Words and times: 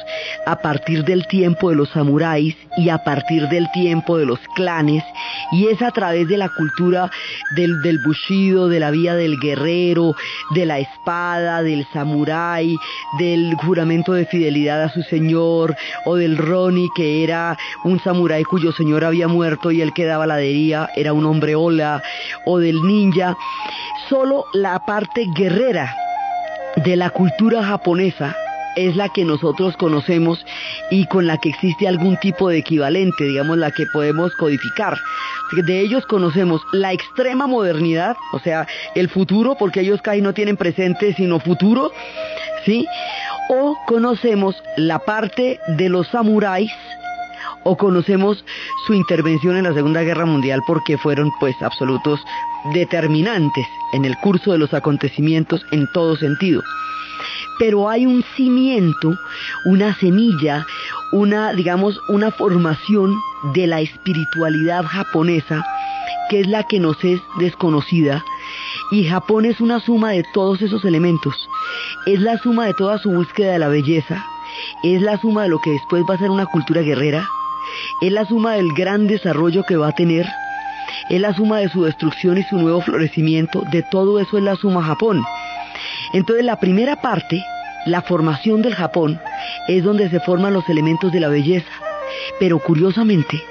a 0.46 0.56
partir 0.56 1.04
del 1.04 1.26
tiempo 1.26 1.70
de 1.70 1.76
los 1.76 1.88
samuráis 1.90 2.56
y 2.76 2.90
a 2.90 2.98
partir 2.98 3.48
del 3.48 3.70
tiempo 3.72 4.18
de 4.18 4.26
los 4.26 4.38
clanes 4.54 5.02
y 5.52 5.68
es 5.68 5.80
a 5.82 5.90
través 5.90 6.28
de 6.28 6.36
la 6.36 6.48
cultura 6.48 7.10
del, 7.56 7.80
del 7.82 7.98
bushido, 7.98 8.68
de 8.68 8.80
la 8.80 8.90
vía 8.90 9.14
del 9.14 9.38
guerrero, 9.38 10.14
de 10.54 10.66
la 10.66 10.78
espada, 10.78 11.62
del 11.62 11.86
samurái, 11.92 12.76
del 13.18 13.54
juramento 13.54 14.12
de 14.12 14.26
fidelidad 14.26 14.82
a 14.82 14.88
su 14.90 15.02
señor 15.02 15.76
o 16.04 16.16
del 16.16 16.36
roni 16.36 16.88
que 16.94 17.24
era 17.24 17.56
un 17.84 18.00
samurái 18.00 18.44
cuyo 18.44 18.72
señor 18.72 19.04
había 19.04 19.28
muerto 19.28 19.70
y 19.70 19.80
él 19.80 19.92
que 19.92 20.04
daba 20.04 20.26
la 20.26 20.36
dería 20.36 20.90
era 20.96 21.12
un 21.12 21.24
hombre 21.26 21.54
ola 21.54 22.02
o 22.44 22.58
del 22.58 22.82
ninja. 22.82 23.36
Solo 24.08 24.46
la 24.52 24.84
parte 24.84 25.26
guerrera 25.34 25.94
de 26.76 26.96
la 26.96 27.10
cultura 27.10 27.62
japonesa 27.64 28.36
es 28.78 28.96
la 28.96 29.08
que 29.08 29.24
nosotros 29.24 29.76
conocemos 29.76 30.44
y 30.90 31.06
con 31.06 31.26
la 31.26 31.38
que 31.38 31.48
existe 31.48 31.88
algún 31.88 32.16
tipo 32.18 32.48
de 32.48 32.58
equivalente, 32.58 33.24
digamos, 33.24 33.58
la 33.58 33.70
que 33.70 33.86
podemos 33.92 34.32
codificar. 34.36 34.96
De 35.64 35.80
ellos 35.80 36.06
conocemos 36.06 36.62
la 36.72 36.92
extrema 36.92 37.46
modernidad, 37.46 38.16
o 38.32 38.38
sea, 38.38 38.66
el 38.94 39.08
futuro, 39.08 39.56
porque 39.58 39.80
ellos 39.80 40.00
casi 40.02 40.20
no 40.20 40.32
tienen 40.32 40.56
presente 40.56 41.14
sino 41.14 41.40
futuro, 41.40 41.90
¿sí? 42.64 42.86
O 43.50 43.76
conocemos 43.86 44.54
la 44.76 45.00
parte 45.00 45.58
de 45.68 45.88
los 45.88 46.06
samuráis, 46.08 46.70
o 47.64 47.76
conocemos 47.76 48.44
su 48.86 48.94
intervención 48.94 49.56
en 49.56 49.64
la 49.64 49.74
Segunda 49.74 50.02
Guerra 50.02 50.24
Mundial 50.24 50.60
porque 50.66 50.96
fueron 50.98 51.30
pues 51.40 51.54
absolutos 51.60 52.20
determinantes 52.72 53.66
en 53.92 54.04
el 54.04 54.16
curso 54.18 54.52
de 54.52 54.58
los 54.58 54.72
acontecimientos 54.72 55.64
en 55.72 55.86
todo 55.92 56.16
sentido. 56.16 56.62
Pero 57.58 57.88
hay 57.88 58.06
un 58.06 58.24
cimiento, 58.36 59.18
una 59.64 59.94
semilla, 59.98 60.66
una, 61.12 61.52
digamos, 61.52 62.00
una 62.08 62.30
formación 62.30 63.14
de 63.54 63.66
la 63.66 63.80
espiritualidad 63.80 64.84
japonesa 64.84 65.64
que 66.28 66.40
es 66.40 66.46
la 66.46 66.64
que 66.64 66.78
nos 66.78 67.02
es 67.04 67.20
desconocida. 67.38 68.24
Y 68.90 69.04
Japón 69.04 69.44
es 69.44 69.60
una 69.60 69.80
suma 69.80 70.12
de 70.12 70.24
todos 70.32 70.62
esos 70.62 70.84
elementos. 70.84 71.48
Es 72.06 72.20
la 72.20 72.38
suma 72.38 72.66
de 72.66 72.74
toda 72.74 72.98
su 72.98 73.10
búsqueda 73.10 73.52
de 73.52 73.58
la 73.58 73.68
belleza, 73.68 74.24
es 74.82 75.02
la 75.02 75.18
suma 75.18 75.44
de 75.44 75.48
lo 75.48 75.58
que 75.58 75.70
después 75.70 76.04
va 76.08 76.14
a 76.14 76.18
ser 76.18 76.30
una 76.30 76.46
cultura 76.46 76.80
guerrera, 76.82 77.26
es 78.00 78.12
la 78.12 78.24
suma 78.24 78.54
del 78.54 78.72
gran 78.72 79.06
desarrollo 79.06 79.64
que 79.64 79.76
va 79.76 79.88
a 79.88 79.94
tener, 79.94 80.26
es 81.10 81.20
la 81.20 81.34
suma 81.34 81.58
de 81.58 81.68
su 81.68 81.84
destrucción 81.84 82.38
y 82.38 82.44
su 82.44 82.56
nuevo 82.56 82.80
florecimiento, 82.80 83.62
de 83.72 83.82
todo 83.82 84.18
eso 84.20 84.38
es 84.38 84.44
la 84.44 84.56
suma 84.56 84.82
Japón. 84.82 85.22
Entonces 86.12 86.44
la 86.44 86.60
primera 86.60 87.00
parte, 87.00 87.44
la 87.86 88.02
formación 88.02 88.62
del 88.62 88.74
Japón, 88.74 89.20
es 89.66 89.84
donde 89.84 90.08
se 90.10 90.20
forman 90.20 90.54
los 90.54 90.68
elementos 90.68 91.12
de 91.12 91.20
la 91.20 91.28
belleza. 91.28 91.70
Pero 92.40 92.58
curiosamente, 92.58 93.42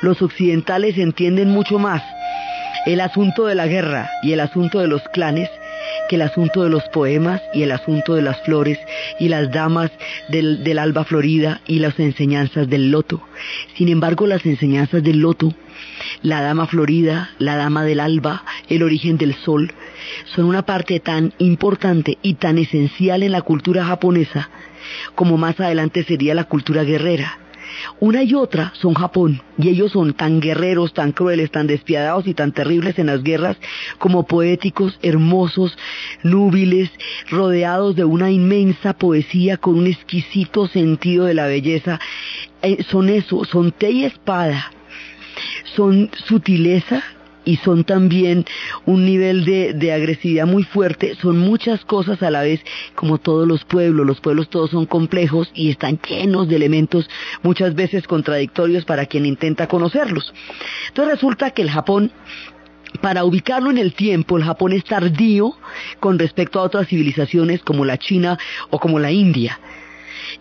los 0.00 0.22
occidentales 0.22 0.98
entienden 0.98 1.50
mucho 1.50 1.78
más 1.78 2.02
el 2.86 3.00
asunto 3.00 3.46
de 3.46 3.54
la 3.54 3.66
guerra 3.66 4.10
y 4.22 4.32
el 4.32 4.40
asunto 4.40 4.78
de 4.78 4.88
los 4.88 5.02
clanes 5.08 5.48
que 6.08 6.16
el 6.16 6.22
asunto 6.22 6.62
de 6.62 6.70
los 6.70 6.82
poemas 6.84 7.40
y 7.52 7.62
el 7.62 7.72
asunto 7.72 8.14
de 8.14 8.22
las 8.22 8.40
flores 8.42 8.78
y 9.18 9.28
las 9.28 9.50
damas 9.50 9.90
del, 10.28 10.62
del 10.64 10.78
alba 10.78 11.04
florida 11.04 11.60
y 11.66 11.78
las 11.78 11.98
enseñanzas 11.98 12.68
del 12.68 12.90
loto. 12.90 13.22
Sin 13.76 13.88
embargo, 13.88 14.26
las 14.26 14.44
enseñanzas 14.44 15.02
del 15.02 15.20
loto, 15.20 15.54
la 16.22 16.42
dama 16.42 16.66
florida, 16.66 17.30
la 17.38 17.56
dama 17.56 17.84
del 17.84 18.00
alba, 18.00 18.44
el 18.68 18.82
origen 18.82 19.16
del 19.16 19.34
sol, 19.34 19.72
son 20.34 20.44
una 20.46 20.64
parte 20.64 21.00
tan 21.00 21.32
importante 21.38 22.18
y 22.22 22.34
tan 22.34 22.58
esencial 22.58 23.22
en 23.22 23.32
la 23.32 23.42
cultura 23.42 23.84
japonesa 23.84 24.50
como 25.14 25.36
más 25.36 25.58
adelante 25.60 26.04
sería 26.04 26.34
la 26.34 26.44
cultura 26.44 26.84
guerrera. 26.84 27.38
Una 27.98 28.22
y 28.22 28.34
otra 28.34 28.72
son 28.80 28.94
Japón, 28.94 29.42
y 29.58 29.68
ellos 29.68 29.92
son 29.92 30.14
tan 30.14 30.40
guerreros, 30.40 30.94
tan 30.94 31.12
crueles, 31.12 31.50
tan 31.50 31.66
despiadados 31.66 32.26
y 32.28 32.34
tan 32.34 32.52
terribles 32.52 32.98
en 32.98 33.06
las 33.06 33.22
guerras, 33.22 33.56
como 33.98 34.26
poéticos, 34.26 34.98
hermosos, 35.02 35.76
núbiles, 36.22 36.90
rodeados 37.30 37.96
de 37.96 38.04
una 38.04 38.30
inmensa 38.30 38.92
poesía 38.92 39.56
con 39.56 39.76
un 39.76 39.86
exquisito 39.88 40.68
sentido 40.68 41.24
de 41.24 41.34
la 41.34 41.46
belleza. 41.46 41.98
Eh, 42.62 42.84
son 42.90 43.08
eso, 43.08 43.44
son 43.44 43.72
té 43.72 43.90
y 43.90 44.04
espada, 44.04 44.70
son 45.74 46.10
sutileza, 46.26 47.02
y 47.44 47.56
son 47.58 47.84
también 47.84 48.44
un 48.86 49.04
nivel 49.04 49.44
de, 49.44 49.92
agresividad 49.92 50.46
muy 50.46 50.64
fuerte, 50.64 51.14
son 51.20 51.38
muchas 51.38 51.84
cosas 51.84 52.22
a 52.22 52.30
la 52.30 52.42
vez, 52.42 52.60
como 52.94 53.18
todos 53.18 53.46
los 53.46 53.64
pueblos, 53.64 54.06
los 54.06 54.20
pueblos 54.20 54.48
todos 54.48 54.70
son 54.70 54.86
complejos 54.86 55.50
y 55.54 55.70
están 55.70 55.98
llenos 56.08 56.48
de 56.48 56.56
elementos 56.56 57.08
muchas 57.42 57.74
veces 57.74 58.06
contradictorios 58.06 58.84
para 58.84 59.06
quien 59.06 59.26
intenta 59.26 59.68
conocerlos. 59.68 60.32
Entonces 60.88 61.14
resulta 61.14 61.50
que 61.50 61.62
el 61.62 61.70
Japón 61.70 62.10
para 63.00 63.24
ubicarlo 63.24 63.70
en 63.70 63.78
el 63.78 63.92
tiempo, 63.92 64.36
el 64.36 64.44
Japón 64.44 64.72
es 64.72 64.84
tardío 64.84 65.56
con 65.98 66.18
respecto 66.18 66.60
a 66.60 66.62
otras 66.62 66.86
civilizaciones 66.86 67.60
como 67.62 67.84
la 67.84 67.98
China 67.98 68.38
o 68.70 68.78
como 68.78 69.00
la 69.00 69.10
India. 69.10 69.58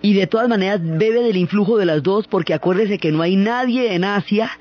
Y 0.01 0.13
de 0.13 0.27
todas 0.27 0.47
maneras 0.49 0.79
bebe 0.81 1.23
del 1.23 1.37
influjo 1.37 1.77
de 1.77 1.85
las 1.85 2.03
dos 2.03 2.27
porque 2.27 2.53
acuérdese 2.53 2.99
que 2.99 3.11
no 3.11 3.21
hay 3.21 3.35
nadie 3.35 3.95
en 3.95 4.03
Asia 4.03 4.51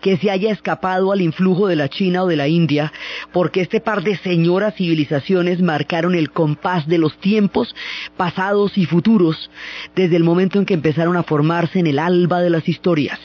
que 0.00 0.16
se 0.16 0.30
haya 0.30 0.50
escapado 0.50 1.12
al 1.12 1.20
influjo 1.20 1.68
de 1.68 1.76
la 1.76 1.88
China 1.88 2.24
o 2.24 2.26
de 2.26 2.36
la 2.36 2.48
India, 2.48 2.92
porque 3.32 3.60
este 3.60 3.80
par 3.80 4.02
de 4.02 4.16
señoras 4.16 4.74
civilizaciones 4.74 5.60
marcaron 5.60 6.14
el 6.14 6.30
compás 6.30 6.86
de 6.86 6.98
los 6.98 7.16
tiempos 7.18 7.74
pasados 8.16 8.76
y 8.78 8.86
futuros 8.86 9.50
desde 9.94 10.16
el 10.16 10.24
momento 10.24 10.58
en 10.58 10.66
que 10.66 10.74
empezaron 10.74 11.16
a 11.16 11.22
formarse 11.22 11.78
en 11.78 11.86
el 11.86 11.98
alba 11.98 12.40
de 12.40 12.50
las 12.50 12.68
historias. 12.68 13.18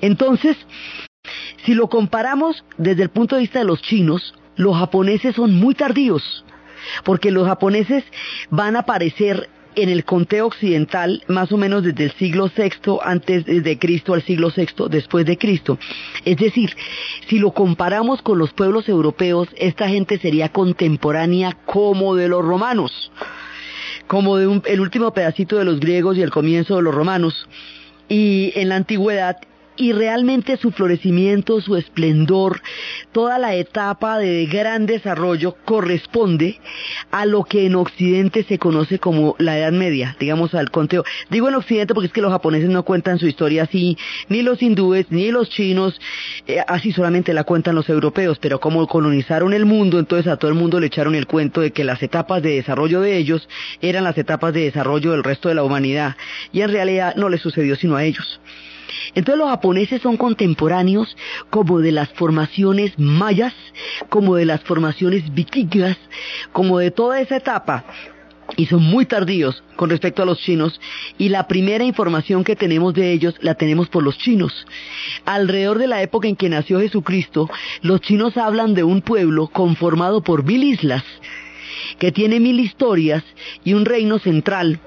Entonces, 0.00 0.56
si 1.64 1.74
lo 1.74 1.88
comparamos 1.88 2.64
desde 2.78 3.02
el 3.02 3.10
punto 3.10 3.34
de 3.34 3.42
vista 3.42 3.58
de 3.58 3.64
los 3.64 3.82
chinos, 3.82 4.34
los 4.56 4.76
japoneses 4.76 5.34
son 5.34 5.54
muy 5.54 5.74
tardíos, 5.74 6.44
porque 7.04 7.30
los 7.30 7.46
japoneses 7.46 8.04
van 8.50 8.76
a 8.76 8.80
aparecer 8.80 9.48
en 9.76 9.90
el 9.90 10.04
conteo 10.04 10.46
occidental 10.46 11.22
más 11.28 11.52
o 11.52 11.56
menos 11.56 11.84
desde 11.84 12.04
el 12.04 12.12
siglo 12.12 12.50
VI 12.54 12.98
antes 13.04 13.44
de 13.44 13.78
Cristo 13.78 14.14
al 14.14 14.22
siglo 14.22 14.50
VI 14.54 14.88
después 14.90 15.24
de 15.26 15.38
Cristo. 15.38 15.78
Es 16.24 16.38
decir, 16.38 16.74
si 17.28 17.38
lo 17.38 17.52
comparamos 17.52 18.22
con 18.22 18.38
los 18.38 18.52
pueblos 18.52 18.88
europeos, 18.88 19.48
esta 19.56 19.88
gente 19.88 20.18
sería 20.18 20.48
contemporánea 20.48 21.56
como 21.66 22.16
de 22.16 22.28
los 22.28 22.44
romanos, 22.44 23.12
como 24.06 24.36
de 24.38 24.62
el 24.64 24.80
último 24.80 25.12
pedacito 25.12 25.56
de 25.56 25.64
los 25.64 25.78
griegos 25.78 26.16
y 26.16 26.22
el 26.22 26.30
comienzo 26.30 26.76
de 26.76 26.82
los 26.82 26.94
romanos. 26.94 27.46
Y 28.08 28.52
en 28.54 28.70
la 28.70 28.76
antigüedad 28.76 29.36
y 29.76 29.92
realmente 29.92 30.56
su 30.56 30.70
florecimiento, 30.70 31.60
su 31.60 31.76
esplendor, 31.76 32.62
toda 33.12 33.38
la 33.38 33.54
etapa 33.54 34.18
de 34.18 34.46
gran 34.46 34.86
desarrollo 34.86 35.56
corresponde 35.64 36.60
a 37.10 37.26
lo 37.26 37.44
que 37.44 37.66
en 37.66 37.74
Occidente 37.74 38.44
se 38.44 38.58
conoce 38.58 38.98
como 38.98 39.36
la 39.38 39.58
Edad 39.58 39.72
Media, 39.72 40.16
digamos 40.18 40.54
al 40.54 40.70
conteo. 40.70 41.04
Digo 41.30 41.48
en 41.48 41.54
Occidente 41.54 41.94
porque 41.94 42.06
es 42.06 42.12
que 42.12 42.22
los 42.22 42.32
japoneses 42.32 42.70
no 42.70 42.84
cuentan 42.84 43.18
su 43.18 43.26
historia 43.26 43.64
así, 43.64 43.96
ni 44.28 44.42
los 44.42 44.62
hindúes, 44.62 45.06
ni 45.10 45.30
los 45.30 45.50
chinos, 45.50 46.00
eh, 46.46 46.58
así 46.66 46.92
solamente 46.92 47.34
la 47.34 47.44
cuentan 47.44 47.74
los 47.74 47.88
europeos, 47.88 48.38
pero 48.40 48.60
como 48.60 48.86
colonizaron 48.86 49.52
el 49.52 49.66
mundo, 49.66 49.98
entonces 49.98 50.30
a 50.30 50.36
todo 50.36 50.50
el 50.50 50.56
mundo 50.56 50.80
le 50.80 50.86
echaron 50.86 51.14
el 51.14 51.26
cuento 51.26 51.60
de 51.60 51.72
que 51.72 51.84
las 51.84 52.02
etapas 52.02 52.42
de 52.42 52.54
desarrollo 52.54 53.00
de 53.00 53.16
ellos 53.16 53.48
eran 53.80 54.04
las 54.04 54.18
etapas 54.18 54.52
de 54.52 54.62
desarrollo 54.62 55.12
del 55.12 55.24
resto 55.24 55.48
de 55.48 55.54
la 55.54 55.64
humanidad, 55.64 56.16
y 56.52 56.62
en 56.62 56.70
realidad 56.70 57.14
no 57.16 57.28
les 57.28 57.40
sucedió 57.40 57.76
sino 57.76 57.96
a 57.96 58.04
ellos. 58.04 58.40
Entonces 59.14 59.38
los 59.38 59.50
japoneses 59.50 60.02
son 60.02 60.16
contemporáneos 60.16 61.16
como 61.50 61.80
de 61.80 61.92
las 61.92 62.08
formaciones 62.10 62.98
mayas, 62.98 63.54
como 64.08 64.36
de 64.36 64.44
las 64.44 64.62
formaciones 64.62 65.32
vikingas, 65.34 65.96
como 66.52 66.78
de 66.78 66.90
toda 66.90 67.20
esa 67.20 67.36
etapa 67.36 67.84
y 68.56 68.66
son 68.66 68.82
muy 68.82 69.06
tardíos 69.06 69.62
con 69.74 69.90
respecto 69.90 70.22
a 70.22 70.26
los 70.26 70.38
chinos 70.38 70.80
y 71.18 71.28
la 71.30 71.48
primera 71.48 71.84
información 71.84 72.44
que 72.44 72.56
tenemos 72.56 72.94
de 72.94 73.12
ellos 73.12 73.34
la 73.40 73.54
tenemos 73.54 73.88
por 73.88 74.02
los 74.02 74.18
chinos. 74.18 74.66
Alrededor 75.24 75.78
de 75.78 75.88
la 75.88 76.02
época 76.02 76.28
en 76.28 76.36
que 76.36 76.48
nació 76.48 76.80
Jesucristo, 76.80 77.50
los 77.82 78.00
chinos 78.00 78.36
hablan 78.36 78.74
de 78.74 78.84
un 78.84 79.02
pueblo 79.02 79.48
conformado 79.48 80.22
por 80.22 80.44
mil 80.44 80.62
islas, 80.62 81.04
que 81.98 82.12
tiene 82.12 82.40
mil 82.40 82.60
historias 82.60 83.24
y 83.64 83.74
un 83.74 83.84
reino 83.84 84.18
central 84.18 84.80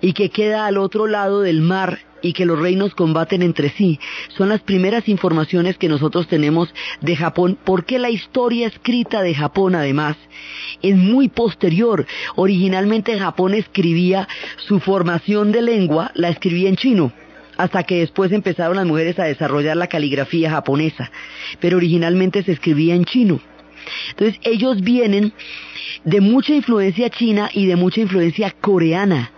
y 0.00 0.12
que 0.12 0.30
queda 0.30 0.66
al 0.66 0.78
otro 0.78 1.06
lado 1.06 1.40
del 1.40 1.60
mar 1.60 2.00
y 2.22 2.32
que 2.32 2.44
los 2.44 2.58
reinos 2.58 2.94
combaten 2.94 3.42
entre 3.42 3.70
sí. 3.70 3.98
Son 4.36 4.48
las 4.48 4.60
primeras 4.60 5.08
informaciones 5.08 5.78
que 5.78 5.88
nosotros 5.88 6.28
tenemos 6.28 6.72
de 7.00 7.16
Japón, 7.16 7.58
porque 7.64 7.98
la 7.98 8.10
historia 8.10 8.66
escrita 8.66 9.22
de 9.22 9.34
Japón 9.34 9.74
además 9.74 10.16
es 10.82 10.96
muy 10.96 11.28
posterior. 11.28 12.06
Originalmente 12.36 13.18
Japón 13.18 13.54
escribía 13.54 14.28
su 14.56 14.80
formación 14.80 15.52
de 15.52 15.62
lengua, 15.62 16.10
la 16.14 16.28
escribía 16.28 16.68
en 16.68 16.76
chino 16.76 17.12
hasta 17.56 17.82
que 17.82 17.98
después 17.98 18.32
empezaron 18.32 18.76
las 18.76 18.86
mujeres 18.86 19.18
a 19.18 19.24
desarrollar 19.24 19.76
la 19.76 19.86
caligrafía 19.86 20.50
japonesa, 20.50 21.10
pero 21.60 21.76
originalmente 21.76 22.42
se 22.42 22.52
escribía 22.52 22.94
en 22.94 23.04
chino. 23.04 23.38
Entonces 24.10 24.40
ellos 24.44 24.80
vienen 24.80 25.34
de 26.04 26.22
mucha 26.22 26.54
influencia 26.54 27.10
china 27.10 27.50
y 27.52 27.66
de 27.66 27.76
mucha 27.76 28.00
influencia 28.00 28.50
coreana 28.62 29.30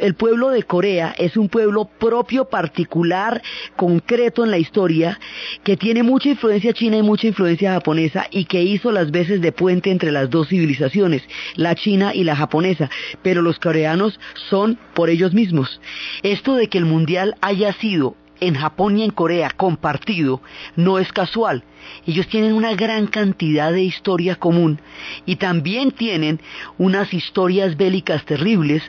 el 0.00 0.14
pueblo 0.14 0.50
de 0.50 0.62
Corea 0.62 1.14
es 1.18 1.36
un 1.36 1.48
pueblo 1.48 1.88
propio, 1.98 2.46
particular, 2.46 3.42
concreto 3.76 4.44
en 4.44 4.50
la 4.50 4.58
historia, 4.58 5.18
que 5.64 5.76
tiene 5.76 6.02
mucha 6.02 6.30
influencia 6.30 6.72
china 6.72 6.96
y 6.96 7.02
mucha 7.02 7.26
influencia 7.26 7.72
japonesa 7.72 8.26
y 8.30 8.44
que 8.44 8.62
hizo 8.62 8.92
las 8.92 9.10
veces 9.10 9.40
de 9.40 9.52
puente 9.52 9.90
entre 9.90 10.12
las 10.12 10.30
dos 10.30 10.48
civilizaciones, 10.48 11.22
la 11.56 11.74
china 11.74 12.14
y 12.14 12.24
la 12.24 12.36
japonesa, 12.36 12.90
pero 13.22 13.42
los 13.42 13.58
coreanos 13.58 14.18
son 14.50 14.78
por 14.94 15.10
ellos 15.10 15.32
mismos. 15.32 15.80
Esto 16.22 16.54
de 16.54 16.68
que 16.68 16.78
el 16.78 16.84
mundial 16.84 17.36
haya 17.40 17.72
sido 17.74 18.16
en 18.42 18.56
Japón 18.56 18.98
y 18.98 19.04
en 19.04 19.12
Corea 19.12 19.50
compartido 19.50 20.40
no 20.74 20.98
es 20.98 21.12
casual, 21.12 21.62
ellos 22.06 22.26
tienen 22.26 22.52
una 22.52 22.74
gran 22.74 23.06
cantidad 23.06 23.72
de 23.72 23.82
historia 23.82 24.36
común 24.36 24.80
y 25.26 25.36
también 25.36 25.92
tienen 25.92 26.40
unas 26.78 27.14
historias 27.14 27.76
bélicas 27.76 28.24
terribles 28.24 28.82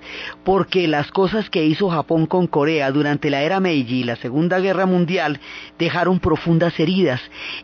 porque 0.43 0.87
las 0.87 1.11
cosas 1.11 1.49
que 1.49 1.65
hizo 1.65 1.89
Japón 1.89 2.25
con 2.25 2.47
Corea 2.47 2.91
durante 2.91 3.29
la 3.29 3.43
era 3.43 3.59
Meiji 3.59 4.01
y 4.01 4.03
la 4.03 4.15
Segunda 4.15 4.59
Guerra 4.59 4.85
Mundial 4.85 5.39
dejaron 5.77 6.19
profundas 6.19 6.79
heridas. 6.79 7.21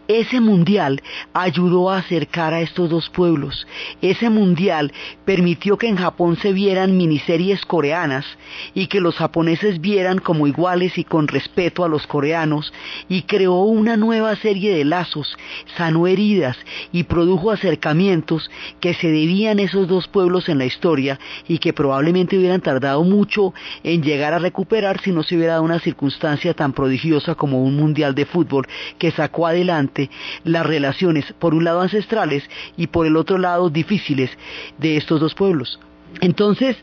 Ese 0.07 0.39
mundial 0.39 1.01
ayudó 1.33 1.89
a 1.89 1.97
acercar 1.97 2.53
a 2.53 2.61
estos 2.61 2.89
dos 2.89 3.09
pueblos. 3.09 3.67
Ese 4.01 4.29
mundial 4.29 4.93
permitió 5.25 5.77
que 5.77 5.87
en 5.87 5.97
Japón 5.97 6.37
se 6.37 6.53
vieran 6.53 6.97
miniseries 6.97 7.65
coreanas 7.65 8.25
y 8.73 8.87
que 8.87 9.01
los 9.01 9.15
japoneses 9.15 9.81
vieran 9.81 10.19
como 10.19 10.47
iguales 10.47 10.97
y 10.97 11.03
con 11.03 11.27
respeto 11.27 11.78
a 11.83 11.89
los 11.89 12.07
coreanos 12.07 12.73
y 13.07 13.23
creó 13.23 13.63
una 13.63 13.97
nueva 13.97 14.35
serie 14.35 14.75
de 14.75 14.85
lazos 14.85 15.37
sanó 15.77 16.07
heridas 16.07 16.57
y 16.91 17.03
produjo 17.03 17.51
acercamientos 17.51 18.49
que 18.79 18.93
se 18.93 19.07
debían 19.07 19.59
esos 19.59 19.87
dos 19.87 20.07
pueblos 20.07 20.49
en 20.49 20.57
la 20.57 20.65
historia 20.65 21.19
y 21.47 21.59
que 21.59 21.73
probablemente 21.73 22.37
hubieran 22.37 22.61
tardado 22.61 23.03
mucho 23.03 23.53
en 23.83 24.03
llegar 24.03 24.33
a 24.33 24.39
recuperar 24.39 25.01
si 25.01 25.11
no 25.11 25.23
se 25.23 25.35
hubiera 25.35 25.53
dado 25.53 25.63
una 25.63 25.79
circunstancia 25.79 26.53
tan 26.53 26.73
prodigiosa 26.73 27.35
como 27.35 27.63
un 27.63 27.75
mundial 27.75 28.15
de 28.15 28.25
fútbol 28.25 28.67
que 28.97 29.11
sacó 29.11 29.47
adelante 29.47 30.09
las 30.43 30.65
relaciones, 30.65 31.25
por 31.39 31.53
un 31.53 31.63
lado 31.63 31.81
ancestrales 31.81 32.43
y 32.77 32.87
por 32.87 33.05
el 33.05 33.15
otro 33.15 33.37
lado 33.37 33.69
difíciles 33.69 34.29
de 34.77 34.97
estos 34.97 35.19
dos 35.19 35.35
pueblos. 35.35 35.79
Entonces, 36.21 36.75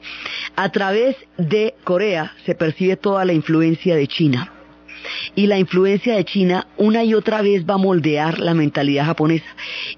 a 0.55 0.71
través 0.71 1.17
de 1.37 1.75
Corea 1.85 2.33
se 2.45 2.55
percibe 2.55 2.97
toda 2.97 3.25
la 3.25 3.33
influencia 3.33 3.97
de 3.97 4.07
China 4.07 4.53
y 5.35 5.47
la 5.47 5.59
influencia 5.59 6.17
de 6.17 6.25
China 6.25 6.67
una 6.77 7.05
y 7.05 7.15
otra 7.15 7.43
vez 7.43 7.65
va 7.69 7.75
a 7.75 7.79
moldear 7.79 8.39
la 8.39 8.55
mentalidad 8.55 9.07
japonesa. 9.07 9.47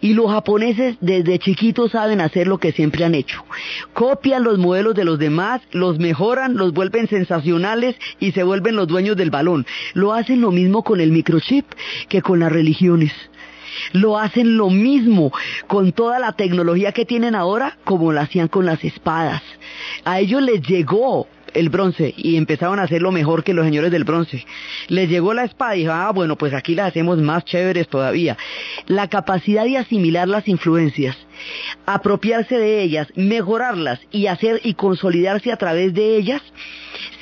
Y 0.00 0.14
los 0.14 0.30
japoneses 0.30 0.96
desde 1.00 1.38
chiquitos 1.38 1.92
saben 1.92 2.20
hacer 2.20 2.46
lo 2.46 2.58
que 2.58 2.72
siempre 2.72 3.04
han 3.04 3.14
hecho. 3.14 3.44
Copian 3.92 4.44
los 4.44 4.58
modelos 4.58 4.94
de 4.94 5.04
los 5.04 5.18
demás, 5.18 5.60
los 5.72 5.98
mejoran, 5.98 6.56
los 6.56 6.72
vuelven 6.72 7.08
sensacionales 7.08 7.96
y 8.20 8.32
se 8.32 8.42
vuelven 8.42 8.76
los 8.76 8.88
dueños 8.88 9.16
del 9.16 9.30
balón. 9.30 9.66
Lo 9.94 10.12
hacen 10.12 10.40
lo 10.40 10.50
mismo 10.50 10.82
con 10.82 11.00
el 11.00 11.12
microchip 11.12 11.66
que 12.08 12.22
con 12.22 12.40
las 12.40 12.52
religiones 12.52 13.12
lo 13.92 14.18
hacen 14.18 14.56
lo 14.56 14.70
mismo 14.70 15.32
con 15.66 15.92
toda 15.92 16.18
la 16.18 16.32
tecnología 16.32 16.92
que 16.92 17.04
tienen 17.04 17.34
ahora 17.34 17.78
como 17.84 18.12
lo 18.12 18.20
hacían 18.20 18.48
con 18.48 18.66
las 18.66 18.82
espadas. 18.84 19.42
A 20.04 20.20
ellos 20.20 20.42
les 20.42 20.62
llegó 20.62 21.28
el 21.54 21.68
bronce 21.68 22.14
y 22.16 22.36
empezaron 22.36 22.78
a 22.78 22.82
hacerlo 22.82 23.12
mejor 23.12 23.44
que 23.44 23.54
los 23.54 23.64
señores 23.64 23.90
del 23.90 24.04
bronce. 24.04 24.44
Les 24.88 25.08
llegó 25.08 25.34
la 25.34 25.44
espada 25.44 25.76
y 25.76 25.80
dijo, 25.80 25.92
ah, 25.92 26.10
bueno, 26.12 26.36
pues 26.36 26.54
aquí 26.54 26.74
las 26.74 26.88
hacemos 26.88 27.18
más 27.18 27.44
chéveres 27.44 27.88
todavía. 27.88 28.36
La 28.86 29.08
capacidad 29.08 29.64
de 29.64 29.78
asimilar 29.78 30.28
las 30.28 30.48
influencias, 30.48 31.16
apropiarse 31.86 32.58
de 32.58 32.82
ellas, 32.82 33.08
mejorarlas 33.14 34.00
y 34.10 34.26
hacer 34.26 34.60
y 34.64 34.74
consolidarse 34.74 35.52
a 35.52 35.56
través 35.56 35.94
de 35.94 36.16
ellas, 36.16 36.42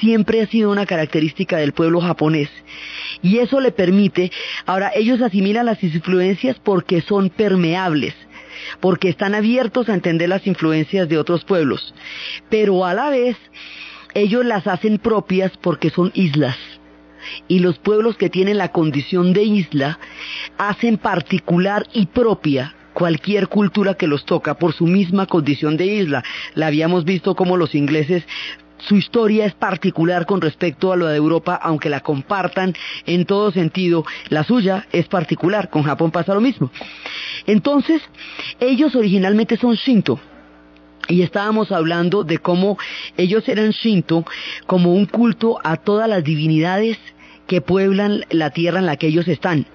siempre 0.01 0.43
ha 0.43 0.47
sido 0.47 0.71
una 0.71 0.87
característica 0.87 1.57
del 1.57 1.73
pueblo 1.73 2.01
japonés. 2.01 2.51
Y 3.23 3.39
eso 3.39 3.61
le 3.61 3.73
permite, 3.73 4.31
ahora 4.67 4.93
ellos 4.95 5.23
asimilan 5.23 5.67
las 5.67 5.83
influencias 5.83 6.57
porque 6.63 7.01
son 7.01 7.31
permeables 7.31 8.15
porque 8.81 9.09
están 9.09 9.35
abiertos 9.35 9.89
a 9.89 9.95
entender 9.95 10.29
las 10.29 10.47
influencias 10.47 11.09
de 11.09 11.19
otros 11.19 11.45
pueblos, 11.45 11.95
pero 12.49 12.85
a 12.85 12.95
la 12.95 13.11
vez 13.11 13.37
ellos 14.17 14.47
las 14.47 14.67
hacen 14.67 14.99
propias 14.99 15.53
porque 15.61 15.91
son 15.91 16.11
islas. 16.15 16.57
Y 17.49 17.59
los 17.59 17.79
pueblos 17.79 18.17
que 18.17 18.31
tienen 18.31 18.57
la 18.57 18.73
condición 18.73 19.33
de 19.35 19.43
isla 19.43 19.99
hacen 20.57 20.97
particular 20.97 21.87
y 21.93 22.07
propia 22.07 22.75
cualquier 22.95 23.49
cultura 23.49 23.95
que 23.95 24.07
los 24.07 24.25
toca 24.25 24.55
por 24.55 24.73
su 24.73 24.87
misma 24.87 25.27
condición 25.27 25.77
de 25.77 25.87
isla. 25.87 26.25
La 26.55 26.69
habíamos 26.69 27.05
visto 27.05 27.35
como 27.35 27.59
los 27.59 27.75
ingleses 27.75 28.25
su 28.79 28.97
historia 28.97 29.47
es 29.47 29.55
particular 29.55 30.27
con 30.27 30.41
respecto 30.41 30.93
a 30.93 30.97
lo 30.97 31.07
de 31.07 31.17
Europa, 31.17 31.59
aunque 31.61 31.89
la 31.89 32.01
compartan 32.01 32.75
en 33.07 33.25
todo 33.25 33.51
sentido, 33.51 34.05
la 34.29 34.45
suya 34.45 34.87
es 34.93 35.09
particular, 35.09 35.71
con 35.71 35.83
Japón 35.83 36.11
pasa 36.11 36.35
lo 36.35 36.43
mismo. 36.43 36.71
Entonces, 37.47 38.03
ellos 38.61 38.95
originalmente 38.95 39.57
son 39.57 39.77
Shinto, 39.77 40.21
y 41.09 41.23
estábamos 41.23 41.73
hablando 41.73 42.25
de 42.25 42.39
cómo 42.39 42.79
ellos 43.17 43.49
eran 43.49 43.71
Shinto 43.71 44.25
como 44.67 44.93
un 44.93 45.07
culto 45.07 45.59
a 45.65 45.77
todas 45.77 46.09
las 46.09 46.25
divinidades 46.25 46.99
que 47.47 47.61
pueblan 47.61 48.25
la 48.31 48.51
tierra 48.51 48.81
en 48.81 48.87
la 48.87 48.97
que 48.97 49.09
ellos 49.09 49.29
están. 49.29 49.67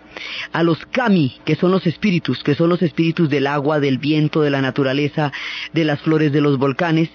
A 0.51 0.61
los 0.61 0.85
kami, 0.87 1.37
que 1.45 1.55
son 1.55 1.71
los 1.71 1.87
espíritus, 1.87 2.43
que 2.43 2.53
son 2.53 2.69
los 2.69 2.81
espíritus 2.81 3.29
del 3.29 3.47
agua, 3.47 3.79
del 3.79 3.97
viento, 3.97 4.41
de 4.41 4.49
la 4.49 4.61
naturaleza, 4.61 5.31
de 5.73 5.85
las 5.85 6.01
flores 6.01 6.33
de 6.33 6.41
los 6.41 6.57
volcanes. 6.57 7.09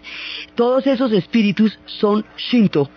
Todos 0.54 0.87
esos 0.87 1.12
espíritus 1.12 1.78
son 1.85 2.25
Shinto 2.37 2.90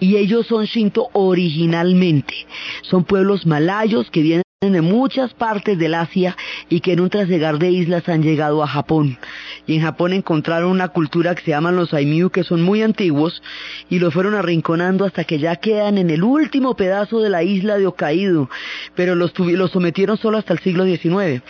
y 0.00 0.16
ellos 0.16 0.46
son 0.46 0.64
Shinto 0.64 1.08
originalmente. 1.12 2.34
Son 2.80 3.04
pueblos 3.04 3.46
malayos 3.46 4.10
que 4.10 4.22
vienen 4.22 4.42
de 4.70 4.80
muchas 4.80 5.34
partes 5.34 5.76
del 5.76 5.94
Asia 5.94 6.36
y 6.68 6.80
que 6.80 6.92
en 6.92 7.00
un 7.00 7.10
trasegar 7.10 7.58
de 7.58 7.70
islas 7.70 8.08
han 8.08 8.22
llegado 8.22 8.62
a 8.62 8.68
Japón. 8.68 9.18
Y 9.66 9.76
en 9.76 9.82
Japón 9.82 10.12
encontraron 10.12 10.70
una 10.70 10.88
cultura 10.88 11.34
que 11.34 11.42
se 11.42 11.50
llaman 11.50 11.76
los 11.76 11.94
Aimyu, 11.94 12.30
que 12.30 12.44
son 12.44 12.62
muy 12.62 12.82
antiguos, 12.82 13.42
y 13.88 13.98
los 13.98 14.12
fueron 14.12 14.34
arrinconando 14.34 15.04
hasta 15.04 15.24
que 15.24 15.38
ya 15.38 15.56
quedan 15.56 15.98
en 15.98 16.10
el 16.10 16.24
último 16.24 16.74
pedazo 16.74 17.20
de 17.20 17.30
la 17.30 17.42
isla 17.42 17.78
de 17.78 17.86
Hokkaido, 17.86 18.50
pero 18.96 19.14
los, 19.14 19.38
los 19.38 19.70
sometieron 19.70 20.16
solo 20.18 20.38
hasta 20.38 20.52
el 20.52 20.58
siglo 20.60 20.84
XIX. 20.84 21.42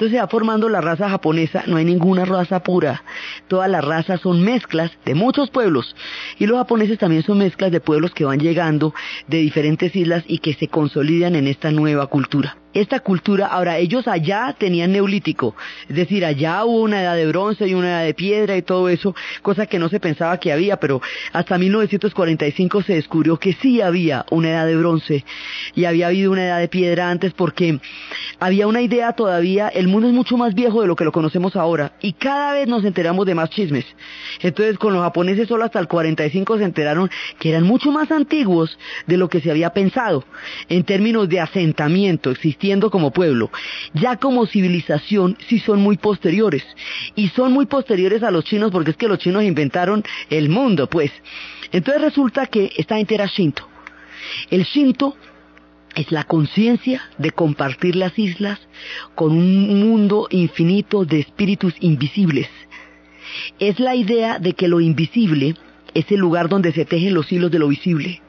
Entonces 0.00 0.16
se 0.16 0.22
va 0.22 0.28
formando 0.28 0.70
la 0.70 0.80
raza 0.80 1.10
japonesa, 1.10 1.64
no 1.66 1.76
hay 1.76 1.84
ninguna 1.84 2.24
raza 2.24 2.62
pura, 2.62 3.02
todas 3.48 3.70
las 3.70 3.84
razas 3.84 4.22
son 4.22 4.42
mezclas 4.42 4.90
de 5.04 5.14
muchos 5.14 5.50
pueblos. 5.50 5.94
Y 6.38 6.46
los 6.46 6.56
japoneses 6.56 6.98
también 6.98 7.22
son 7.22 7.36
mezclas 7.36 7.70
de 7.70 7.80
pueblos 7.80 8.12
que 8.14 8.24
van 8.24 8.38
llegando 8.38 8.94
de 9.28 9.36
diferentes 9.36 9.94
islas 9.94 10.24
y 10.26 10.38
que 10.38 10.54
se 10.54 10.68
consolidan 10.68 11.36
en 11.36 11.46
esta 11.46 11.70
nueva 11.70 12.06
cultura. 12.06 12.56
Esta 12.72 13.00
cultura, 13.00 13.48
ahora 13.48 13.78
ellos 13.78 14.06
allá 14.06 14.54
tenían 14.56 14.92
neolítico, 14.92 15.56
es 15.88 15.96
decir, 15.96 16.24
allá 16.24 16.64
hubo 16.64 16.82
una 16.82 17.02
edad 17.02 17.16
de 17.16 17.26
bronce 17.26 17.66
y 17.66 17.74
una 17.74 17.88
edad 17.88 18.04
de 18.04 18.14
piedra 18.14 18.56
y 18.56 18.62
todo 18.62 18.88
eso, 18.88 19.12
cosa 19.42 19.66
que 19.66 19.80
no 19.80 19.88
se 19.88 19.98
pensaba 19.98 20.38
que 20.38 20.52
había, 20.52 20.76
pero 20.76 21.02
hasta 21.32 21.58
1945 21.58 22.82
se 22.82 22.94
descubrió 22.94 23.38
que 23.38 23.54
sí 23.54 23.80
había 23.80 24.24
una 24.30 24.50
edad 24.50 24.66
de 24.66 24.76
bronce 24.76 25.24
y 25.74 25.84
había 25.86 26.06
habido 26.06 26.30
una 26.30 26.44
edad 26.44 26.60
de 26.60 26.68
piedra 26.68 27.10
antes 27.10 27.32
porque 27.32 27.80
había 28.38 28.68
una 28.68 28.82
idea 28.82 29.14
todavía, 29.14 29.66
el 29.66 29.88
mundo 29.90 30.08
es 30.08 30.14
mucho 30.14 30.36
más 30.36 30.54
viejo 30.54 30.80
de 30.80 30.86
lo 30.86 30.96
que 30.96 31.04
lo 31.04 31.12
conocemos 31.12 31.56
ahora 31.56 31.92
y 32.00 32.12
cada 32.14 32.52
vez 32.52 32.68
nos 32.68 32.84
enteramos 32.84 33.26
de 33.26 33.34
más 33.34 33.50
chismes. 33.50 33.84
Entonces 34.40 34.78
con 34.78 34.92
los 34.92 35.02
japoneses 35.02 35.48
solo 35.48 35.64
hasta 35.64 35.78
el 35.78 35.88
45 35.88 36.58
se 36.58 36.64
enteraron 36.64 37.10
que 37.38 37.50
eran 37.50 37.64
mucho 37.64 37.92
más 37.92 38.10
antiguos 38.10 38.78
de 39.06 39.16
lo 39.16 39.28
que 39.28 39.40
se 39.40 39.50
había 39.50 39.70
pensado 39.70 40.24
en 40.68 40.84
términos 40.84 41.28
de 41.28 41.40
asentamiento, 41.40 42.34
como 42.90 43.10
pueblo, 43.10 43.50
ya 43.94 44.16
como 44.16 44.46
civilización 44.46 45.36
sí 45.48 45.58
son 45.58 45.80
muy 45.80 45.96
posteriores. 45.96 46.64
Y 47.14 47.28
son 47.28 47.52
muy 47.52 47.66
posteriores 47.66 48.22
a 48.22 48.30
los 48.30 48.44
chinos 48.44 48.70
porque 48.70 48.92
es 48.92 48.96
que 48.96 49.08
los 49.08 49.18
chinos 49.18 49.44
inventaron 49.44 50.02
el 50.28 50.48
mundo, 50.48 50.88
pues. 50.88 51.10
Entonces 51.72 52.02
resulta 52.02 52.46
que 52.46 52.72
esta 52.76 52.96
gente 52.96 53.14
era 53.14 53.26
Shinto. 53.26 53.66
El 54.50 54.64
Shinto 54.64 55.16
es 55.94 56.12
la 56.12 56.24
conciencia 56.24 57.02
de 57.18 57.30
compartir 57.30 57.96
las 57.96 58.18
islas 58.18 58.58
con 59.14 59.32
un 59.32 59.80
mundo 59.80 60.28
infinito 60.30 61.04
de 61.04 61.20
espíritus 61.20 61.74
invisibles. 61.80 62.48
Es 63.58 63.78
la 63.80 63.94
idea 63.94 64.38
de 64.38 64.54
que 64.54 64.68
lo 64.68 64.80
invisible 64.80 65.54
es 65.94 66.10
el 66.10 66.20
lugar 66.20 66.48
donde 66.48 66.72
se 66.72 66.84
tejen 66.84 67.14
los 67.14 67.30
hilos 67.32 67.50
de 67.50 67.58
lo 67.58 67.68
visible 67.68 68.22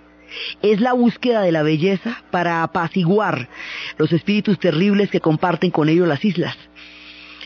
es 0.62 0.80
la 0.82 0.94
búsqueda 0.94 1.42
de 1.42 1.52
la 1.52 1.64
belleza 1.64 2.24
para 2.32 2.64
apaciguar 2.64 3.50
los 3.98 4.12
espíritus 4.12 4.60
terribles 4.60 5.10
que 5.10 5.20
comparten 5.20 5.72
con 5.72 5.90
ellos 5.90 6.08
las 6.08 6.24
islas. 6.24 6.56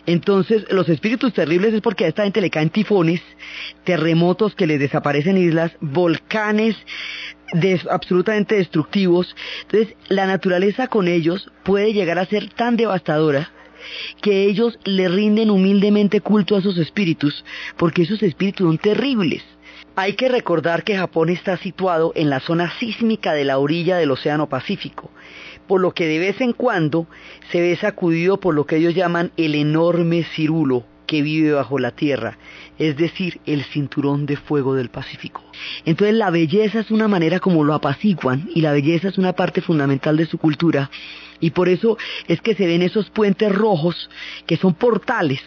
Entonces, 0.07 0.65
los 0.69 0.87
espíritus 0.87 1.33
terribles 1.33 1.73
es 1.73 1.81
porque 1.81 2.05
a 2.05 2.07
esta 2.07 2.23
gente 2.23 2.41
le 2.41 2.51
caen 2.51 2.69
tifones, 2.69 3.21
terremotos 3.83 4.53
que 4.53 4.67
les 4.67 4.79
desaparecen 4.79 5.37
islas, 5.37 5.71
volcanes 5.81 6.75
absolutamente 7.89 8.55
destructivos. 8.55 9.35
Entonces, 9.63 9.95
la 10.09 10.25
naturaleza 10.25 10.87
con 10.87 11.07
ellos 11.07 11.51
puede 11.63 11.93
llegar 11.93 12.19
a 12.19 12.25
ser 12.25 12.49
tan 12.49 12.75
devastadora 12.75 13.51
que 14.21 14.45
ellos 14.45 14.79
le 14.83 15.07
rinden 15.07 15.49
humildemente 15.49 16.21
culto 16.21 16.55
a 16.55 16.59
esos 16.59 16.77
espíritus, 16.77 17.45
porque 17.77 18.03
esos 18.03 18.21
espíritus 18.23 18.67
son 18.67 18.77
terribles. 18.77 19.43
Hay 19.95 20.13
que 20.13 20.27
recordar 20.27 20.83
que 20.83 20.97
Japón 20.97 21.29
está 21.29 21.57
situado 21.57 22.11
en 22.15 22.29
la 22.29 22.41
zona 22.41 22.71
sísmica 22.79 23.33
de 23.33 23.45
la 23.45 23.59
orilla 23.59 23.97
del 23.97 24.11
Océano 24.11 24.49
Pacífico, 24.49 25.09
por 25.67 25.79
lo 25.79 25.93
que 25.93 26.05
de 26.07 26.19
vez 26.19 26.41
en 26.41 26.51
cuando 26.51 27.07
se 27.51 27.61
ve 27.61 27.75
sacudido 27.77 28.39
por 28.39 28.53
lo 28.55 28.65
que 28.65 28.77
ellos 28.77 28.93
llaman 28.93 29.31
el 29.37 29.55
enorme 29.55 30.23
cirulo 30.23 30.83
que 31.07 31.21
vive 31.21 31.53
bajo 31.53 31.79
la 31.79 31.91
tierra, 31.91 32.37
es 32.77 32.97
decir, 32.97 33.39
el 33.45 33.63
cinturón 33.63 34.25
de 34.25 34.37
fuego 34.37 34.75
del 34.75 34.89
Pacífico. 34.89 35.43
Entonces 35.85 36.15
la 36.15 36.29
belleza 36.29 36.79
es 36.79 36.91
una 36.91 37.07
manera 37.07 37.39
como 37.39 37.63
lo 37.63 37.73
apaciguan 37.73 38.49
y 38.53 38.61
la 38.61 38.73
belleza 38.73 39.09
es 39.09 39.17
una 39.17 39.33
parte 39.33 39.61
fundamental 39.61 40.17
de 40.17 40.25
su 40.25 40.37
cultura 40.37 40.89
y 41.39 41.51
por 41.51 41.69
eso 41.69 41.97
es 42.27 42.41
que 42.41 42.55
se 42.55 42.65
ven 42.65 42.81
esos 42.81 43.09
puentes 43.09 43.53
rojos 43.53 44.09
que 44.45 44.57
son 44.57 44.73
portales. 44.73 45.41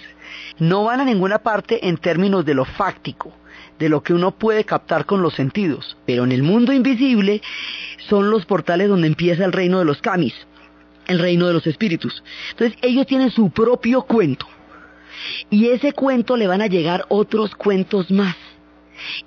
No 0.58 0.84
van 0.84 1.00
a 1.00 1.04
ninguna 1.04 1.38
parte 1.38 1.88
en 1.88 1.96
términos 1.96 2.44
de 2.44 2.54
lo 2.54 2.64
fáctico, 2.64 3.32
de 3.78 3.88
lo 3.88 4.02
que 4.02 4.14
uno 4.14 4.32
puede 4.32 4.64
captar 4.64 5.06
con 5.06 5.22
los 5.22 5.34
sentidos, 5.34 5.96
pero 6.04 6.24
en 6.24 6.32
el 6.32 6.42
mundo 6.42 6.72
invisible 6.72 7.42
son 8.08 8.30
los 8.30 8.44
portales 8.44 8.88
donde 8.88 9.06
empieza 9.06 9.44
el 9.44 9.52
reino 9.52 9.78
de 9.78 9.84
los 9.84 10.00
kamis, 10.00 10.34
el 11.06 11.18
reino 11.18 11.46
de 11.46 11.54
los 11.54 11.66
espíritus. 11.66 12.22
Entonces 12.50 12.78
ellos 12.82 13.06
tienen 13.06 13.30
su 13.30 13.50
propio 13.50 14.02
cuento 14.02 14.46
y 15.50 15.68
ese 15.68 15.92
cuento 15.92 16.36
le 16.36 16.46
van 16.46 16.62
a 16.62 16.66
llegar 16.66 17.04
otros 17.08 17.54
cuentos 17.54 18.10
más. 18.10 18.36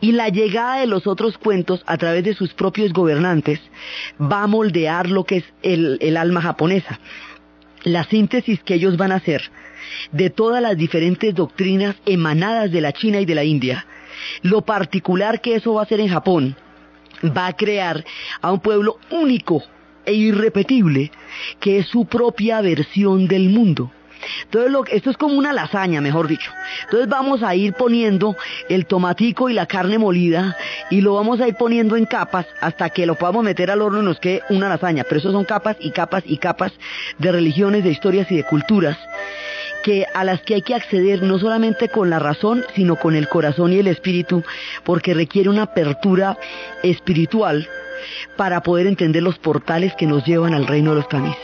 Y 0.01 0.12
la 0.12 0.29
llegada 0.29 0.81
de 0.81 0.88
los 0.88 1.07
otros 1.07 1.38
cuentos 1.38 1.81
a 1.86 1.98
través 1.98 2.24
de 2.25 2.33
sus 2.33 2.53
propios 2.53 2.91
gobernantes 2.91 3.62
va 4.19 4.43
a 4.43 4.48
moldear 4.48 5.10
lo 5.10 5.24
que 5.24 5.38
es 5.38 5.45
el, 5.63 6.17
alma 6.17 6.41
japonesa. 6.41 7.00
La 7.83 8.03
síntesis 8.03 8.62
que 8.63 8.75
ellos 8.75 8.98
van 8.98 9.12
a 9.12 9.15
hacer 9.15 9.50
de 10.12 10.29
todas 10.29 10.62
las 10.62 10.77
diferentes 10.77 11.33
doctrinas 11.33 11.95
emanadas 12.05 12.71
de 12.71 12.81
la 12.81 12.91
China 12.91 13.21
y 13.21 13.25
de 13.25 13.36
la 13.36 13.43
India 13.43 13.86
lo 14.41 14.62
particular 14.62 15.41
que 15.41 15.55
eso 15.55 15.74
va 15.74 15.81
a 15.81 15.83
hacer 15.86 16.00
en 16.00 16.10
Japón 16.10 16.55
va 17.25 17.48
a 17.48 17.53
crear 17.53 18.03
a 18.41 18.51
un 18.51 18.60
pueblo 18.60 18.98
único 19.10 19.63
e 20.05 20.13
irrepetible 20.13 21.12
que 21.60 21.79
es 21.79 21.88
su 21.88 22.05
propia 22.05 22.62
versión 22.62 23.27
del 23.27 23.50
mundo. 23.50 23.91
Entonces 24.43 24.71
esto 24.91 25.09
es 25.09 25.17
como 25.17 25.35
una 25.35 25.53
lasaña, 25.53 26.01
mejor 26.01 26.27
dicho. 26.27 26.51
Entonces 26.83 27.07
vamos 27.07 27.43
a 27.43 27.55
ir 27.55 27.73
poniendo 27.73 28.35
el 28.69 28.85
tomatico 28.85 29.49
y 29.49 29.53
la 29.53 29.65
carne 29.65 29.97
molida 29.97 30.57
y 30.89 31.01
lo 31.01 31.15
vamos 31.15 31.39
a 31.41 31.47
ir 31.47 31.55
poniendo 31.55 31.95
en 31.95 32.05
capas 32.05 32.45
hasta 32.59 32.89
que 32.89 33.05
lo 33.05 33.15
podamos 33.15 33.43
meter 33.43 33.71
al 33.71 33.81
horno 33.81 34.01
y 34.01 34.05
nos 34.05 34.19
quede 34.19 34.41
una 34.49 34.69
lasaña. 34.69 35.03
Pero 35.03 35.19
eso 35.19 35.31
son 35.31 35.45
capas 35.45 35.77
y 35.79 35.91
capas 35.91 36.23
y 36.25 36.37
capas 36.37 36.73
de 37.17 37.31
religiones, 37.31 37.83
de 37.83 37.91
historias 37.91 38.31
y 38.31 38.37
de 38.37 38.43
culturas 38.43 38.97
que 39.83 40.05
a 40.13 40.23
las 40.23 40.41
que 40.41 40.55
hay 40.55 40.61
que 40.61 40.75
acceder 40.75 41.23
no 41.23 41.39
solamente 41.39 41.89
con 41.89 42.09
la 42.09 42.19
razón, 42.19 42.63
sino 42.75 42.97
con 42.97 43.15
el 43.15 43.27
corazón 43.27 43.73
y 43.73 43.79
el 43.79 43.87
espíritu, 43.87 44.43
porque 44.83 45.13
requiere 45.13 45.49
una 45.49 45.63
apertura 45.63 46.37
espiritual 46.83 47.67
para 48.37 48.61
poder 48.61 48.87
entender 48.87 49.23
los 49.23 49.39
portales 49.39 49.93
que 49.95 50.05
nos 50.05 50.25
llevan 50.25 50.53
al 50.53 50.67
reino 50.67 50.91
de 50.91 50.97
los 50.97 51.07
camis. 51.07 51.35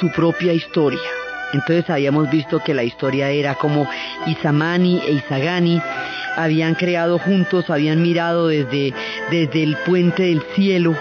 Su 0.00 0.10
propia 0.10 0.52
historia. 0.52 1.00
Entonces 1.52 1.90
habíamos 1.90 2.30
visto 2.30 2.60
que 2.60 2.74
la 2.74 2.82
historia 2.82 3.30
era 3.30 3.54
como 3.54 3.88
Isamani 4.26 5.00
e 5.06 5.12
Isagani 5.12 5.82
habían 6.36 6.74
creado 6.74 7.18
juntos, 7.18 7.70
habían 7.70 8.02
mirado 8.02 8.48
desde, 8.48 8.94
desde 9.30 9.62
el 9.62 9.76
puente 9.84 10.24
del 10.24 10.42
cielo 10.54 10.94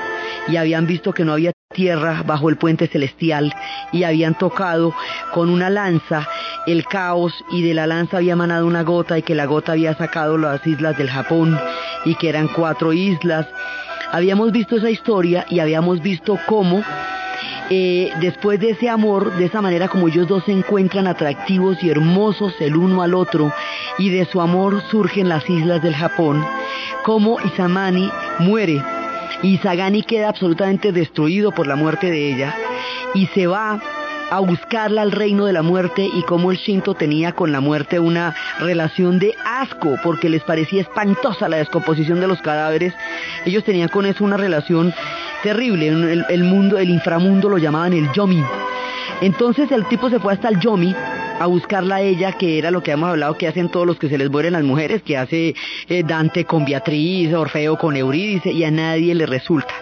y 0.48 0.58
habían 0.58 0.88
visto 0.88 1.14
que 1.14 1.24
no 1.24 1.34
había 1.34 1.52
tierra 1.74 2.24
bajo 2.26 2.50
el 2.50 2.58
puente 2.58 2.88
celestial 2.88 3.54
y 3.92 4.04
habían 4.04 4.36
tocado 4.36 4.94
con 5.34 5.50
una 5.50 5.70
lanza 5.70 6.28
el 6.66 6.86
caos 6.86 7.34
y 7.52 7.62
de 7.62 7.74
la 7.74 7.88
lanza 7.88 8.18
había 8.18 8.36
manado 8.36 8.66
una 8.66 8.82
gota 8.82 9.18
y 9.18 9.22
que 9.22 9.36
la 9.36 9.46
gota 9.46 9.74
había 9.74 9.96
sacado 9.96 10.38
las 10.38 10.66
islas 10.66 10.98
del 10.98 11.10
Japón 11.10 11.60
y 12.06 12.16
que 12.16 12.30
eran 12.30 12.48
cuatro 12.48 12.92
islas. 12.92 13.48
Habíamos 14.12 14.52
visto 14.52 14.78
esa 14.78 14.90
historia 14.90 15.46
y 15.50 15.60
habíamos 15.60 16.02
visto 16.02 16.40
cómo 16.48 16.84
eh, 17.70 18.12
después 18.20 18.60
de 18.60 18.72
ese 18.72 18.90
amor, 18.90 19.36
de 19.38 19.46
esa 19.46 19.62
manera 19.62 19.88
como 19.88 20.08
ellos 20.08 20.28
dos 20.28 20.44
se 20.46 20.52
encuentran 20.52 21.06
atractivos 21.06 21.84
y 21.84 21.90
hermosos 21.90 22.54
el 22.60 22.76
uno 22.76 23.04
al 23.04 23.14
otro 23.14 23.54
y 23.98 24.10
de 24.10 24.26
su 24.26 24.42
amor 24.42 24.82
surgen 24.90 25.30
las 25.30 25.48
islas 25.50 25.82
del 25.82 25.96
Japón, 25.96 26.44
como 27.04 27.40
Isamani 27.42 28.10
muere. 28.40 28.84
Y 29.44 29.58
Sagani 29.60 30.04
queda 30.04 30.30
absolutamente 30.30 30.92
destruido 30.92 31.52
por 31.52 31.68
la 31.68 31.76
muerte 31.76 32.10
de 32.10 32.34
ella 32.34 32.56
y 33.14 33.28
se 33.28 33.48
va 33.48 33.80
a 34.30 34.40
buscarla 34.40 35.02
al 35.02 35.12
reino 35.12 35.46
de 35.46 35.54
la 35.54 35.62
muerte 35.62 36.08
y 36.12 36.22
como 36.24 36.52
el 36.52 36.58
Shinto 36.58 36.94
tenía 36.94 37.32
con 37.32 37.52
la 37.52 37.60
muerte 37.60 38.00
una 38.00 38.36
relación 38.60 39.20
de 39.20 39.36
asco 39.46 39.96
porque 40.04 40.30
les 40.30 40.44
parecía 40.44 40.82
espantosa 40.82 41.50
la 41.50 41.58
descomposición 41.58 42.20
de 42.20 42.28
los 42.28 42.42
cadáveres, 42.42 42.94
ellos 43.46 43.64
tenían 43.64 43.90
con 43.90 44.06
eso 44.06 44.24
una 44.24 44.38
relación 44.38 44.94
terrible, 45.44 45.88
el, 45.88 46.26
el 46.30 46.44
mundo, 46.44 46.78
el 46.78 46.90
inframundo 46.90 47.50
lo 47.50 47.58
llamaban 47.58 47.94
el 47.94 48.12
yomi. 48.12 48.44
Entonces 49.22 49.72
el 49.72 49.86
tipo 49.88 50.10
se 50.10 50.20
fue 50.20 50.34
hasta 50.34 50.50
el 50.50 50.60
yomi 50.60 50.96
a 51.40 51.46
buscarla 51.48 51.96
a 51.96 52.02
ella, 52.02 52.34
que 52.34 52.58
era 52.58 52.70
lo 52.70 52.84
que 52.84 52.92
hemos 52.92 53.10
hablado 53.10 53.38
que 53.38 53.48
hacen 53.48 53.70
todos 53.70 53.88
los 53.88 53.98
que 53.98 54.10
se 54.10 54.18
les 54.18 54.30
mueren 54.30 54.54
las 54.54 54.64
mujeres, 54.64 55.02
que 55.02 55.18
hace 55.18 55.56
eh, 55.88 56.04
Dante 56.04 56.44
con 56.46 56.66
Beatriz, 56.66 57.34
Orfeo 57.34 57.78
con 57.78 57.96
Eurídice, 57.96 58.52
y 58.52 58.66
a 58.66 58.72
nadie 58.72 59.16
le 59.16 59.26
resulta. 59.26 59.74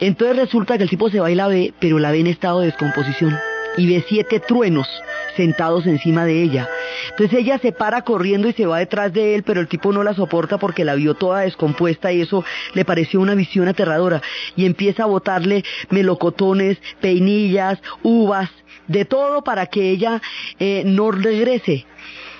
Entonces 0.00 0.36
resulta 0.36 0.78
que 0.78 0.84
el 0.84 0.90
tipo 0.90 1.10
se 1.10 1.20
va 1.20 1.30
y 1.30 1.34
la 1.34 1.48
ve, 1.48 1.74
pero 1.78 1.98
la 1.98 2.10
ve 2.10 2.20
en 2.20 2.28
estado 2.28 2.60
de 2.60 2.66
descomposición 2.66 3.36
y 3.78 3.86
ve 3.86 4.04
siete 4.08 4.40
truenos 4.40 4.88
sentados 5.36 5.86
encima 5.86 6.24
de 6.24 6.42
ella. 6.42 6.68
Entonces 7.10 7.38
ella 7.38 7.58
se 7.58 7.72
para 7.72 8.02
corriendo 8.02 8.48
y 8.48 8.52
se 8.52 8.66
va 8.66 8.80
detrás 8.80 9.12
de 9.12 9.36
él, 9.36 9.44
pero 9.44 9.60
el 9.60 9.68
tipo 9.68 9.92
no 9.92 10.02
la 10.02 10.14
soporta 10.14 10.58
porque 10.58 10.84
la 10.84 10.96
vio 10.96 11.14
toda 11.14 11.42
descompuesta 11.42 12.12
y 12.12 12.22
eso 12.22 12.44
le 12.74 12.84
pareció 12.84 13.20
una 13.20 13.36
visión 13.36 13.68
aterradora. 13.68 14.20
Y 14.56 14.66
empieza 14.66 15.04
a 15.04 15.06
botarle 15.06 15.64
melocotones, 15.90 16.78
peinillas, 17.00 17.78
uvas, 18.02 18.50
de 18.88 19.04
todo 19.04 19.42
para 19.44 19.66
que 19.66 19.90
ella 19.90 20.20
eh, 20.58 20.82
no 20.84 21.12
regrese. 21.12 21.86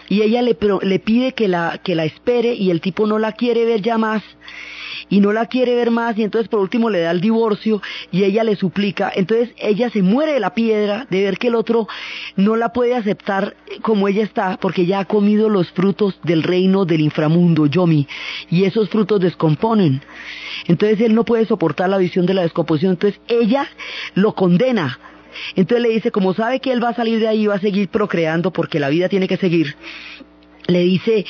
Y 0.08 0.22
ella 0.22 0.42
le, 0.42 0.56
le 0.82 0.98
pide 0.98 1.34
que 1.34 1.46
la, 1.46 1.80
que 1.84 1.94
la 1.94 2.04
espere 2.04 2.54
y 2.54 2.70
el 2.70 2.80
tipo 2.80 3.06
no 3.06 3.18
la 3.18 3.32
quiere 3.32 3.64
ver 3.64 3.82
ya 3.82 3.98
más 3.98 4.22
y 5.08 5.20
no 5.20 5.32
la 5.32 5.46
quiere 5.46 5.74
ver 5.74 5.90
más 5.90 6.16
y 6.18 6.22
entonces 6.22 6.48
por 6.48 6.60
último 6.60 6.90
le 6.90 7.00
da 7.00 7.10
el 7.10 7.20
divorcio 7.20 7.82
y 8.10 8.24
ella 8.24 8.44
le 8.44 8.56
suplica. 8.56 9.10
Entonces 9.14 9.50
ella 9.58 9.90
se 9.90 10.02
muere 10.02 10.32
de 10.32 10.40
la 10.40 10.54
piedra 10.54 11.06
de 11.10 11.22
ver 11.22 11.38
que 11.38 11.48
el 11.48 11.54
otro 11.54 11.88
no 12.36 12.56
la 12.56 12.72
puede 12.72 12.94
aceptar 12.94 13.56
como 13.82 14.08
ella 14.08 14.22
está 14.22 14.58
porque 14.58 14.86
ya 14.86 15.00
ha 15.00 15.04
comido 15.04 15.48
los 15.48 15.70
frutos 15.72 16.18
del 16.22 16.42
reino 16.42 16.84
del 16.84 17.00
inframundo, 17.00 17.66
Yomi, 17.66 18.06
y 18.50 18.64
esos 18.64 18.88
frutos 18.88 19.20
descomponen. 19.20 20.02
Entonces 20.66 21.00
él 21.00 21.14
no 21.14 21.24
puede 21.24 21.46
soportar 21.46 21.88
la 21.88 21.98
visión 21.98 22.26
de 22.26 22.34
la 22.34 22.42
descomposición, 22.42 22.92
entonces 22.92 23.20
ella 23.28 23.68
lo 24.14 24.34
condena. 24.34 24.98
Entonces 25.56 25.82
le 25.82 25.94
dice, 25.94 26.10
como 26.10 26.34
sabe 26.34 26.60
que 26.60 26.72
él 26.72 26.82
va 26.82 26.90
a 26.90 26.94
salir 26.94 27.20
de 27.20 27.28
ahí, 27.28 27.46
va 27.46 27.54
a 27.54 27.60
seguir 27.60 27.88
procreando 27.88 28.50
porque 28.52 28.80
la 28.80 28.88
vida 28.88 29.08
tiene 29.08 29.28
que 29.28 29.36
seguir, 29.36 29.76
le 30.68 30.80
dice, 30.80 31.24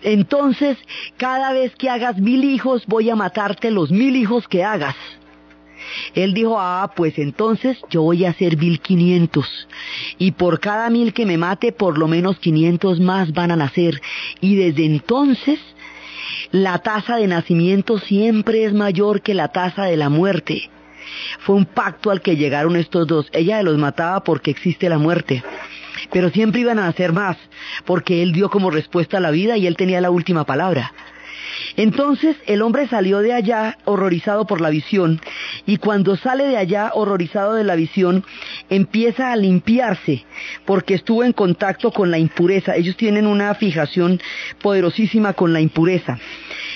entonces 0.00 0.78
cada 1.18 1.52
vez 1.52 1.74
que 1.76 1.90
hagas 1.90 2.16
mil 2.16 2.42
hijos 2.42 2.86
voy 2.86 3.10
a 3.10 3.16
matarte 3.16 3.70
los 3.70 3.90
mil 3.90 4.16
hijos 4.16 4.48
que 4.48 4.64
hagas. 4.64 4.96
Él 6.14 6.32
dijo, 6.32 6.58
ah, 6.58 6.90
pues 6.96 7.18
entonces 7.18 7.76
yo 7.90 8.00
voy 8.02 8.24
a 8.24 8.30
hacer 8.30 8.56
mil 8.56 8.80
quinientos. 8.80 9.68
Y 10.16 10.30
por 10.32 10.58
cada 10.58 10.88
mil 10.88 11.12
que 11.12 11.26
me 11.26 11.36
mate, 11.36 11.70
por 11.70 11.98
lo 11.98 12.08
menos 12.08 12.38
quinientos 12.38 12.98
más 12.98 13.32
van 13.32 13.50
a 13.50 13.56
nacer. 13.56 14.00
Y 14.40 14.56
desde 14.56 14.86
entonces, 14.86 15.60
la 16.50 16.78
tasa 16.78 17.16
de 17.16 17.26
nacimiento 17.26 17.98
siempre 17.98 18.64
es 18.64 18.72
mayor 18.72 19.20
que 19.20 19.34
la 19.34 19.48
tasa 19.48 19.84
de 19.84 19.98
la 19.98 20.08
muerte. 20.08 20.70
Fue 21.40 21.56
un 21.56 21.66
pacto 21.66 22.10
al 22.10 22.22
que 22.22 22.36
llegaron 22.36 22.74
estos 22.74 23.06
dos. 23.06 23.28
Ella 23.32 23.62
los 23.62 23.76
mataba 23.76 24.24
porque 24.24 24.50
existe 24.50 24.88
la 24.88 24.98
muerte 24.98 25.42
pero 26.12 26.30
siempre 26.30 26.60
iban 26.60 26.78
a 26.78 26.88
hacer 26.88 27.12
más, 27.12 27.36
porque 27.84 28.22
él 28.22 28.32
dio 28.32 28.50
como 28.50 28.70
respuesta 28.70 29.18
a 29.18 29.20
la 29.20 29.30
vida 29.30 29.56
y 29.56 29.66
él 29.66 29.76
tenía 29.76 30.00
la 30.00 30.10
última 30.10 30.44
palabra. 30.44 30.92
Entonces 31.76 32.36
el 32.46 32.62
hombre 32.62 32.88
salió 32.88 33.20
de 33.20 33.32
allá 33.32 33.78
horrorizado 33.84 34.46
por 34.46 34.60
la 34.60 34.70
visión 34.70 35.20
y 35.66 35.76
cuando 35.76 36.16
sale 36.16 36.44
de 36.44 36.56
allá 36.56 36.90
horrorizado 36.94 37.54
de 37.54 37.64
la 37.64 37.76
visión 37.76 38.24
empieza 38.68 39.32
a 39.32 39.36
limpiarse 39.36 40.24
porque 40.64 40.94
estuvo 40.94 41.24
en 41.24 41.32
contacto 41.32 41.90
con 41.90 42.10
la 42.10 42.18
impureza. 42.18 42.76
Ellos 42.76 42.96
tienen 42.96 43.26
una 43.26 43.54
fijación 43.54 44.20
poderosísima 44.60 45.34
con 45.34 45.52
la 45.52 45.60
impureza. 45.60 46.18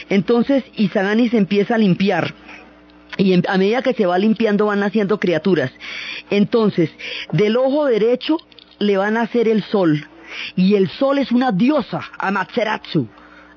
Entonces 0.08 0.64
Isagani 0.76 1.28
se 1.28 1.38
empieza 1.38 1.74
a 1.74 1.78
limpiar 1.78 2.34
y 3.18 3.34
a 3.46 3.58
medida 3.58 3.82
que 3.82 3.94
se 3.94 4.06
va 4.06 4.18
limpiando 4.18 4.66
van 4.66 4.80
naciendo 4.80 5.20
criaturas. 5.20 5.70
Entonces, 6.30 6.90
del 7.32 7.56
ojo 7.56 7.84
derecho 7.84 8.38
le 8.82 8.96
van 8.96 9.16
a 9.16 9.22
hacer 9.22 9.48
el 9.48 9.62
sol. 9.64 10.06
Y 10.56 10.74
el 10.74 10.88
sol 10.88 11.18
es 11.18 11.30
una 11.32 11.52
diosa, 11.52 12.02
Amaterasu. 12.18 13.08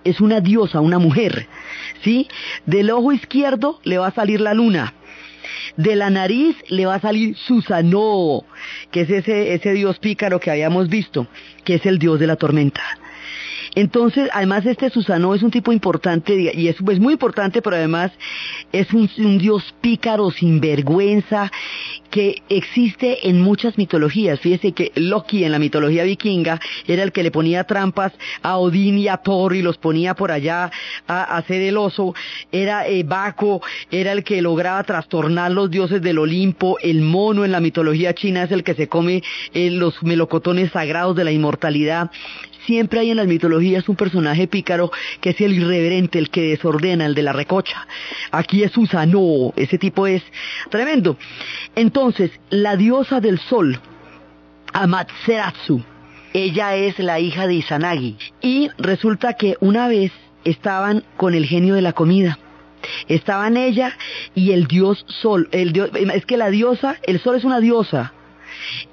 Es 0.03 0.21
una 0.21 0.39
diosa, 0.39 0.81
una 0.81 0.99
mujer. 0.99 1.47
¿Sí? 2.03 2.27
Del 2.65 2.91
ojo 2.91 3.11
izquierdo 3.11 3.79
le 3.83 3.97
va 3.97 4.07
a 4.07 4.13
salir 4.13 4.39
la 4.39 4.53
luna. 4.53 4.93
De 5.77 5.95
la 5.95 6.09
nariz 6.09 6.55
le 6.69 6.85
va 6.85 6.95
a 6.95 6.99
salir 6.99 7.35
Susano, 7.35 8.45
que 8.91 9.01
es 9.01 9.09
ese, 9.09 9.53
ese 9.53 9.73
dios 9.73 9.99
pícaro 9.99 10.39
que 10.39 10.51
habíamos 10.51 10.89
visto, 10.89 11.27
que 11.63 11.75
es 11.75 11.85
el 11.85 11.99
dios 11.99 12.19
de 12.19 12.27
la 12.27 12.35
tormenta. 12.35 12.81
Entonces, 13.75 14.29
además 14.31 14.65
este 14.65 14.89
Susano 14.89 15.35
es 15.35 15.43
un 15.43 15.51
tipo 15.51 15.73
importante 15.73 16.51
y 16.53 16.67
es, 16.69 16.81
muy 16.81 17.13
importante, 17.13 17.61
pero 17.61 17.75
además 17.75 18.11
es 18.71 18.91
un, 18.93 19.37
dios 19.37 19.75
pícaro, 19.81 20.31
sin 20.31 20.61
vergüenza, 20.61 21.51
que 22.09 22.41
existe 22.47 23.27
en 23.27 23.41
muchas 23.41 23.77
mitologías. 23.77 24.39
Fíjese 24.39 24.71
que 24.71 24.93
Loki 24.95 25.43
en 25.43 25.51
la 25.51 25.59
mitología 25.59 26.05
vikinga 26.05 26.61
era 26.87 27.03
el 27.03 27.11
que 27.11 27.23
le 27.23 27.31
ponía 27.31 27.65
trampas 27.65 28.13
a 28.41 28.57
Odín 28.57 28.97
y 28.97 29.09
a 29.09 29.17
Thor 29.17 29.53
y 29.53 29.61
los 29.61 29.77
ponía 29.77 30.13
por 30.13 30.31
allá 30.31 30.71
a, 31.07 31.37
hacer 31.37 31.61
el 31.61 31.75
oso. 31.75 32.15
Era 32.53 32.87
eh, 32.87 33.03
Baco, 33.03 33.61
era 33.91 34.13
el 34.13 34.23
que 34.23 34.41
lograba 34.41 34.81
trastornar 34.83 35.51
los 35.51 35.69
dioses 35.69 36.01
del 36.01 36.19
Olimpo. 36.19 36.77
El 36.81 37.01
mono 37.01 37.43
en 37.43 37.51
la 37.51 37.59
mitología 37.59 38.15
china 38.15 38.43
es 38.43 38.51
el 38.51 38.63
que 38.63 38.75
se 38.75 38.87
come 38.87 39.21
eh, 39.53 39.69
los 39.69 40.01
melocotones 40.01 40.71
sagrados 40.71 41.17
de 41.17 41.25
la 41.25 41.33
inmortalidad. 41.33 42.11
Siempre 42.65 42.99
hay 42.99 43.11
en 43.11 43.17
las 43.17 43.27
mitologías 43.27 43.87
un 43.89 43.95
personaje 43.95 44.47
pícaro 44.47 44.91
que 45.21 45.31
es 45.31 45.41
el 45.41 45.53
irreverente, 45.53 46.17
el 46.17 46.29
que 46.29 46.41
desordena, 46.41 47.05
el 47.05 47.13
de 47.13 47.21
la 47.21 47.33
recocha. 47.33 47.87
Aquí 48.31 48.63
es 48.63 48.75
Usano, 48.75 49.53
ese 49.55 49.77
tipo 49.77 50.07
es 50.07 50.23
tremendo. 50.69 51.17
Entonces, 51.75 52.31
la 52.49 52.75
diosa 52.75 53.21
del 53.21 53.39
sol, 53.39 53.79
Amaterasu, 54.73 55.83
ella 56.33 56.75
es 56.75 56.97
la 56.97 57.19
hija 57.19 57.45
de 57.45 57.55
Izanagi. 57.55 58.17
Y 58.41 58.69
resulta 58.79 59.33
que 59.33 59.57
una 59.59 59.87
vez 59.87 60.11
estaban 60.43 61.03
con 61.17 61.35
el 61.35 61.45
genio 61.45 61.75
de 61.75 61.81
la 61.81 61.93
comida. 61.93 62.39
Estaban 63.07 63.57
ella 63.57 63.95
y 64.33 64.51
el 64.51 64.65
dios 64.67 65.05
sol. 65.07 65.49
El 65.51 65.71
dios, 65.71 65.91
es 65.93 66.25
que 66.25 66.37
la 66.37 66.49
diosa, 66.49 66.97
el 67.03 67.19
sol 67.19 67.35
es 67.35 67.43
una 67.43 67.59
diosa 67.59 68.13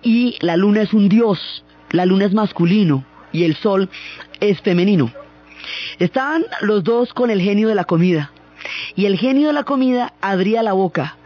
y 0.02 0.36
la 0.40 0.56
luna 0.56 0.82
es 0.82 0.92
un 0.92 1.08
dios. 1.08 1.64
La 1.90 2.06
luna 2.06 2.26
es 2.26 2.32
masculino 2.32 3.04
y 3.32 3.44
el 3.44 3.56
sol 3.56 3.88
es 4.40 4.60
femenino. 4.60 5.12
Estaban 5.98 6.44
los 6.60 6.84
dos 6.84 7.12
con 7.12 7.30
el 7.30 7.40
genio 7.40 7.68
de 7.68 7.74
la 7.74 7.84
comida. 7.84 8.30
Y 8.94 9.06
el 9.06 9.18
genio 9.18 9.48
de 9.48 9.52
la 9.54 9.64
comida 9.64 10.12
abría 10.20 10.62
la 10.62 10.72
boca 10.72 11.16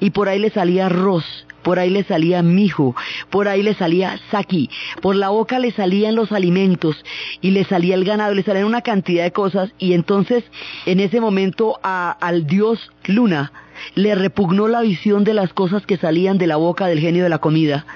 y 0.00 0.10
por 0.10 0.28
ahí 0.28 0.38
le 0.38 0.50
salía 0.50 0.86
arroz, 0.86 1.24
por 1.62 1.78
ahí 1.78 1.90
le 1.90 2.04
salía 2.04 2.42
mijo, 2.42 2.96
por 3.28 3.48
ahí 3.48 3.62
le 3.62 3.74
salía 3.74 4.18
saki, 4.30 4.70
por 5.02 5.14
la 5.14 5.28
boca 5.28 5.58
le 5.58 5.72
salían 5.72 6.14
los 6.14 6.32
alimentos 6.32 7.04
y 7.40 7.50
le 7.50 7.64
salía 7.64 7.94
el 7.94 8.04
ganado, 8.04 8.34
le 8.34 8.42
salían 8.42 8.64
una 8.64 8.82
cantidad 8.82 9.24
de 9.24 9.32
cosas 9.32 9.70
y 9.78 9.92
entonces 9.92 10.44
en 10.86 11.00
ese 11.00 11.20
momento 11.20 11.78
al 11.82 12.46
dios 12.46 12.90
Luna 13.04 13.52
le 13.94 14.14
repugnó 14.14 14.68
la 14.68 14.80
visión 14.80 15.24
de 15.24 15.34
las 15.34 15.52
cosas 15.52 15.86
que 15.86 15.96
salían 15.96 16.38
de 16.38 16.46
la 16.46 16.56
boca 16.56 16.86
del 16.86 17.00
genio 17.00 17.22
de 17.22 17.30
la 17.30 17.38
comida 17.38 17.86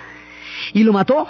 y 0.72 0.84
lo 0.84 0.92
mató 0.92 1.26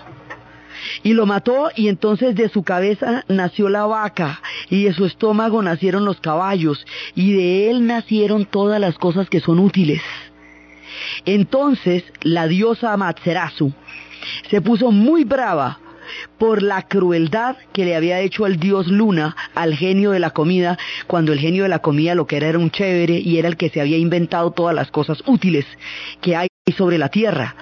y 1.03 1.13
lo 1.13 1.27
mató 1.27 1.71
y 1.75 1.89
entonces 1.89 2.35
de 2.35 2.49
su 2.49 2.63
cabeza 2.63 3.25
nació 3.29 3.69
la 3.69 3.87
vaca 3.87 4.41
y 4.71 4.85
de 4.85 4.93
su 4.93 5.07
estómago 5.07 5.63
nacieron 5.63 6.05
los 6.05 6.21
caballos 6.21 6.85
y 7.15 7.33
de 7.33 7.71
él 7.71 7.87
nacieron 7.87 8.47
todas 8.47 8.81
las 8.81 8.97
cosas 8.99 9.29
que 9.29 9.41
son 9.41 9.59
útiles. 9.59 10.03
Entonces 11.25 12.05
la 12.23 12.47
diosa 12.47 12.93
Amaterasu 12.93 13.73
se 14.51 14.61
puso 14.61 14.91
muy 14.91 15.25
brava 15.25 15.79
por 16.39 16.63
la 16.63 16.83
crueldad 16.83 17.57
que 17.73 17.85
le 17.85 17.97
había 17.97 18.21
hecho 18.21 18.47
el 18.47 18.59
dios 18.59 18.89
Luna 18.89 19.37
al 19.55 19.75
genio 19.75 20.11
de 20.11 20.19
la 20.19 20.31
comida, 20.31 20.79
cuando 21.07 21.33
el 21.33 21.39
genio 21.39 21.63
de 21.63 21.71
la 21.71 21.79
comida 21.79 22.15
lo 22.15 22.27
que 22.27 22.37
era 22.37 22.49
era 22.49 22.59
un 22.59 22.71
chévere 22.71 23.19
y 23.19 23.39
era 23.39 23.49
el 23.49 23.57
que 23.57 23.71
se 23.71 23.81
había 23.81 23.97
inventado 23.97 24.51
todas 24.51 24.75
las 24.75 24.91
cosas 24.91 25.23
útiles 25.27 25.65
que 26.21 26.37
hay. 26.37 26.49
sobre 26.79 26.97
la 26.97 27.11
tierra. 27.11 27.55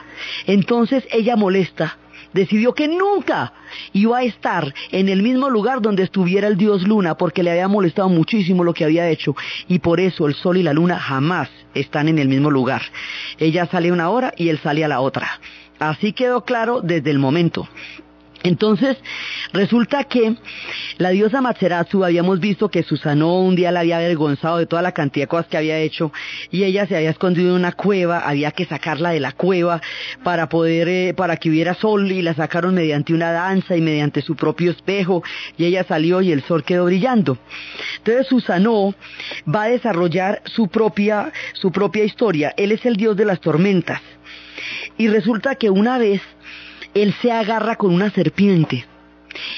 Entonces 0.47 1.03
ella 1.11 1.35
molesta 1.35 1.99
decidió 2.33 2.75
que 2.75 2.89
nunca 2.89 3.53
iba 3.93 4.19
a 4.19 4.23
estar 4.25 4.75
en 4.91 5.09
el 5.09 5.23
mismo 5.23 5.51
lugar 5.51 5.81
donde 5.81 6.03
estuviera 6.03 6.49
el 6.49 6.57
dios 6.57 6.87
Luna 6.87 7.17
porque 7.17 7.43
le 7.43 7.51
había 7.51 7.69
molestado 7.69 8.09
muchísimo 8.09 8.65
lo 8.65 8.75
que 8.75 8.85
había 8.85 9.09
hecho 9.09 9.35
y 9.69 9.79
por 9.79 10.01
eso 10.01 10.27
el 10.27 10.35
sol 10.35 10.57
y 10.57 10.63
la 10.63 10.73
luna 10.73 10.99
jamás 10.99 11.49
están 11.75 12.09
en 12.09 12.19
el 12.19 12.29
mismo 12.29 12.51
lugar. 12.51 12.83
Ella 13.39 13.67
sale 13.67 13.93
una 13.93 14.11
hora 14.11 14.33
y 14.37 14.49
él 14.49 14.59
sale 14.63 14.85
a 14.85 14.89
la 14.89 15.01
otra. 15.01 15.41
Así 15.79 16.13
quedó 16.13 16.45
claro 16.45 16.81
desde 16.81 17.11
el 17.11 17.19
momento. 17.19 17.69
Entonces, 18.43 18.97
resulta 19.53 20.05
que 20.05 20.35
la 20.99 21.11
diosa 21.11 21.41
Matzeratsu 21.41 22.05
habíamos 22.05 22.41
visto 22.41 22.69
que 22.69 22.83
Susanó 22.83 23.41
un 23.41 23.55
día 23.55 23.71
la 23.71 23.81
había 23.81 23.99
avergonzado 23.99 24.59
de 24.59 24.67
toda 24.67 24.83
la 24.83 24.93
cantidad 24.93 25.25
de 25.25 25.29
cosas 25.29 25.47
que 25.47 25.57
había 25.57 25.79
hecho 25.79 26.13
y 26.51 26.65
ella 26.65 26.87
se 26.87 26.97
había 26.97 27.11
escondido 27.11 27.51
en 27.51 27.57
una 27.57 27.73
cueva, 27.73 28.19
había 28.19 28.51
que 28.51 28.65
sacarla 28.65 29.11
de 29.11 29.21
la 29.21 29.33
cueva 29.33 29.81
para 30.25 30.49
poder, 30.49 30.89
eh, 30.89 31.15
para 31.15 31.37
que 31.37 31.51
hubiera 31.51 31.75
sol 31.75 32.11
y 32.11 32.23
la 32.23 32.35
sacaron 32.35 32.75
mediante 32.75 33.15
una 33.15 33.31
danza 33.31 33.77
y 33.77 33.81
mediante 33.81 34.23
su 34.23 34.35
propio 34.35 34.73
espejo 34.73 35.23
y 35.57 35.65
ella 35.65 35.85
salió 35.85 36.21
y 36.21 36.33
el 36.33 36.43
sol 36.43 36.65
quedó 36.65 36.87
brillando. 36.87 37.39
Entonces 37.99 38.27
Susanó 38.27 38.95
va 39.53 39.65
a 39.65 39.69
desarrollar 39.69 40.43
su 40.47 40.69
propia, 40.69 41.33
su 41.53 41.71
propia 41.71 42.05
historia. 42.05 42.53
Él 42.57 42.73
es 42.73 42.85
el 42.87 42.97
dios 42.97 43.17
de 43.17 43.25
las 43.25 43.41
tormentas. 43.41 44.01
Y 44.99 45.09
resulta 45.09 45.55
que 45.55 45.71
una 45.71 45.99
vez 45.99 46.21
él 46.95 47.15
se 47.21 47.33
agarra 47.33 47.77
con 47.77 47.93
una 47.93 48.11
serpiente 48.11 48.87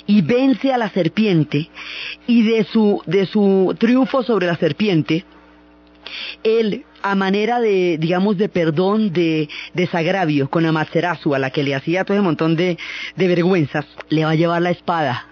y 0.07 0.23
vence 0.23 0.73
a 0.73 0.79
la 0.79 0.91
serpiente 0.91 1.69
y 2.27 2.43
de 2.43 2.65
su, 2.65 3.03
de 3.07 3.27
su 3.27 3.75
triunfo 3.79 4.23
sobre 4.23 4.47
la 4.47 4.57
serpiente, 4.57 5.25
él 6.43 6.85
a 7.03 7.15
manera 7.15 7.61
de, 7.61 7.99
digamos, 7.99 8.39
de 8.39 8.49
perdón, 8.49 9.13
de 9.13 9.49
desagravio 9.75 10.49
con 10.49 10.65
Amaterasu, 10.65 11.35
a 11.35 11.39
la 11.39 11.51
que 11.51 11.63
le 11.63 11.75
hacía 11.75 12.05
todo 12.05 12.17
ese 12.17 12.25
montón 12.25 12.57
de, 12.57 12.79
de 13.17 13.29
vergüenzas, 13.29 13.85
le 14.09 14.25
va 14.25 14.31
a 14.31 14.37
llevar 14.37 14.63
la 14.63 14.71
espada 14.71 15.27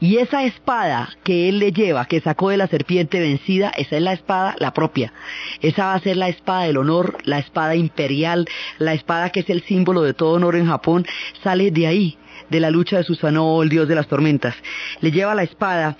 y 0.00 0.18
esa 0.18 0.44
espada 0.44 1.10
que 1.22 1.48
él 1.48 1.58
le 1.58 1.72
lleva, 1.72 2.06
que 2.06 2.20
sacó 2.20 2.50
de 2.50 2.56
la 2.56 2.66
serpiente 2.66 3.20
vencida, 3.20 3.70
esa 3.76 3.96
es 3.96 4.02
la 4.02 4.12
espada, 4.12 4.54
la 4.58 4.72
propia. 4.72 5.12
Esa 5.60 5.86
va 5.86 5.94
a 5.94 6.00
ser 6.00 6.16
la 6.16 6.28
espada 6.28 6.64
del 6.64 6.76
honor, 6.76 7.18
la 7.24 7.38
espada 7.38 7.74
imperial, 7.74 8.46
la 8.78 8.94
espada 8.94 9.30
que 9.30 9.40
es 9.40 9.50
el 9.50 9.62
símbolo 9.62 10.02
de 10.02 10.14
todo 10.14 10.32
honor 10.32 10.56
en 10.56 10.66
Japón, 10.66 11.06
sale 11.42 11.70
de 11.70 11.86
ahí, 11.86 12.18
de 12.50 12.60
la 12.60 12.70
lucha 12.70 12.98
de 12.98 13.04
Susanoo, 13.04 13.62
el 13.62 13.68
dios 13.68 13.88
de 13.88 13.94
las 13.94 14.08
tormentas. 14.08 14.54
Le 15.00 15.10
lleva 15.10 15.34
la 15.34 15.42
espada, 15.42 15.96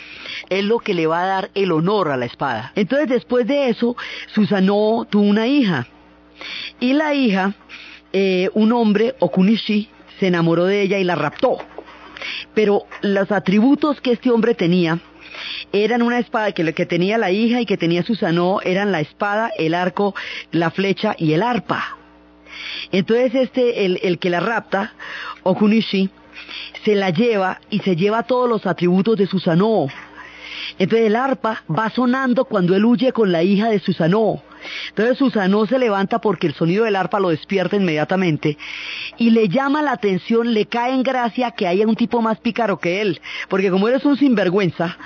es 0.49 0.65
lo 0.65 0.79
que 0.79 0.95
le 0.95 1.07
va 1.07 1.23
a 1.23 1.27
dar 1.27 1.51
el 1.55 1.73
honor 1.73 2.11
a 2.11 2.17
la 2.17 2.27
espada. 2.27 2.73
Entonces 2.75 3.09
después 3.09 3.47
de 3.47 3.69
eso, 3.69 3.97
Susanoo 4.35 5.05
tuvo 5.07 5.25
una 5.25 5.47
hija. 5.47 5.87
Y 6.81 6.93
la 6.93 7.15
hija, 7.15 7.55
eh, 8.13 8.51
un 8.55 8.73
hombre, 8.73 9.15
Okunishi, 9.21 9.89
se 10.19 10.29
enamoró 10.29 10.67
de 10.67 10.83
ella 10.83 10.99
y 10.99 11.05
la 11.05 11.15
raptó. 11.15 11.59
Pero 12.55 12.85
los 13.03 13.31
atributos 13.33 14.01
que 14.01 14.13
este 14.13 14.31
hombre 14.31 14.55
tenía 14.55 14.99
eran 15.73 16.03
una 16.03 16.19
espada 16.19 16.53
que, 16.53 16.73
que 16.73 16.87
tenía 16.87 17.19
la 17.19 17.31
hija 17.31 17.61
y 17.61 17.67
que 17.67 17.77
tenía 17.77 18.03
Susanoo 18.03 18.61
eran 18.63 18.93
la 18.93 19.01
espada, 19.01 19.51
el 19.59 19.75
arco, 19.75 20.15
la 20.53 20.71
flecha 20.71 21.15
y 21.19 21.33
el 21.33 21.43
arpa. 21.43 21.97
Entonces 22.93 23.35
este, 23.35 23.85
el, 23.85 23.99
el 24.03 24.19
que 24.19 24.31
la 24.31 24.41
rapta, 24.41 24.93
Okunishi, 25.43 26.11
se 26.85 26.95
la 26.95 27.11
lleva 27.11 27.61
y 27.71 27.81
se 27.81 27.97
lleva 27.97 28.23
todos 28.23 28.49
los 28.49 28.67
atributos 28.67 29.17
de 29.17 29.27
Susanoo. 29.27 29.89
Entonces 30.79 31.07
el 31.07 31.17
arpa 31.17 31.63
va 31.69 31.91
sonando 31.91 32.45
cuando 32.45 32.75
él 32.75 32.85
huye 32.85 33.13
con 33.13 33.33
la 33.33 33.43
hija 33.43 33.69
de 33.69 33.81
Susanoo. 33.81 34.43
Entonces 34.89 35.19
Susanoo 35.19 35.67
se 35.67 35.79
levanta 35.79 36.21
porque 36.21 36.47
el 36.47 36.55
sonido 36.55 36.85
del 36.85 36.97
arpa 36.97 37.21
lo 37.21 37.31
despierta 37.31 37.77
inmediatamente 37.77 38.57
y 39.19 39.31
le 39.31 39.49
llama 39.49 39.83
la 39.83 39.93
atención, 39.93 40.55
le 40.55 40.67
cae 40.67 40.93
en 40.93 41.03
gracia 41.03 41.53
que 41.53 41.67
haya 41.67 41.87
un 41.87 41.97
tipo 41.97 42.23
más 42.23 42.39
pícaro 42.39 42.79
que 42.79 43.01
él, 43.01 43.21
porque 43.49 43.71
como 43.71 43.89
él 43.89 43.95
es 43.95 44.05
un 44.05 44.17
sinvergüenza, 44.17 44.97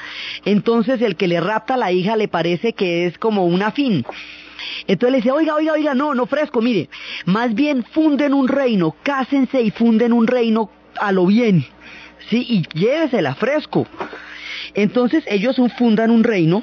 entonces 0.45 1.01
el 1.03 1.17
que 1.17 1.29
le 1.29 1.41
rapta 1.41 1.75
a 1.75 1.79
la 1.79 1.93
hija 1.93 2.17
le 2.17 2.29
parece 2.29 2.73
que 2.73 3.07
es 3.07 3.19
como 3.19 3.45
un 3.45 3.63
afín. 3.63 4.05
Entonces 4.87 5.13
le 5.13 5.17
dice, 5.19 5.31
oiga, 5.31 5.55
oiga, 5.55 5.73
oiga, 5.73 5.95
no, 5.95 6.15
no 6.15 6.27
fresco, 6.27 6.61
mire, 6.61 6.89
más 7.27 7.55
bien 7.55 7.85
funden 7.85 8.35
un 8.35 8.49
reino, 8.49 8.97
cásense 9.03 9.63
y 9.63 9.71
funden 9.71 10.13
un 10.13 10.27
reino 10.27 10.71
a 11.01 11.13
lo 11.13 11.27
bien, 11.27 11.65
sí, 12.29 12.45
y 12.49 12.79
llévesela 12.79 13.35
fresco. 13.35 13.87
Entonces 14.75 15.25
ellos 15.27 15.57
fundan 15.77 16.11
un 16.11 16.25
reino 16.25 16.63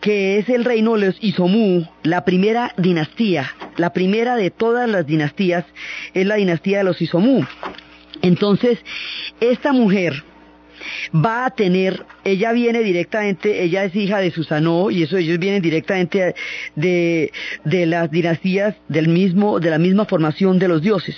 que 0.00 0.38
es 0.38 0.48
el 0.48 0.64
reino 0.64 0.94
de 0.94 1.06
los 1.06 1.16
Isomu, 1.20 1.86
la 2.02 2.24
primera 2.24 2.72
dinastía, 2.76 3.52
la 3.76 3.92
primera 3.92 4.36
de 4.36 4.50
todas 4.50 4.88
las 4.88 5.06
dinastías 5.06 5.64
es 6.14 6.26
la 6.26 6.36
dinastía 6.36 6.78
de 6.78 6.84
los 6.84 7.00
Isomu. 7.00 7.44
Entonces, 8.22 8.78
esta 9.40 9.72
mujer 9.72 10.24
va 11.14 11.46
a 11.46 11.50
tener, 11.50 12.04
ella 12.24 12.52
viene 12.52 12.82
directamente, 12.82 13.62
ella 13.62 13.84
es 13.84 13.94
hija 13.94 14.18
de 14.18 14.30
Susanoo 14.30 14.90
y 14.90 15.02
eso 15.02 15.16
ellos 15.16 15.38
vienen 15.38 15.62
directamente 15.62 16.34
de, 16.74 17.32
de 17.64 17.86
las 17.86 18.10
dinastías 18.10 18.76
del 18.88 19.08
mismo, 19.08 19.60
de 19.60 19.70
la 19.70 19.78
misma 19.78 20.04
formación 20.04 20.58
de 20.58 20.68
los 20.68 20.82
dioses. 20.82 21.16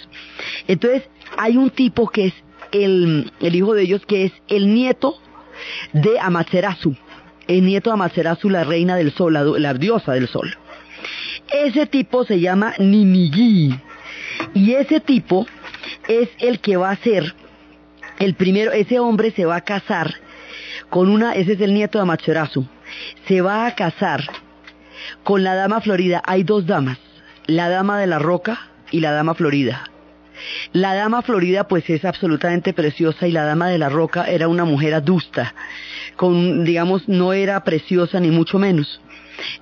Entonces, 0.68 1.02
hay 1.36 1.56
un 1.56 1.70
tipo 1.70 2.08
que 2.08 2.26
es 2.26 2.34
el, 2.72 3.32
el 3.40 3.54
hijo 3.54 3.74
de 3.74 3.82
ellos 3.82 4.04
que 4.06 4.24
es 4.24 4.32
el 4.48 4.72
nieto 4.74 5.16
de 5.92 6.18
Amaterasu, 6.20 6.96
el 7.46 7.64
nieto 7.64 7.90
de 7.90 7.94
Amaterasu, 7.94 8.48
la 8.50 8.64
reina 8.64 8.96
del 8.96 9.12
sol, 9.12 9.34
la, 9.34 9.74
diosa 9.74 10.12
del 10.12 10.28
sol. 10.28 10.56
Ese 11.52 11.86
tipo 11.86 12.24
se 12.24 12.40
llama 12.40 12.74
Ninigi 12.78 13.78
y 14.54 14.72
ese 14.72 15.00
tipo 15.00 15.46
es 16.08 16.28
el 16.38 16.60
que 16.60 16.76
va 16.76 16.90
a 16.90 16.96
ser 16.96 17.34
el 18.18 18.34
primero, 18.34 18.72
ese 18.72 19.00
hombre 19.00 19.30
se 19.30 19.46
va 19.46 19.56
a 19.56 19.60
casar 19.62 20.14
con 20.90 21.08
una, 21.08 21.34
ese 21.34 21.52
es 21.52 21.60
el 21.60 21.72
nieto 21.72 21.98
de 21.98 22.02
Amaterasu, 22.02 22.66
se 23.26 23.40
va 23.40 23.66
a 23.66 23.74
casar 23.74 24.22
con 25.22 25.42
la 25.42 25.54
dama 25.54 25.80
florida. 25.80 26.22
Hay 26.26 26.42
dos 26.42 26.66
damas, 26.66 26.98
la 27.46 27.68
dama 27.68 27.98
de 27.98 28.06
la 28.06 28.18
roca 28.18 28.68
y 28.90 29.00
la 29.00 29.12
dama 29.12 29.34
florida. 29.34 29.89
La 30.72 30.94
dama 30.94 31.22
florida 31.22 31.68
pues 31.68 31.88
es 31.90 32.04
absolutamente 32.04 32.72
preciosa 32.72 33.26
y 33.26 33.32
la 33.32 33.44
dama 33.44 33.68
de 33.68 33.78
la 33.78 33.88
roca 33.88 34.24
era 34.24 34.48
una 34.48 34.64
mujer 34.64 34.94
adusta, 34.94 35.54
con, 36.16 36.64
digamos, 36.64 37.08
no 37.08 37.32
era 37.32 37.62
preciosa 37.64 38.20
ni 38.20 38.30
mucho 38.30 38.58
menos. 38.58 39.00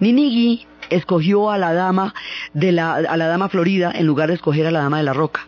Ninigi 0.00 0.66
escogió 0.90 1.50
a 1.50 1.58
la 1.58 1.72
dama 1.72 2.14
de 2.52 2.72
la, 2.72 2.94
a 2.94 3.16
la 3.16 3.26
dama 3.26 3.48
florida 3.48 3.92
en 3.94 4.06
lugar 4.06 4.28
de 4.28 4.34
escoger 4.34 4.66
a 4.66 4.70
la 4.70 4.80
dama 4.80 4.98
de 4.98 5.04
la 5.04 5.12
roca. 5.12 5.46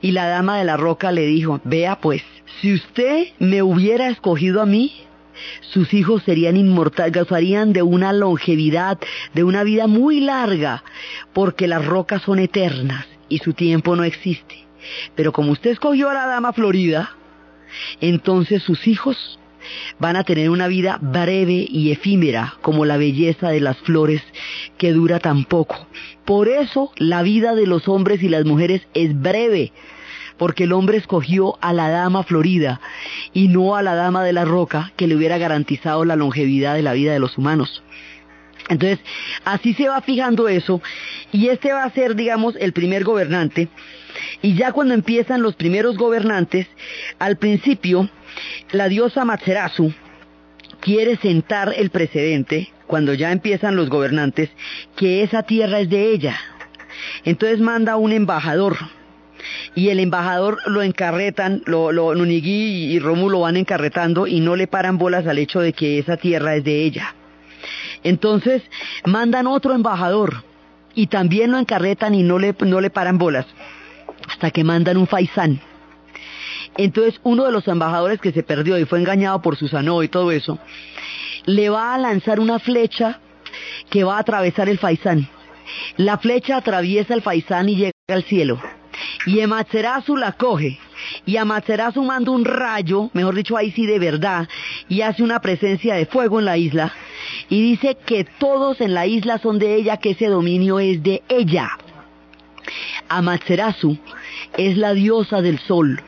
Y 0.00 0.12
la 0.12 0.28
dama 0.28 0.58
de 0.58 0.64
la 0.64 0.76
roca 0.76 1.10
le 1.10 1.26
dijo, 1.26 1.60
vea 1.64 1.98
pues, 2.00 2.22
si 2.60 2.74
usted 2.74 3.28
me 3.38 3.62
hubiera 3.62 4.08
escogido 4.08 4.62
a 4.62 4.66
mí, 4.66 4.92
sus 5.60 5.92
hijos 5.94 6.22
serían 6.24 6.56
inmortales, 6.56 7.12
gozarían 7.12 7.72
de 7.72 7.82
una 7.82 8.12
longevidad, 8.12 8.98
de 9.32 9.42
una 9.42 9.64
vida 9.64 9.88
muy 9.88 10.20
larga, 10.20 10.84
porque 11.32 11.66
las 11.66 11.84
rocas 11.84 12.22
son 12.22 12.38
eternas 12.38 13.06
y 13.28 13.38
su 13.38 13.52
tiempo 13.52 13.96
no 13.96 14.04
existe. 14.04 14.66
Pero 15.14 15.32
como 15.32 15.52
usted 15.52 15.70
escogió 15.70 16.10
a 16.10 16.14
la 16.14 16.26
dama 16.26 16.52
florida, 16.52 17.16
entonces 18.00 18.62
sus 18.62 18.86
hijos 18.86 19.38
van 19.98 20.16
a 20.16 20.24
tener 20.24 20.50
una 20.50 20.68
vida 20.68 20.98
breve 21.00 21.66
y 21.68 21.90
efímera 21.90 22.54
como 22.60 22.84
la 22.84 22.96
belleza 22.96 23.48
de 23.50 23.60
las 23.60 23.78
flores 23.78 24.22
que 24.78 24.92
dura 24.92 25.18
tan 25.18 25.44
poco. 25.44 25.86
Por 26.24 26.48
eso 26.48 26.92
la 26.96 27.22
vida 27.22 27.54
de 27.54 27.66
los 27.66 27.88
hombres 27.88 28.22
y 28.22 28.28
las 28.28 28.44
mujeres 28.44 28.86
es 28.94 29.18
breve, 29.18 29.72
porque 30.36 30.64
el 30.64 30.72
hombre 30.72 30.98
escogió 30.98 31.58
a 31.60 31.72
la 31.72 31.88
dama 31.88 32.24
florida 32.24 32.80
y 33.32 33.48
no 33.48 33.76
a 33.76 33.82
la 33.82 33.94
dama 33.94 34.24
de 34.24 34.32
la 34.32 34.44
roca 34.44 34.92
que 34.96 35.06
le 35.06 35.16
hubiera 35.16 35.38
garantizado 35.38 36.04
la 36.04 36.16
longevidad 36.16 36.74
de 36.74 36.82
la 36.82 36.92
vida 36.92 37.12
de 37.12 37.20
los 37.20 37.38
humanos. 37.38 37.82
Entonces, 38.68 38.98
así 39.44 39.74
se 39.74 39.88
va 39.88 40.00
fijando 40.00 40.48
eso 40.48 40.80
y 41.32 41.48
este 41.48 41.72
va 41.72 41.84
a 41.84 41.90
ser, 41.90 42.14
digamos, 42.14 42.56
el 42.58 42.72
primer 42.72 43.04
gobernante. 43.04 43.68
Y 44.42 44.54
ya 44.54 44.72
cuando 44.72 44.94
empiezan 44.94 45.42
los 45.42 45.54
primeros 45.54 45.96
gobernantes, 45.96 46.66
al 47.18 47.36
principio, 47.36 48.08
la 48.72 48.88
diosa 48.88 49.24
Matserasu 49.24 49.92
quiere 50.80 51.16
sentar 51.16 51.74
el 51.76 51.90
precedente, 51.90 52.70
cuando 52.86 53.14
ya 53.14 53.32
empiezan 53.32 53.76
los 53.76 53.88
gobernantes, 53.88 54.50
que 54.96 55.22
esa 55.22 55.42
tierra 55.42 55.80
es 55.80 55.90
de 55.90 56.12
ella. 56.12 56.38
Entonces 57.24 57.60
manda 57.60 57.96
un 57.96 58.12
embajador 58.12 58.76
y 59.74 59.88
el 59.88 59.98
embajador 60.00 60.58
lo 60.66 60.82
encarretan, 60.82 61.62
lo, 61.66 61.92
lo 61.92 62.14
Nunigi 62.14 62.92
y 62.92 62.98
Rómulo 62.98 63.40
van 63.40 63.56
encarretando 63.56 64.26
y 64.26 64.40
no 64.40 64.56
le 64.56 64.66
paran 64.66 64.98
bolas 64.98 65.26
al 65.26 65.38
hecho 65.38 65.60
de 65.60 65.72
que 65.72 65.98
esa 65.98 66.16
tierra 66.16 66.56
es 66.56 66.64
de 66.64 66.84
ella. 66.84 67.14
Entonces 68.04 68.62
mandan 69.04 69.46
otro 69.46 69.74
embajador 69.74 70.44
y 70.94 71.08
también 71.08 71.50
lo 71.50 71.58
encarretan 71.58 72.14
y 72.14 72.22
no 72.22 72.38
le, 72.38 72.54
no 72.60 72.80
le 72.80 72.90
paran 72.90 73.18
bolas 73.18 73.46
hasta 74.28 74.50
que 74.50 74.62
mandan 74.62 74.96
un 74.96 75.06
faisán. 75.06 75.60
Entonces 76.76 77.20
uno 77.22 77.44
de 77.44 77.52
los 77.52 77.66
embajadores 77.68 78.20
que 78.20 78.32
se 78.32 78.42
perdió 78.42 78.78
y 78.78 78.84
fue 78.84 78.98
engañado 78.98 79.40
por 79.42 79.56
Susanoo 79.56 80.02
y 80.02 80.08
todo 80.08 80.30
eso, 80.32 80.58
le 81.46 81.68
va 81.68 81.94
a 81.94 81.98
lanzar 81.98 82.40
una 82.40 82.58
flecha 82.58 83.20
que 83.90 84.04
va 84.04 84.16
a 84.16 84.20
atravesar 84.20 84.68
el 84.68 84.78
faisán. 84.78 85.28
La 85.96 86.18
flecha 86.18 86.56
atraviesa 86.56 87.14
el 87.14 87.22
faisán 87.22 87.68
y 87.68 87.76
llega 87.76 87.92
al 88.08 88.24
cielo. 88.24 88.60
Y 89.26 89.40
Amaterasu 89.40 90.16
la 90.16 90.32
coge. 90.32 90.78
Y 91.26 91.36
Amaterasu 91.36 92.02
manda 92.02 92.30
un 92.30 92.44
rayo, 92.44 93.10
mejor 93.12 93.34
dicho, 93.34 93.56
ahí 93.56 93.70
sí 93.70 93.86
de 93.86 93.98
verdad, 93.98 94.48
y 94.88 95.02
hace 95.02 95.22
una 95.22 95.40
presencia 95.40 95.94
de 95.94 96.06
fuego 96.06 96.38
en 96.38 96.44
la 96.44 96.56
isla. 96.56 96.92
Y 97.48 97.62
dice 97.62 97.96
que 98.06 98.24
todos 98.24 98.80
en 98.80 98.94
la 98.94 99.06
isla 99.06 99.38
son 99.38 99.58
de 99.58 99.74
ella, 99.74 99.98
que 99.98 100.10
ese 100.10 100.26
dominio 100.26 100.78
es 100.80 101.02
de 101.02 101.22
ella. 101.28 101.70
Amaterasu 103.08 103.98
es 104.56 104.76
la 104.76 104.94
diosa 104.94 105.42
del 105.42 105.58
sol. 105.58 106.02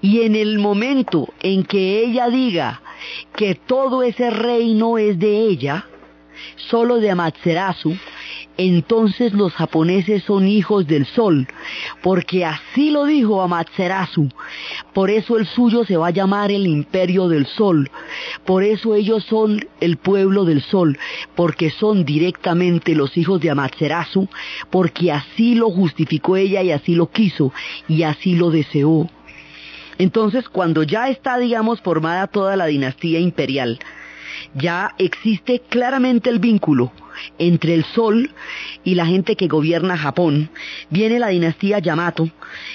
Y 0.00 0.22
en 0.22 0.36
el 0.36 0.58
momento 0.58 1.28
en 1.40 1.64
que 1.64 2.04
ella 2.04 2.28
diga 2.28 2.80
que 3.34 3.54
todo 3.54 4.02
ese 4.02 4.30
reino 4.30 4.96
es 4.98 5.18
de 5.18 5.38
ella, 5.48 5.86
solo 6.56 6.96
de 6.96 7.10
Amaterasu, 7.10 7.96
entonces 8.58 9.34
los 9.34 9.52
japoneses 9.52 10.22
son 10.22 10.48
hijos 10.48 10.86
del 10.86 11.04
sol, 11.06 11.46
porque 12.02 12.44
así 12.44 12.90
lo 12.90 13.04
dijo 13.04 13.42
Amaterasu. 13.42 14.28
Por 14.94 15.10
eso 15.10 15.36
el 15.36 15.46
suyo 15.46 15.84
se 15.84 15.96
va 15.96 16.08
a 16.08 16.12
llamar 16.12 16.50
el 16.50 16.66
imperio 16.66 17.28
del 17.28 17.46
sol. 17.46 17.90
Por 18.44 18.62
eso 18.62 18.94
ellos 18.94 19.24
son 19.24 19.66
el 19.80 19.98
pueblo 19.98 20.44
del 20.44 20.62
sol, 20.62 20.98
porque 21.34 21.70
son 21.70 22.04
directamente 22.04 22.94
los 22.94 23.16
hijos 23.16 23.40
de 23.40 23.50
Amaterasu, 23.50 24.28
porque 24.70 25.12
así 25.12 25.54
lo 25.54 25.70
justificó 25.70 26.36
ella 26.36 26.62
y 26.62 26.72
así 26.72 26.94
lo 26.94 27.10
quiso 27.10 27.52
y 27.88 28.04
así 28.04 28.36
lo 28.36 28.50
deseó. 28.50 29.10
Entonces, 29.98 30.48
cuando 30.48 30.82
ya 30.82 31.08
está, 31.08 31.38
digamos, 31.38 31.80
formada 31.80 32.26
toda 32.26 32.56
la 32.56 32.66
dinastía 32.66 33.18
imperial, 33.18 33.78
ya 34.54 34.94
existe 34.98 35.62
claramente 35.68 36.28
el 36.30 36.38
vínculo 36.38 36.92
entre 37.38 37.74
el 37.74 37.84
sol 37.84 38.30
y 38.84 38.94
la 38.94 39.06
gente 39.06 39.36
que 39.36 39.48
gobierna 39.48 39.96
Japón. 39.96 40.50
Viene 40.90 41.18
la 41.18 41.28
dinastía 41.28 41.78
Yamato 41.78 42.30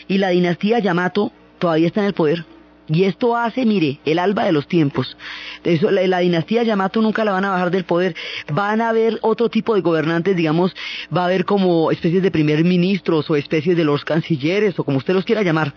y 0.07 0.17
la 0.17 0.29
dinastía 0.29 0.79
Yamato 0.79 1.31
todavía 1.59 1.87
está 1.87 2.01
en 2.01 2.07
el 2.07 2.13
poder. 2.13 2.45
Y 2.87 3.05
esto 3.05 3.37
hace, 3.37 3.65
mire, 3.65 3.99
el 4.03 4.19
alba 4.19 4.43
de 4.43 4.51
los 4.51 4.67
tiempos. 4.67 5.15
la, 5.63 6.19
dinastía 6.19 6.63
Yamato 6.63 7.01
nunca 7.01 7.23
la 7.23 7.31
van 7.31 7.45
a 7.45 7.51
bajar 7.51 7.71
del 7.71 7.85
poder. 7.85 8.15
Van 8.51 8.81
a 8.81 8.89
haber 8.89 9.17
otro 9.21 9.47
tipo 9.49 9.75
de 9.75 9.81
gobernantes, 9.81 10.35
digamos, 10.35 10.75
va 11.15 11.21
a 11.21 11.25
haber 11.25 11.45
como 11.45 11.91
especies 11.91 12.21
de 12.21 12.31
primer 12.31 12.65
ministros 12.65 13.29
o 13.29 13.37
especies 13.37 13.77
de 13.77 13.85
los 13.85 14.03
cancilleres 14.03 14.77
o 14.77 14.83
como 14.83 14.97
usted 14.97 15.13
los 15.13 15.23
quiera 15.23 15.41
llamar. 15.41 15.73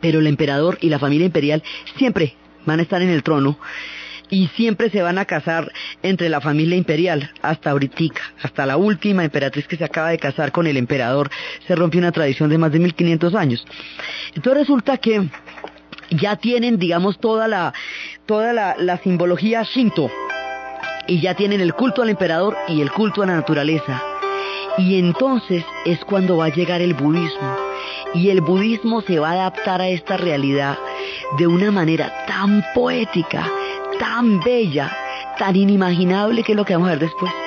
Pero 0.00 0.18
el 0.18 0.26
emperador 0.26 0.78
y 0.80 0.88
la 0.88 0.98
familia 0.98 1.26
imperial 1.26 1.62
siempre 1.96 2.34
van 2.64 2.80
a 2.80 2.82
estar 2.82 3.00
en 3.02 3.10
el 3.10 3.22
trono 3.22 3.56
y 4.30 4.48
siempre 4.48 4.90
se 4.90 5.02
van 5.02 5.18
a 5.18 5.24
casar 5.24 5.72
entre 6.02 6.28
la 6.28 6.40
familia 6.40 6.76
imperial, 6.76 7.30
hasta 7.42 7.70
ahorita, 7.70 7.96
hasta 8.42 8.66
la 8.66 8.76
última 8.76 9.24
emperatriz 9.24 9.66
que 9.66 9.76
se 9.76 9.84
acaba 9.84 10.10
de 10.10 10.18
casar 10.18 10.52
con 10.52 10.66
el 10.66 10.76
emperador, 10.76 11.30
se 11.66 11.74
rompe 11.74 11.98
una 11.98 12.12
tradición 12.12 12.50
de 12.50 12.58
más 12.58 12.72
de 12.72 12.78
1500 12.80 13.34
años. 13.34 13.64
Entonces 14.34 14.62
resulta 14.62 14.98
que 14.98 15.28
ya 16.10 16.36
tienen, 16.36 16.78
digamos, 16.78 17.18
toda 17.18 17.48
la, 17.48 17.72
toda 18.26 18.52
la, 18.52 18.76
la 18.78 18.98
simbología 18.98 19.62
shinto, 19.62 20.10
y 21.06 21.20
ya 21.20 21.34
tienen 21.34 21.60
el 21.60 21.74
culto 21.74 22.02
al 22.02 22.10
emperador 22.10 22.56
y 22.68 22.80
el 22.80 22.90
culto 22.90 23.22
a 23.22 23.26
la 23.26 23.36
naturaleza. 23.36 24.02
Y 24.78 24.98
entonces 24.98 25.64
es 25.84 26.04
cuando 26.04 26.36
va 26.36 26.46
a 26.46 26.54
llegar 26.54 26.82
el 26.82 26.94
budismo. 26.94 27.56
Y 28.14 28.30
el 28.30 28.40
budismo 28.40 29.00
se 29.02 29.18
va 29.18 29.30
a 29.30 29.34
adaptar 29.34 29.80
a 29.80 29.88
esta 29.88 30.16
realidad 30.16 30.76
de 31.38 31.46
una 31.46 31.70
manera 31.70 32.26
tan 32.26 32.64
poética, 32.74 33.50
tan 33.98 34.40
bella, 34.40 34.90
tan 35.38 35.56
inimaginable 35.56 36.42
que 36.42 36.52
es 36.52 36.56
lo 36.56 36.64
que 36.64 36.74
vamos 36.74 36.88
a 36.88 36.92
ver 36.92 37.00
después. 37.00 37.45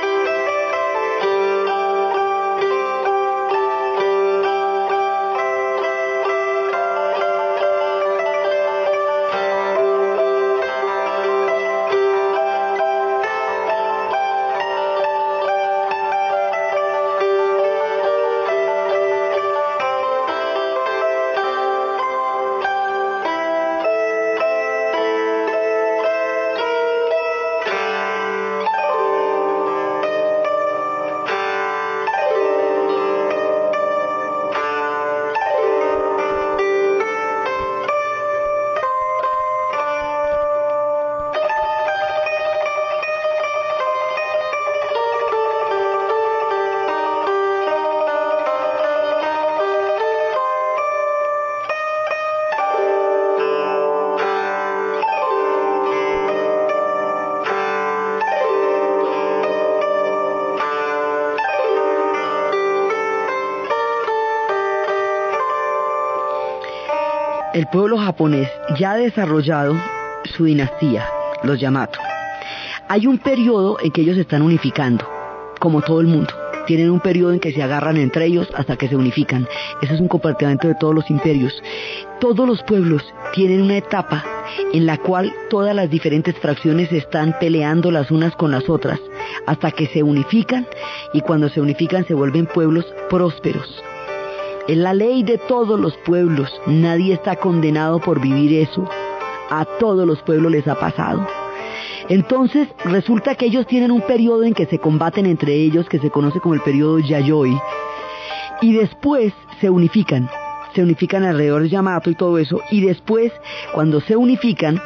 El 67.60 67.68
pueblo 67.68 67.98
japonés 67.98 68.50
ya 68.80 68.92
ha 68.92 68.96
desarrollado 68.96 69.76
su 70.38 70.46
dinastía, 70.46 71.06
los 71.44 71.60
Yamato. 71.60 72.00
Hay 72.88 73.06
un 73.06 73.18
periodo 73.18 73.78
en 73.84 73.92
que 73.92 74.00
ellos 74.00 74.16
se 74.16 74.22
están 74.22 74.44
unificando, 74.44 75.06
como 75.60 75.82
todo 75.82 76.00
el 76.00 76.08
mundo. 76.08 76.34
Tienen 76.68 76.90
un 76.90 77.02
periodo 77.02 77.34
en 77.34 77.42
que 77.42 77.52
se 77.52 77.62
agarran 77.62 77.98
entre 77.98 78.28
ellos 78.28 78.48
hasta 78.56 78.78
que 78.78 78.88
se 78.88 78.96
unifican. 78.96 79.46
Ese 79.82 79.96
es 79.96 80.00
un 80.00 80.08
compartimento 80.08 80.70
de 80.70 80.76
todos 80.76 80.96
los 80.96 81.10
imperios. 81.10 81.52
Todos 82.22 82.48
los 82.48 82.64
pueblos 82.64 83.04
tienen 83.34 83.62
una 83.62 83.76
etapa 83.76 84.24
en 84.72 84.86
la 84.86 84.98
cual 84.98 85.34
todas 85.50 85.76
las 85.76 85.90
diferentes 85.90 86.38
fracciones 86.38 86.94
están 86.94 87.36
peleando 87.42 87.92
las 87.92 88.10
unas 88.10 88.38
con 88.38 88.52
las 88.52 88.70
otras, 88.70 89.02
hasta 89.48 89.72
que 89.72 89.88
se 89.88 90.02
unifican 90.02 90.66
y 91.12 91.20
cuando 91.20 91.50
se 91.50 91.60
unifican 91.60 92.08
se 92.08 92.14
vuelven 92.14 92.46
pueblos 92.46 92.86
prósperos. 93.10 93.84
Es 94.70 94.78
la 94.78 94.94
ley 94.94 95.24
de 95.24 95.40
todos 95.40 95.80
los 95.80 95.98
pueblos. 95.98 96.48
Nadie 96.68 97.16
está 97.16 97.38
condenado 97.38 98.00
por 98.00 98.22
vivir 98.22 98.54
eso. 98.54 98.88
A 99.50 99.66
todos 99.80 100.06
los 100.06 100.22
pueblos 100.22 100.52
les 100.52 100.68
ha 100.68 100.76
pasado. 100.76 101.26
Entonces 102.08 102.68
resulta 102.86 103.34
que 103.34 103.48
ellos 103.48 103.66
tienen 103.66 103.90
un 103.90 104.02
periodo 104.02 104.44
en 104.44 104.54
que 104.54 104.68
se 104.68 104.78
combaten 104.78 105.26
entre 105.26 105.56
ellos 105.56 105.90
que 105.90 105.98
se 105.98 106.12
conoce 106.12 106.40
como 106.40 106.54
el 106.54 106.62
periodo 106.62 107.00
Yayoi 107.00 107.60
y 108.62 108.74
después 108.74 109.34
se 109.60 109.72
unifican, 109.72 110.30
se 110.76 110.84
unifican 110.84 111.24
alrededor 111.24 111.64
de 111.64 111.70
Yamato 111.70 112.12
y 112.12 112.16
todo 112.16 112.38
eso 112.38 112.62
y 112.70 112.82
después 112.82 113.32
cuando 113.74 114.02
se 114.02 114.16
unifican 114.16 114.80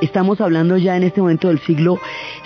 estamos 0.00 0.40
hablando 0.40 0.76
ya 0.76 0.96
en 0.96 1.02
este 1.02 1.20
momento 1.20 1.48
del 1.48 1.60
siglo 1.60 1.98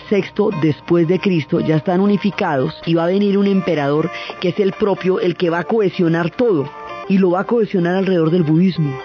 sexto 0.09 0.51
después 0.61 1.09
de 1.09 1.19
Cristo, 1.19 1.61
ya 1.61 1.77
están 1.77 2.01
unificados 2.01 2.75
y 2.87 2.95
va 2.95 3.05
a 3.05 3.09
venir 3.09 3.38
un 3.38 3.47
emperador 3.47 4.11
que 4.40 4.49
es 4.51 4.61
el 4.61 4.73
propio, 4.73 5.21
el 5.21 5.37
que 5.37 5.51
va 5.51 5.61
a 5.61 5.64
cohesionar 5.64 6.31
todo. 6.31 6.69
Y 7.09 7.19
lo 7.19 7.31
va 7.31 7.40
a 7.40 7.45
cohesionar 7.45 7.97
alrededor 7.97 8.31
del 8.31 8.45
budismo. 8.45 8.99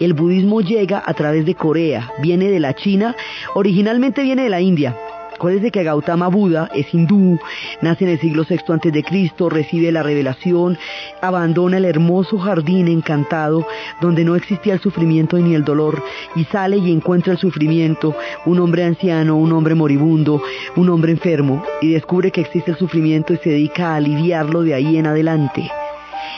El 0.00 0.14
budismo 0.14 0.60
llega 0.60 1.02
a 1.04 1.14
través 1.14 1.44
de 1.44 1.54
Corea, 1.54 2.10
viene 2.20 2.50
de 2.50 2.60
la 2.60 2.74
China, 2.74 3.14
originalmente 3.54 4.22
viene 4.22 4.44
de 4.44 4.50
la 4.50 4.60
India, 4.60 4.96
Acuérdense 5.42 5.72
que 5.72 5.82
Gautama 5.82 6.28
Buda 6.28 6.70
es 6.72 6.94
hindú, 6.94 7.36
nace 7.80 8.04
en 8.04 8.10
el 8.10 8.20
siglo 8.20 8.46
VI 8.48 8.60
antes 8.68 8.92
de 8.92 9.02
Cristo, 9.02 9.48
recibe 9.48 9.90
la 9.90 10.04
revelación, 10.04 10.78
abandona 11.20 11.78
el 11.78 11.84
hermoso 11.84 12.38
jardín 12.38 12.86
encantado 12.86 13.66
donde 14.00 14.24
no 14.24 14.36
existía 14.36 14.74
el 14.74 14.80
sufrimiento 14.80 15.36
ni 15.38 15.56
el 15.56 15.64
dolor 15.64 16.00
y 16.36 16.44
sale 16.44 16.76
y 16.76 16.92
encuentra 16.92 17.32
el 17.32 17.40
sufrimiento, 17.40 18.14
un 18.46 18.60
hombre 18.60 18.84
anciano, 18.84 19.36
un 19.36 19.52
hombre 19.52 19.74
moribundo, 19.74 20.40
un 20.76 20.88
hombre 20.90 21.10
enfermo 21.10 21.64
y 21.80 21.90
descubre 21.90 22.30
que 22.30 22.42
existe 22.42 22.70
el 22.70 22.76
sufrimiento 22.76 23.34
y 23.34 23.38
se 23.38 23.50
dedica 23.50 23.88
a 23.88 23.96
aliviarlo 23.96 24.62
de 24.62 24.74
ahí 24.74 24.96
en 24.96 25.08
adelante. 25.08 25.68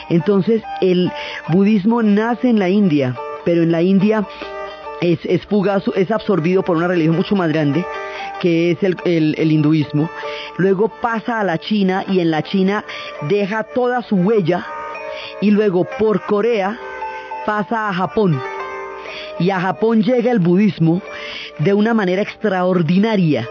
Entonces 0.09 0.63
el 0.81 1.11
budismo 1.49 2.01
nace 2.01 2.49
en 2.49 2.57
la 2.57 2.69
India, 2.69 3.15
pero 3.45 3.61
en 3.61 3.71
la 3.71 3.83
India 3.83 4.25
es, 4.99 5.19
es, 5.25 5.47
es 5.95 6.11
absorbido 6.11 6.63
por 6.63 6.77
una 6.77 6.87
religión 6.87 7.15
mucho 7.15 7.35
más 7.35 7.49
grande 7.49 7.85
que 8.41 8.71
es 8.71 8.83
el, 8.83 9.51
hinduismo. 9.51 10.09
Luego 10.57 10.89
pasa 11.01 11.39
a 11.39 11.43
la 11.43 11.57
China 11.57 12.03
y 12.07 12.19
en 12.19 12.31
la 12.31 12.43
China 12.43 12.85
deja 13.29 13.63
toda 13.63 14.01
su 14.01 14.15
huella 14.15 14.65
y 15.41 15.51
luego 15.51 15.87
por 15.97 16.25
Corea 16.25 16.77
pasa 17.45 17.89
a 17.89 17.93
Japón. 17.93 18.39
Y 19.39 19.49
a 19.49 19.59
Japón 19.59 20.01
llega 20.01 20.31
el 20.31 20.39
budismo 20.39 21.01
de 21.59 21.73
una 21.73 21.93
manera 21.93 22.21
extraordinaria. 22.21 23.47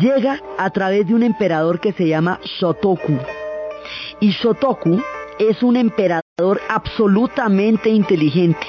Llega 0.00 0.40
a 0.58 0.70
través 0.70 1.06
de 1.06 1.14
un 1.14 1.22
emperador 1.22 1.80
que 1.80 1.92
se 1.92 2.06
llama 2.06 2.40
Shotoku. 2.44 3.18
Y 4.20 4.30
Shotoku 4.30 5.02
es 5.38 5.62
un 5.62 5.76
emperador 5.76 6.60
absolutamente 6.68 7.90
inteligente. 7.90 8.66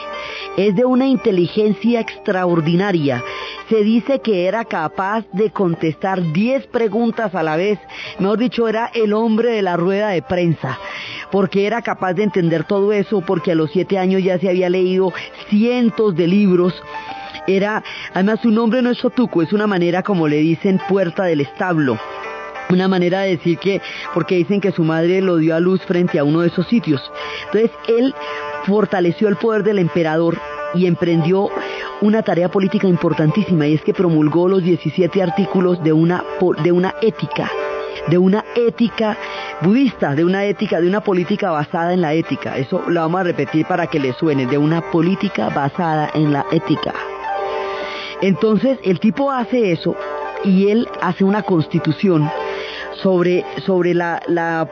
Es 0.58 0.76
de 0.76 0.86
una 0.86 1.08
inteligencia 1.08 2.00
extraordinaria. 2.00 3.24
Se 3.70 3.84
dice 3.84 4.20
que 4.20 4.46
era 4.46 4.66
capaz 4.66 5.26
de 5.32 5.50
contestar 5.50 6.32
10 6.32 6.68
preguntas 6.68 7.34
a 7.34 7.42
la 7.42 7.56
vez. 7.56 7.80
Mejor 8.20 8.38
dicho, 8.38 8.68
era 8.68 8.92
el 8.94 9.14
hombre 9.14 9.50
de 9.52 9.64
la 9.64 9.78
rueda 9.78 10.10
de 10.10 10.22
prensa. 10.22 10.78
Porque 11.32 11.66
era 11.66 11.82
capaz 11.82 12.14
de 12.14 12.24
entender 12.24 12.66
todo 12.66 12.94
eso, 12.94 13.22
porque 13.22 13.54
a 13.54 13.56
los 13.56 13.72
7 13.72 13.98
años 13.98 14.24
ya 14.24 14.38
se 14.38 14.50
había 14.50 14.70
leído 14.70 15.12
cientos 15.50 16.16
de 16.16 16.28
libros 16.28 16.74
era, 17.46 17.84
además 18.14 18.40
su 18.42 18.52
nombre 18.52 18.82
no 18.82 18.92
es 18.92 19.00
Sotuku, 19.00 19.42
es 19.42 19.52
una 19.52 19.68
manera 19.68 20.02
como 20.02 20.30
le 20.30 20.38
dicen 20.38 20.80
puerta 20.88 21.26
del 21.26 21.42
establo 21.42 22.00
una 22.70 22.88
manera 22.88 23.22
de 23.22 23.38
decir 23.38 23.58
que, 23.60 23.82
porque 24.14 24.36
dicen 24.36 24.60
que 24.60 24.72
su 24.72 24.84
madre 24.84 25.22
lo 25.22 25.38
dio 25.38 25.56
a 25.56 25.60
luz 25.60 25.82
frente 25.84 26.20
a 26.20 26.24
uno 26.24 26.42
de 26.42 26.48
esos 26.48 26.68
sitios. 26.68 27.02
Entonces 27.46 27.72
él 27.88 28.16
fortaleció 28.66 29.28
el 29.28 29.36
poder 29.36 29.64
del 29.64 29.80
emperador 29.80 30.38
y 30.74 30.86
emprendió 30.88 31.50
una 32.02 32.22
tarea 32.22 32.50
política 32.50 32.88
importantísima 32.88 33.68
y 33.68 33.76
es 33.76 33.82
que 33.82 33.94
promulgó 33.94 34.48
los 34.48 34.64
17 34.64 35.22
artículos 35.22 35.84
de 35.84 35.94
una, 35.94 36.24
de 36.64 36.72
una 36.72 36.96
ética, 37.02 37.50
de 38.08 38.18
una 38.18 38.44
ética 38.56 39.18
budista, 39.62 40.16
de 40.16 40.26
una 40.26 40.46
ética, 40.46 40.82
de 40.82 40.88
una 40.88 41.02
política 41.02 41.52
basada 41.52 41.94
en 41.94 42.02
la 42.02 42.14
ética. 42.14 42.58
Eso 42.58 42.84
lo 42.88 43.02
vamos 43.02 43.22
a 43.22 43.24
repetir 43.24 43.66
para 43.66 43.88
que 43.88 44.00
le 44.00 44.14
suene, 44.14 44.46
de 44.46 44.58
una 44.58 44.82
política 44.92 45.50
basada 45.50 46.10
en 46.14 46.34
la 46.34 46.46
ética. 46.52 46.94
Entonces 48.22 48.80
el 48.84 49.00
tipo 49.00 49.32
hace 49.32 49.72
eso 49.72 49.96
y 50.44 50.70
él 50.70 50.88
hace 51.02 51.24
una 51.24 51.44
constitución 51.44 52.30
sobre, 53.04 53.46
sobre 53.66 53.94
la, 53.94 54.22
la, 54.28 54.68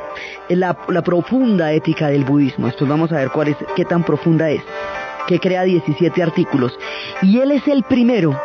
la, 0.48 1.02
profunda 1.04 1.72
ética 1.74 2.08
del 2.08 2.24
budismo. 2.24 2.67
Esto 2.67 2.88
vamos 2.88 3.12
a 3.12 3.17
ver 3.17 3.30
cuál 3.30 3.50
es, 3.50 3.58
qué 3.76 3.86
tan 3.86 4.04
profunda 4.04 4.50
es, 4.50 4.63
que 5.28 5.39
crea 5.39 5.63
17 5.63 6.24
artículos. 6.24 6.74
Y 7.22 7.39
él 7.39 7.52
es 7.52 7.67
el 7.67 7.84
primero 7.84 8.39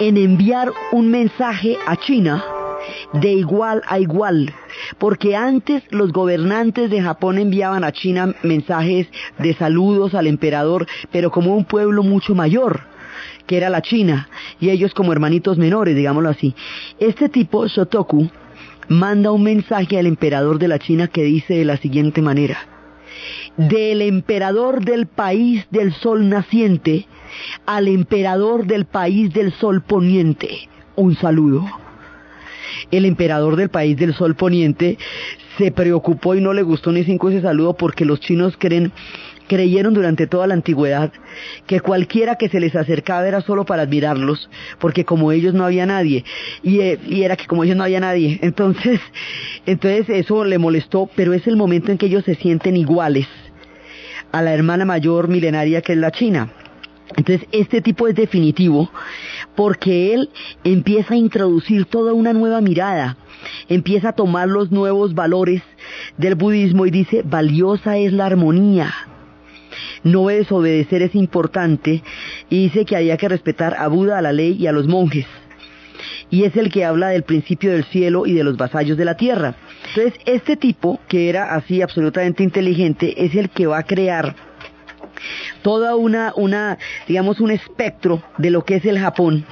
en 0.00 0.16
enviar 0.16 0.72
un 0.92 1.10
mensaje 1.10 1.76
a 1.86 1.96
China 1.96 2.42
de 3.12 3.32
igual 3.32 3.82
a 3.86 3.98
igual, 3.98 4.54
porque 4.98 5.36
antes 5.36 5.82
los 5.90 6.12
gobernantes 6.12 6.90
de 6.90 7.02
Japón 7.02 7.38
enviaban 7.38 7.84
a 7.84 7.92
China 7.92 8.34
mensajes 8.42 9.06
de 9.38 9.54
saludos 9.54 10.14
al 10.14 10.26
emperador, 10.26 10.86
pero 11.12 11.30
como 11.30 11.54
un 11.54 11.66
pueblo 11.66 12.02
mucho 12.02 12.34
mayor 12.34 12.88
que 13.46 13.56
era 13.56 13.68
la 13.68 13.82
China, 13.82 14.28
y 14.60 14.70
ellos 14.70 14.94
como 14.94 15.12
hermanitos 15.12 15.58
menores, 15.58 15.96
digámoslo 15.96 16.28
así. 16.28 16.54
Este 17.00 17.28
tipo, 17.28 17.66
Shotoku, 17.66 18.30
manda 18.90 19.30
un 19.30 19.44
mensaje 19.44 20.00
al 20.00 20.06
emperador 20.06 20.58
de 20.58 20.66
la 20.66 20.80
China 20.80 21.06
que 21.06 21.22
dice 21.22 21.54
de 21.54 21.64
la 21.64 21.76
siguiente 21.76 22.22
manera, 22.22 22.58
del 23.56 24.02
emperador 24.02 24.84
del 24.84 25.06
país 25.06 25.64
del 25.70 25.92
sol 25.94 26.28
naciente 26.28 27.06
al 27.66 27.86
emperador 27.86 28.66
del 28.66 28.86
país 28.86 29.32
del 29.32 29.52
sol 29.52 29.80
poniente, 29.80 30.68
un 30.96 31.14
saludo. 31.14 31.64
El 32.90 33.04
emperador 33.04 33.54
del 33.54 33.68
país 33.68 33.96
del 33.96 34.12
sol 34.12 34.34
poniente 34.34 34.98
se 35.56 35.70
preocupó 35.70 36.34
y 36.34 36.40
no 36.40 36.52
le 36.52 36.62
gustó 36.62 36.90
ni 36.90 37.04
cinco 37.04 37.28
ese 37.28 37.42
saludo 37.42 37.74
porque 37.74 38.04
los 38.04 38.18
chinos 38.18 38.56
creen 38.58 38.90
creyeron 39.50 39.94
durante 39.94 40.28
toda 40.28 40.46
la 40.46 40.54
antigüedad 40.54 41.12
que 41.66 41.80
cualquiera 41.80 42.36
que 42.36 42.48
se 42.48 42.60
les 42.60 42.76
acercaba 42.76 43.26
era 43.26 43.40
solo 43.40 43.64
para 43.64 43.82
admirarlos, 43.82 44.48
porque 44.78 45.04
como 45.04 45.32
ellos 45.32 45.54
no 45.54 45.64
había 45.64 45.86
nadie, 45.86 46.24
y, 46.62 46.78
eh, 46.78 47.00
era 47.10 47.34
que 47.34 47.48
como 47.48 47.64
ellos 47.64 47.76
no 47.76 47.82
había 47.82 47.98
nadie, 47.98 48.38
entonces, 48.42 49.00
entonces 49.66 50.08
eso 50.08 50.44
le 50.44 50.58
molestó, 50.58 51.10
pero 51.16 51.34
es 51.34 51.48
el 51.48 51.56
momento 51.56 51.90
en 51.90 51.98
que 51.98 52.06
ellos 52.06 52.24
se 52.24 52.36
sienten 52.36 52.76
iguales 52.76 53.26
a 54.30 54.40
la 54.40 54.54
hermana 54.54 54.84
mayor 54.84 55.26
milenaria 55.26 55.82
que 55.82 55.94
es 55.94 55.98
la 55.98 56.12
China. 56.12 56.52
Entonces, 57.16 57.48
este 57.50 57.80
tipo 57.80 58.06
es 58.06 58.14
definitivo 58.14 58.88
porque 59.56 60.14
él 60.14 60.30
empieza 60.62 61.14
a 61.14 61.16
introducir 61.16 61.86
toda 61.86 62.12
una 62.12 62.32
nueva 62.32 62.60
mirada, 62.60 63.16
empieza 63.68 64.10
a 64.10 64.12
tomar 64.12 64.46
los 64.46 64.70
nuevos 64.70 65.12
valores 65.12 65.60
del 66.18 66.36
budismo 66.36 66.86
y 66.86 66.92
dice, 66.92 67.22
valiosa 67.24 67.96
es 67.96 68.12
la 68.12 68.26
armonía, 68.26 68.94
no 70.04 70.28
desobedecer 70.28 71.02
es 71.02 71.14
importante 71.14 72.02
y 72.48 72.64
dice 72.64 72.84
que 72.84 72.96
había 72.96 73.16
que 73.16 73.28
respetar 73.28 73.74
a 73.78 73.88
Buda, 73.88 74.18
a 74.18 74.22
la 74.22 74.32
ley 74.32 74.56
y 74.58 74.66
a 74.66 74.72
los 74.72 74.86
monjes. 74.86 75.26
Y 76.30 76.44
es 76.44 76.56
el 76.56 76.70
que 76.70 76.84
habla 76.84 77.08
del 77.08 77.24
principio 77.24 77.72
del 77.72 77.84
cielo 77.84 78.24
y 78.24 78.32
de 78.32 78.44
los 78.44 78.56
vasallos 78.56 78.96
de 78.96 79.04
la 79.04 79.16
tierra. 79.16 79.56
Entonces, 79.88 80.20
este 80.26 80.56
tipo, 80.56 81.00
que 81.08 81.28
era 81.28 81.54
así 81.54 81.82
absolutamente 81.82 82.42
inteligente, 82.42 83.24
es 83.24 83.34
el 83.34 83.50
que 83.50 83.66
va 83.66 83.78
a 83.78 83.82
crear 83.82 84.36
toda 85.62 85.96
una, 85.96 86.32
una, 86.36 86.78
digamos, 87.08 87.40
un 87.40 87.50
espectro 87.50 88.22
de 88.38 88.50
lo 88.50 88.64
que 88.64 88.76
es 88.76 88.84
el 88.84 88.98
Japón. 88.98 89.44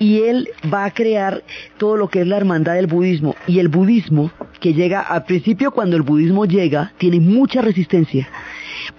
Y 0.00 0.22
él 0.22 0.48
va 0.72 0.84
a 0.84 0.92
crear 0.92 1.42
todo 1.76 1.96
lo 1.96 2.08
que 2.08 2.20
es 2.20 2.26
la 2.26 2.36
hermandad 2.36 2.74
del 2.74 2.86
budismo. 2.86 3.34
Y 3.46 3.58
el 3.58 3.68
budismo, 3.68 4.30
que 4.60 4.72
llega 4.72 5.00
al 5.00 5.24
principio 5.24 5.72
cuando 5.72 5.96
el 5.96 6.02
budismo 6.02 6.46
llega, 6.46 6.92
tiene 6.98 7.20
mucha 7.20 7.60
resistencia 7.60 8.28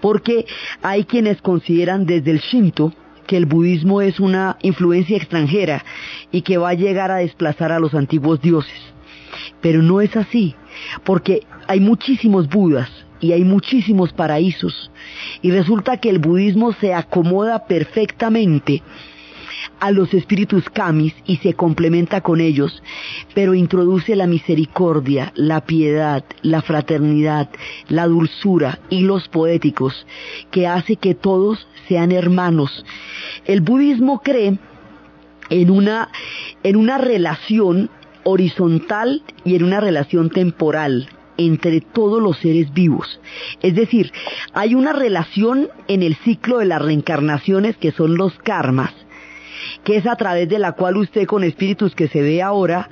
porque 0.02 0.46
hay 0.82 1.06
quienes 1.06 1.42
consideran 1.42 2.06
desde 2.06 2.32
el 2.32 2.40
Shinto 2.40 2.94
que 3.28 3.38
el 3.38 3.46
budismo 3.46 4.02
es 4.02 4.20
una 4.20 4.58
influencia 4.64 5.16
extranjera 5.16 5.86
y 6.32 6.42
que 6.42 6.58
va 6.58 6.70
a 6.70 6.74
llegar 6.74 7.12
a 7.12 7.18
desplazar 7.18 7.72
a 7.72 7.80
los 7.80 7.94
antiguos 7.94 8.42
dioses. 8.42 8.80
Pero 9.62 9.84
no 9.84 10.02
es 10.02 10.16
así, 10.16 10.56
porque 11.04 11.44
hay 11.68 11.80
muchísimos 11.80 12.50
budas 12.50 12.90
y 13.22 13.34
hay 13.34 13.44
muchísimos 13.44 14.14
paraísos, 14.14 14.92
y 15.42 15.52
resulta 15.52 15.98
que 15.98 16.10
el 16.10 16.20
budismo 16.20 16.72
se 16.74 16.94
acomoda 16.94 17.66
perfectamente 17.66 18.82
a 19.80 19.92
los 19.92 20.14
espíritus 20.14 20.70
kamis 20.70 21.14
y 21.26 21.38
se 21.38 21.54
complementa 21.54 22.22
con 22.22 22.42
ellos, 22.42 22.82
pero 23.34 23.54
introduce 23.54 24.16
la 24.16 24.28
misericordia, 24.28 25.32
la 25.36 25.62
piedad, 25.62 26.24
la 26.42 26.62
fraternidad, 26.62 27.50
la 27.88 28.08
dulzura 28.08 28.80
y 28.90 29.02
los 29.02 29.28
poéticos, 29.28 30.06
que 30.52 30.68
hace 30.68 30.96
que 30.96 31.16
todos 31.16 31.68
sean 31.88 32.12
hermanos. 32.12 32.86
El 33.46 33.62
budismo 33.62 34.22
cree 34.22 34.58
en 35.50 35.72
una, 35.72 36.10
en 36.64 36.76
una 36.76 36.98
relación 36.98 37.90
horizontal 38.24 39.24
y 39.44 39.56
en 39.56 39.64
una 39.64 39.80
relación 39.80 40.30
temporal 40.30 41.10
entre 41.38 41.80
todos 41.80 42.22
los 42.22 42.38
seres 42.38 42.74
vivos. 42.74 43.20
Es 43.62 43.74
decir, 43.74 44.12
hay 44.54 44.76
una 44.76 44.92
relación 44.94 45.70
en 45.88 46.04
el 46.04 46.16
ciclo 46.18 46.60
de 46.60 46.66
las 46.66 46.82
reencarnaciones 46.82 47.78
que 47.78 47.92
son 47.92 48.18
los 48.18 48.38
karmas, 48.40 48.94
que 49.84 49.98
es 49.98 50.06
a 50.06 50.16
través 50.16 50.48
de 50.50 50.60
la 50.60 50.74
cual 50.74 50.98
usted 50.98 51.26
con 51.26 51.44
espíritus 51.44 51.96
que 51.96 52.08
se 52.08 52.22
ve 52.22 52.42
ahora 52.42 52.90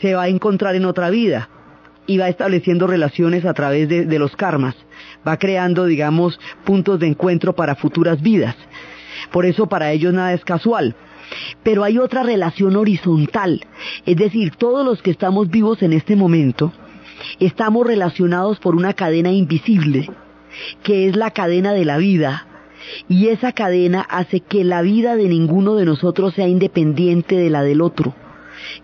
se 0.00 0.14
va 0.14 0.24
a 0.24 0.28
encontrar 0.28 0.74
en 0.74 0.84
otra 0.84 1.10
vida 1.10 1.48
y 2.06 2.18
va 2.18 2.28
estableciendo 2.28 2.86
relaciones 2.86 3.44
a 3.44 3.54
través 3.54 3.88
de, 3.88 4.18
los 4.18 4.36
karmas, 4.36 4.76
va 5.26 5.38
creando, 5.38 5.86
digamos, 5.86 6.38
puntos 6.64 7.00
de 7.00 7.08
encuentro 7.08 7.54
para 7.54 7.74
futuras 7.74 8.22
vidas. 8.22 8.54
Por 9.32 9.44
eso 9.44 9.66
para 9.66 9.90
ellos 9.90 10.14
nada 10.14 10.32
es 10.32 10.44
casual. 10.44 10.94
Pero 11.64 11.82
hay 11.82 11.98
otra 11.98 12.22
relación 12.22 12.76
horizontal, 12.76 13.66
es 14.04 14.16
decir, 14.16 14.54
todos 14.54 14.86
los 14.86 15.02
que 15.02 15.10
estamos 15.10 15.50
vivos 15.50 15.82
en 15.82 15.92
este 15.92 16.14
momento, 16.14 16.72
estamos 17.40 17.84
relacionados 17.84 18.60
por 18.60 18.76
una 18.76 18.92
cadena 18.92 19.32
invisible, 19.32 20.08
que 20.84 21.08
es 21.08 21.16
la 21.16 21.32
cadena 21.32 21.72
de 21.72 21.84
la 21.84 21.96
vida, 21.96 22.46
y 23.08 23.28
esa 23.28 23.52
cadena 23.52 24.02
hace 24.02 24.40
que 24.40 24.64
la 24.64 24.82
vida 24.82 25.16
de 25.16 25.28
ninguno 25.28 25.74
de 25.74 25.84
nosotros 25.84 26.34
sea 26.34 26.48
independiente 26.48 27.36
de 27.36 27.50
la 27.50 27.62
del 27.62 27.80
otro, 27.80 28.14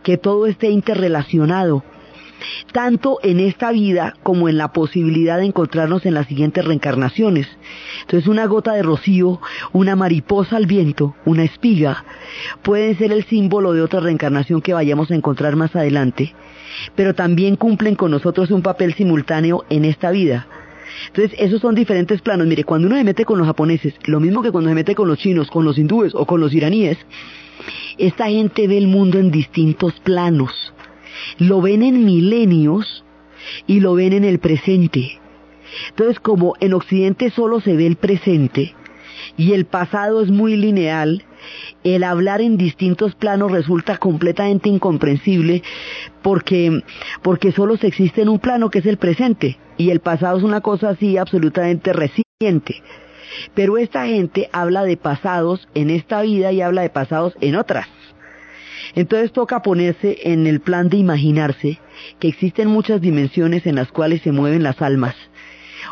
que 0.03 0.17
todo 0.17 0.47
esté 0.47 0.71
interrelacionado, 0.71 1.85
tanto 2.73 3.19
en 3.23 3.41
esta 3.41 3.71
vida 3.73 4.15
como 4.23 4.49
en 4.49 4.59
la 4.59 4.73
posibilidad 4.73 5.38
de 5.38 5.47
encontrarnos 5.47 6.07
en 6.07 6.15
las 6.15 6.27
siguientes 6.27 6.65
reencarnaciones. 6.65 7.47
Entonces 8.03 8.29
una 8.29 8.47
gota 8.47 8.73
de 8.73 8.83
rocío, 8.83 9.41
una 9.73 9.97
mariposa 9.97 10.57
al 10.57 10.67
viento, 10.67 11.15
una 11.25 11.45
espiga, 11.45 12.05
pueden 12.62 12.97
ser 12.99 13.12
el 13.12 13.24
símbolo 13.24 13.72
de 13.72 13.83
otra 13.83 14.01
reencarnación 14.01 14.61
que 14.61 14.74
vayamos 14.74 15.11
a 15.11 15.14
encontrar 15.14 15.57
más 15.57 15.74
adelante, 15.76 16.35
pero 16.97 17.14
también 17.14 17.57
cumplen 17.57 17.95
con 17.95 18.11
nosotros 18.11 18.51
un 18.51 18.62
papel 18.62 18.95
simultáneo 18.95 19.64
en 19.70 19.85
esta 19.85 20.11
vida. 20.11 20.47
Entonces, 21.09 21.38
esos 21.38 21.61
son 21.61 21.74
diferentes 21.74 22.20
planos. 22.22 22.47
Mire, 22.47 22.64
cuando 22.64 22.88
uno 22.88 22.97
se 22.97 23.05
mete 23.05 23.24
con 23.24 23.38
los 23.38 23.47
japoneses, 23.47 23.95
lo 24.05 24.20
mismo 24.20 24.43
que 24.43 24.51
cuando 24.51 24.70
se 24.70 24.74
mete 24.74 24.95
con 24.95 25.09
los 25.09 25.18
chinos, 25.18 25.49
con 25.49 25.64
los 25.64 25.78
hindúes 25.78 26.14
o 26.14 26.26
con 26.26 26.40
los 26.40 26.55
iraníes, 26.55 26.99
esta 27.99 28.26
gente 28.26 28.66
ve 28.66 28.78
el 28.78 28.88
mundo 28.88 29.18
en 29.18 29.30
distintos 29.30 29.99
planos. 30.01 30.72
Lo 31.38 31.61
ven 31.61 31.82
en 31.82 32.05
milenios 32.05 33.05
y 33.66 33.80
lo 33.80 33.95
ven 33.95 34.12
en 34.12 34.24
el 34.24 34.38
presente. 34.38 35.20
Entonces, 35.90 36.20
como 36.20 36.55
en 36.61 36.74
Occidente 36.74 37.30
solo 37.30 37.61
se 37.61 37.76
ve 37.76 37.86
el 37.86 37.97
presente 37.97 38.74
y 39.36 39.53
el 39.53 39.64
pasado 39.66 40.22
es 40.22 40.30
muy 40.30 40.57
lineal, 40.57 41.24
el 41.84 42.05
hablar 42.05 42.40
en 42.40 42.57
distintos 42.57 43.14
planos 43.14 43.53
resulta 43.53 43.99
completamente 43.99 44.68
incomprensible 44.68 45.62
porque, 46.22 46.82
porque 47.22 47.53
solo 47.53 47.76
se 47.76 47.88
existe 47.88 48.22
en 48.22 48.28
un 48.28 48.38
plano 48.38 48.70
que 48.70 48.80
es 48.80 48.86
el 48.86 48.99
presente 48.99 49.59
y 49.76 49.90
el 49.90 50.01
pasado 50.01 50.38
es 50.38 50.45
una 50.45 50.61
cosa 50.61 50.90
así 50.90 51.16
absolutamente 51.16 51.93
reciente. 51.93 52.82
Pero 53.55 53.78
esta 53.78 54.07
gente 54.07 54.49
habla 54.53 54.84
de 54.84 54.97
pasados 54.97 55.68
en 55.74 55.90
esta 55.90 56.22
vida 56.22 56.53
y 56.53 56.61
habla 56.61 56.82
de 56.82 56.90
pasados 56.90 57.34
en 57.40 57.57
otras. 57.57 57.88
Entonces 58.95 59.32
toca 59.32 59.62
ponerse 59.62 60.18
en 60.24 60.47
el 60.47 60.61
plan 60.61 60.88
de 60.88 60.99
imaginarse 60.99 61.78
que 62.18 62.28
existen 62.28 62.68
muchas 62.68 63.01
dimensiones 63.01 63.66
en 63.66 63.76
las 63.76 63.90
cuales 63.90 64.22
se 64.22 64.32
mueven 64.32 64.62
las 64.62 64.82
almas, 64.82 65.14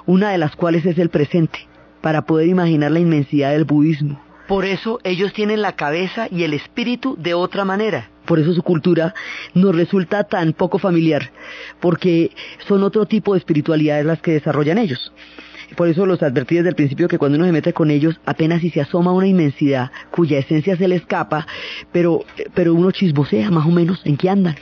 una 0.06 0.30
de 0.30 0.38
las 0.38 0.54
cuales 0.56 0.84
es 0.84 0.98
el 0.98 1.08
presente, 1.08 1.66
para 2.00 2.22
poder 2.22 2.48
imaginar 2.48 2.90
la 2.90 3.00
inmensidad 3.00 3.52
del 3.52 3.64
budismo. 3.64 4.20
Por 4.50 4.64
eso 4.64 4.98
ellos 5.04 5.32
tienen 5.32 5.62
la 5.62 5.76
cabeza 5.76 6.26
y 6.28 6.42
el 6.42 6.54
espíritu 6.54 7.14
de 7.16 7.34
otra 7.34 7.64
manera. 7.64 8.10
Por 8.26 8.40
eso 8.40 8.52
su 8.52 8.64
cultura 8.64 9.14
nos 9.54 9.76
resulta 9.76 10.24
tan 10.24 10.54
poco 10.54 10.80
familiar, 10.80 11.30
porque 11.78 12.32
son 12.66 12.82
otro 12.82 13.06
tipo 13.06 13.32
de 13.32 13.38
espiritualidades 13.38 14.04
las 14.04 14.20
que 14.20 14.32
desarrollan 14.32 14.78
ellos. 14.78 15.12
Por 15.76 15.86
eso 15.86 16.04
los 16.04 16.20
advertí 16.24 16.56
desde 16.56 16.70
el 16.70 16.74
principio 16.74 17.06
que 17.06 17.16
cuando 17.16 17.38
uno 17.38 17.46
se 17.46 17.52
mete 17.52 17.72
con 17.72 17.92
ellos, 17.92 18.20
apenas 18.26 18.60
si 18.60 18.70
se 18.70 18.80
asoma 18.80 19.12
una 19.12 19.28
inmensidad 19.28 19.92
cuya 20.10 20.40
esencia 20.40 20.76
se 20.76 20.88
le 20.88 20.96
escapa, 20.96 21.46
pero, 21.92 22.24
pero 22.52 22.74
uno 22.74 22.90
chisbosea 22.90 23.52
más 23.52 23.66
o 23.66 23.70
menos 23.70 24.02
en 24.04 24.16
qué 24.16 24.30
andan. 24.30 24.56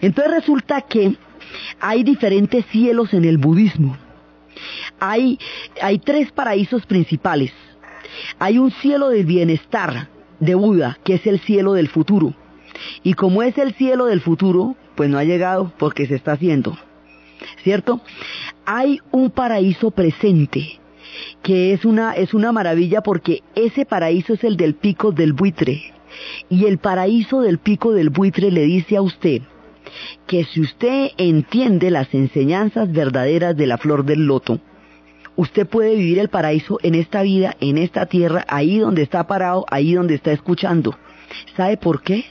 Entonces 0.00 0.32
resulta 0.32 0.82
que 0.82 1.16
hay 1.80 2.04
diferentes 2.04 2.64
cielos 2.66 3.12
en 3.12 3.24
el 3.24 3.38
budismo. 3.38 3.96
Hay, 5.00 5.40
hay 5.82 5.98
tres 5.98 6.30
paraísos 6.30 6.86
principales. 6.86 7.52
Hay 8.38 8.58
un 8.58 8.70
cielo 8.70 9.08
del 9.10 9.26
bienestar 9.26 10.08
de 10.40 10.54
Buda, 10.54 10.98
que 11.04 11.14
es 11.14 11.26
el 11.26 11.40
cielo 11.40 11.72
del 11.72 11.88
futuro. 11.88 12.34
Y 13.02 13.14
como 13.14 13.42
es 13.42 13.58
el 13.58 13.74
cielo 13.74 14.06
del 14.06 14.20
futuro, 14.20 14.76
pues 14.94 15.10
no 15.10 15.18
ha 15.18 15.24
llegado 15.24 15.72
porque 15.78 16.06
se 16.06 16.14
está 16.14 16.32
haciendo. 16.32 16.76
¿Cierto? 17.62 18.00
hay 18.70 19.00
un 19.12 19.30
paraíso 19.30 19.90
presente 19.90 20.78
que 21.42 21.72
es 21.72 21.86
una, 21.86 22.12
es 22.12 22.34
una 22.34 22.52
maravilla 22.52 23.00
porque 23.00 23.42
ese 23.54 23.86
paraíso 23.86 24.34
es 24.34 24.44
el 24.44 24.58
del 24.58 24.74
pico 24.74 25.10
del 25.10 25.32
buitre. 25.32 25.94
Y 26.50 26.66
el 26.66 26.76
paraíso 26.76 27.40
del 27.40 27.56
pico 27.56 27.92
del 27.92 28.10
buitre 28.10 28.50
le 28.50 28.64
dice 28.64 28.98
a 28.98 29.00
usted 29.00 29.40
que 30.26 30.44
si 30.44 30.60
usted 30.60 31.12
entiende 31.16 31.90
las 31.90 32.12
enseñanzas 32.12 32.92
verdaderas 32.92 33.56
de 33.56 33.66
la 33.66 33.78
flor 33.78 34.04
del 34.04 34.26
loto, 34.26 34.60
usted 35.38 35.68
puede 35.68 35.94
vivir 35.94 36.18
el 36.18 36.28
paraíso 36.28 36.80
en 36.82 36.96
esta 36.96 37.22
vida, 37.22 37.56
en 37.60 37.78
esta 37.78 38.06
tierra, 38.06 38.44
ahí 38.48 38.80
donde 38.80 39.02
está 39.02 39.28
parado, 39.28 39.64
ahí 39.70 39.94
donde 39.94 40.16
está 40.16 40.32
escuchando. 40.32 40.98
¿Sabe 41.56 41.76
por 41.76 42.02
qué? 42.02 42.24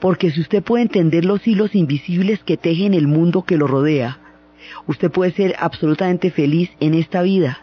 Porque 0.00 0.30
si 0.30 0.40
usted 0.40 0.62
puede 0.62 0.84
entender 0.84 1.26
los 1.26 1.46
hilos 1.46 1.74
invisibles 1.74 2.42
que 2.42 2.56
tejen 2.56 2.94
el 2.94 3.06
mundo 3.06 3.42
que 3.42 3.58
lo 3.58 3.66
rodea, 3.66 4.18
usted 4.86 5.10
puede 5.10 5.32
ser 5.32 5.56
absolutamente 5.58 6.30
feliz 6.30 6.70
en 6.80 6.94
esta 6.94 7.20
vida 7.20 7.58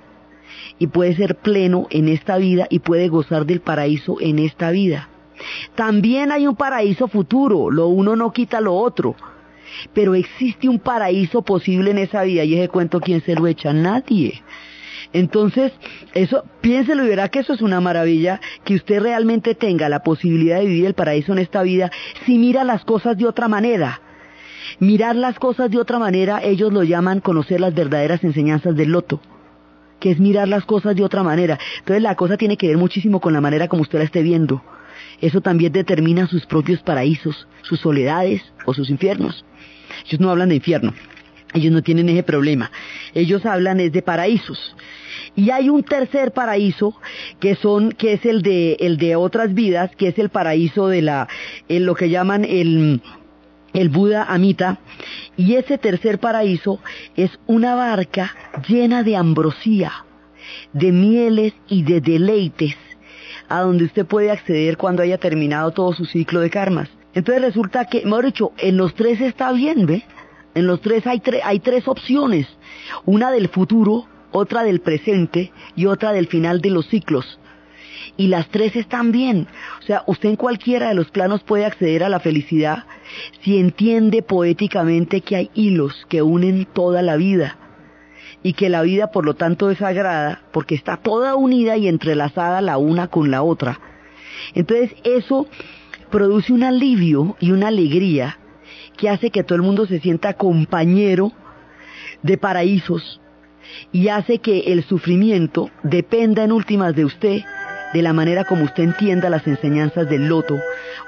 y 0.78 0.86
puede 0.86 1.16
ser 1.16 1.38
pleno 1.38 1.88
en 1.90 2.08
esta 2.08 2.38
vida 2.38 2.68
y 2.70 2.78
puede 2.78 3.08
gozar 3.08 3.48
del 3.48 3.62
paraíso 3.62 4.18
en 4.22 4.38
esta 4.38 4.70
vida. 4.70 5.10
También 5.74 6.32
hay 6.32 6.46
un 6.46 6.56
paraíso 6.56 7.08
futuro, 7.08 7.72
lo 7.72 7.88
uno 7.88 8.16
no 8.16 8.32
quita 8.34 8.62
lo 8.62 8.76
otro, 8.76 9.16
pero 9.94 10.16
existe 10.16 10.70
un 10.70 10.80
paraíso 10.80 11.42
posible 11.42 11.92
en 11.92 11.98
esa 11.98 12.24
vida 12.24 12.44
y 12.44 12.56
ese 12.56 12.70
cuento 12.70 13.00
quién 13.00 13.22
se 13.24 13.36
lo 13.36 13.48
echa, 13.48 13.74
nadie. 13.74 14.42
Entonces, 15.12 15.72
eso, 16.14 16.44
piénselo 16.62 17.04
y 17.06 17.10
verá 17.10 17.30
que 17.30 17.40
eso 17.40 17.54
es 17.54 17.62
una 17.62 17.82
maravilla, 17.82 18.40
que 18.64 18.76
usted 18.76 19.02
realmente 19.02 19.56
tenga 19.56 19.90
la 19.90 20.04
posibilidad 20.04 20.60
de 20.60 20.66
vivir 20.66 20.86
el 20.86 20.94
paraíso 20.94 21.32
en 21.32 21.40
esta 21.40 21.64
vida 21.64 21.92
si 22.26 22.38
mira 22.38 22.64
las 22.64 22.86
cosas 22.86 23.18
de 23.18 23.26
otra 23.26 23.48
manera 23.48 24.02
Mirar 24.78 25.16
las 25.16 25.40
cosas 25.40 25.72
de 25.72 25.78
otra 25.78 26.00
manera, 26.00 26.42
ellos 26.44 26.72
lo 26.72 26.84
llaman 26.84 27.22
conocer 27.22 27.60
las 27.60 27.74
verdaderas 27.74 28.24
enseñanzas 28.24 28.76
del 28.76 28.92
loto, 28.92 29.20
que 30.00 30.12
es 30.12 30.20
mirar 30.20 30.48
las 30.48 30.66
cosas 30.66 30.96
de 30.96 31.04
otra 31.04 31.24
manera. 31.24 31.58
Entonces 31.80 32.04
la 32.04 32.16
cosa 32.16 32.38
tiene 32.38 32.58
que 32.58 32.68
ver 32.68 32.78
muchísimo 32.78 33.20
con 33.20 33.34
la 33.34 33.42
manera 33.42 33.68
como 33.68 33.82
usted 33.82 33.98
la 33.98 34.06
esté 34.06 34.22
viendo. 34.22 34.62
Eso 35.22 35.42
también 35.42 35.72
determina 35.72 36.28
sus 36.28 36.46
propios 36.46 36.82
paraísos, 36.82 37.48
sus 37.64 37.80
soledades 37.80 38.42
o 38.66 38.74
sus 38.74 38.90
infiernos. 38.90 39.46
Ellos 40.06 40.20
no 40.20 40.30
hablan 40.30 40.50
de 40.50 40.56
infierno, 40.56 40.94
ellos 41.54 41.72
no 41.72 41.82
tienen 41.82 42.10
ese 42.10 42.24
problema. 42.24 42.72
Ellos 43.14 43.46
hablan 43.46 43.80
es 43.80 43.92
de 43.92 44.02
paraísos. 44.02 44.76
Y 45.36 45.50
hay 45.52 45.70
un 45.70 45.84
tercer 45.84 46.32
paraíso 46.32 46.96
que 47.40 47.56
son 47.56 47.92
que 47.92 48.14
es 48.14 48.26
el 48.26 48.42
de 48.42 48.78
el 48.80 48.98
de 48.98 49.16
otras 49.16 49.54
vidas, 49.54 49.96
que 49.96 50.10
es 50.10 50.20
el 50.20 50.30
paraíso 50.30 50.88
de 50.88 51.02
la 51.02 51.28
en 51.68 51.86
lo 51.86 51.96
que 51.96 52.10
llaman 52.10 52.46
el 52.46 53.02
el 53.74 53.90
Buda 53.90 54.24
Amita, 54.24 54.80
y 55.38 55.56
ese 55.56 55.78
tercer 55.78 56.20
paraíso 56.20 56.80
es 57.16 57.32
una 57.46 57.76
barca 57.76 58.36
llena 58.68 59.04
de 59.04 59.16
ambrosía, 59.16 59.92
de 60.74 60.92
mieles 60.92 61.54
y 61.68 61.84
de 61.84 62.02
deleites, 62.02 62.76
a 63.50 63.62
donde 63.62 63.86
usted 63.86 64.06
puede 64.06 64.32
acceder 64.32 64.78
cuando 64.78 65.04
haya 65.04 65.18
terminado 65.18 65.72
todo 65.72 65.94
su 65.94 66.06
ciclo 66.06 66.40
de 66.40 66.50
karmas. 66.50 66.90
Entonces 67.14 67.44
resulta 67.44 67.86
que, 67.86 68.06
mejor 68.06 68.26
dicho, 68.26 68.52
en 68.58 68.78
los 68.78 68.94
tres 68.94 69.20
está 69.20 69.52
bien, 69.52 69.86
¿ve? 69.86 70.04
En 70.56 70.68
los 70.68 70.82
tres 70.82 71.06
hay, 71.08 71.22
hay 71.44 71.60
tres 71.60 71.88
opciones, 71.88 72.48
una 73.06 73.32
del 73.32 73.50
futuro, 73.50 74.08
otra 74.32 74.64
del 74.64 74.80
presente 74.80 75.52
y 75.76 75.88
otra 75.88 76.12
del 76.14 76.28
final 76.28 76.62
de 76.62 76.70
los 76.70 76.88
ciclos 76.88 77.40
y 78.18 78.28
las 78.28 78.50
tres 78.50 78.76
están 78.76 79.12
bien. 79.12 79.48
O 79.80 79.84
sea, 79.84 80.04
usted 80.06 80.30
en 80.30 80.36
cualquiera 80.36 80.90
de 80.90 80.96
los 80.96 81.10
planos 81.10 81.42
puede 81.44 81.66
acceder 81.66 82.04
a 82.04 82.10
la 82.10 82.20
felicidad 82.20 82.84
si 83.42 83.58
entiende 83.58 84.22
poéticamente 84.22 85.22
que 85.22 85.36
hay 85.36 85.52
hilos 85.54 86.06
que 86.10 86.22
unen 86.22 86.66
toda 86.66 87.02
la 87.02 87.16
vida 87.16 87.58
y 88.44 88.54
que 88.54 88.70
la 88.70 88.82
vida 88.82 89.12
por 89.12 89.26
lo 89.26 89.34
tanto 89.34 89.70
es 89.70 89.80
sagrada 89.80 90.42
porque 90.52 90.76
está 90.76 90.98
toda 90.98 91.36
unida 91.36 91.78
y 91.78 91.88
entrelazada 91.88 92.62
la 92.62 92.78
una 92.78 93.08
con 93.08 93.32
la 93.32 93.44
otra. 93.44 93.80
Entonces 94.54 94.96
eso 95.04 95.48
produce 96.10 96.54
un 96.54 96.64
alivio 96.64 97.36
y 97.40 97.52
una 97.52 97.68
alegría 97.68 98.40
que 98.98 99.10
hace 99.10 99.30
que 99.32 99.44
todo 99.44 99.56
el 99.56 99.62
mundo 99.62 99.86
se 99.86 100.00
sienta 100.00 100.34
compañero 100.34 101.32
de 102.24 102.38
paraísos 102.38 103.22
y 103.92 104.08
hace 104.08 104.40
que 104.40 104.72
el 104.72 104.84
sufrimiento 104.84 105.70
dependa 105.84 106.44
en 106.44 106.52
últimas 106.52 106.96
de 106.96 107.06
usted 107.06 107.42
de 107.94 108.02
la 108.02 108.14
manera 108.14 108.44
como 108.44 108.66
usted 108.66 108.84
entienda 108.84 109.30
las 109.30 109.48
enseñanzas 109.48 110.08
del 110.10 110.28
loto 110.28 110.60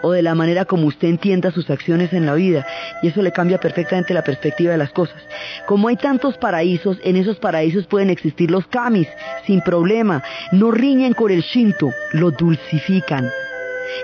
o 0.02 0.12
de 0.12 0.22
la 0.22 0.36
manera 0.36 0.66
como 0.66 0.88
usted 0.88 1.08
entienda 1.08 1.52
sus 1.52 1.70
acciones 1.70 2.12
en 2.14 2.26
la 2.26 2.34
vida. 2.34 2.66
Y 3.04 3.10
eso 3.10 3.22
le 3.22 3.32
cambia 3.32 3.60
perfectamente 3.60 4.14
la 4.14 4.24
perspectiva 4.24 4.72
de 4.72 4.78
las 4.78 4.92
cosas. 4.92 5.22
Como 5.68 5.88
hay 5.88 5.96
tantos 5.96 6.38
paraísos, 6.38 6.98
en 7.04 7.16
esos 7.16 7.38
paraísos 7.38 7.86
pueden 7.86 8.10
existir 8.10 8.50
los 8.50 8.66
kamis 8.68 9.08
sin 9.46 9.62
problema, 9.62 10.24
no 10.52 10.72
riñen 10.72 11.14
con 11.14 11.32
el 11.32 11.42
shinto, 11.42 11.94
lo 12.14 12.32
dulcifican 12.32 13.30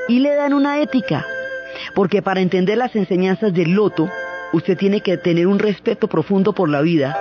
y 0.08 0.20
le 0.20 0.36
dan 0.36 0.54
una 0.54 0.82
ética, 0.82 1.26
porque 1.96 2.22
para 2.22 2.42
entender 2.42 2.78
las 2.78 2.96
enseñanzas 2.96 3.54
del 3.54 3.72
loto, 3.72 4.10
usted 4.54 4.78
tiene 4.78 5.02
que 5.02 5.18
tener 5.18 5.48
un 5.48 5.60
respeto 5.60 6.08
profundo 6.08 6.54
por 6.54 6.70
la 6.70 6.82
vida. 6.82 7.18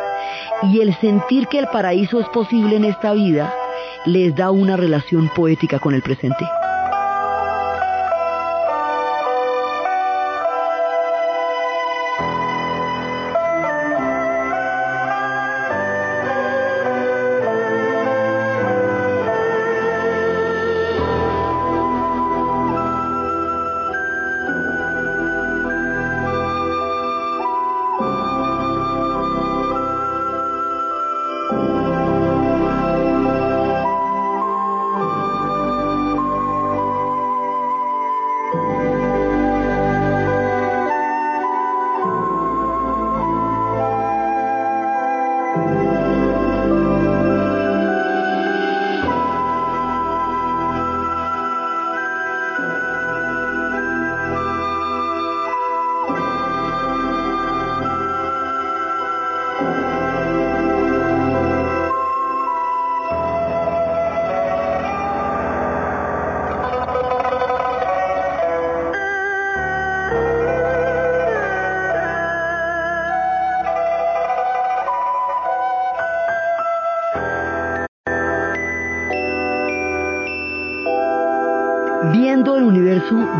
Y 0.63 0.81
el 0.81 0.95
sentir 0.97 1.47
que 1.49 1.59
el 1.59 1.69
paraíso 1.69 2.21
es 2.21 2.29
posible 2.29 2.77
en 2.77 2.85
esta 2.85 3.13
vida 3.13 3.53
les 4.07 4.35
da 4.35 4.51
una 4.51 4.77
relación 4.77 5.29
poética 5.35 5.79
con 5.79 5.95
el 5.95 6.03
presente. 6.03 6.47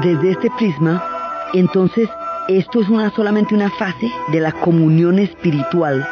Desde 0.03 0.33
este 0.33 0.51
prisma, 0.59 1.03
entonces 1.55 2.09
esto 2.49 2.81
es 2.81 2.89
una, 2.89 3.11
solamente 3.11 3.55
una 3.55 3.71
fase 3.71 4.13
de 4.29 4.41
la 4.41 4.53
comunión 4.53 5.19
espiritual 5.19 6.07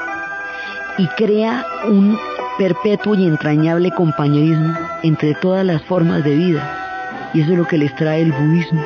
y 0.98 1.06
crea 1.08 1.64
un 1.86 2.18
perpetuo 2.56 3.14
y 3.14 3.26
entrañable 3.26 3.90
compañerismo 3.90 4.74
entre 5.02 5.34
todas 5.34 5.64
las 5.64 5.82
formas 5.82 6.24
de 6.24 6.34
vida. 6.34 7.30
Y 7.34 7.40
eso 7.40 7.52
es 7.52 7.58
lo 7.58 7.66
que 7.66 7.78
les 7.78 7.94
trae 7.96 8.22
el 8.22 8.32
budismo. 8.32 8.84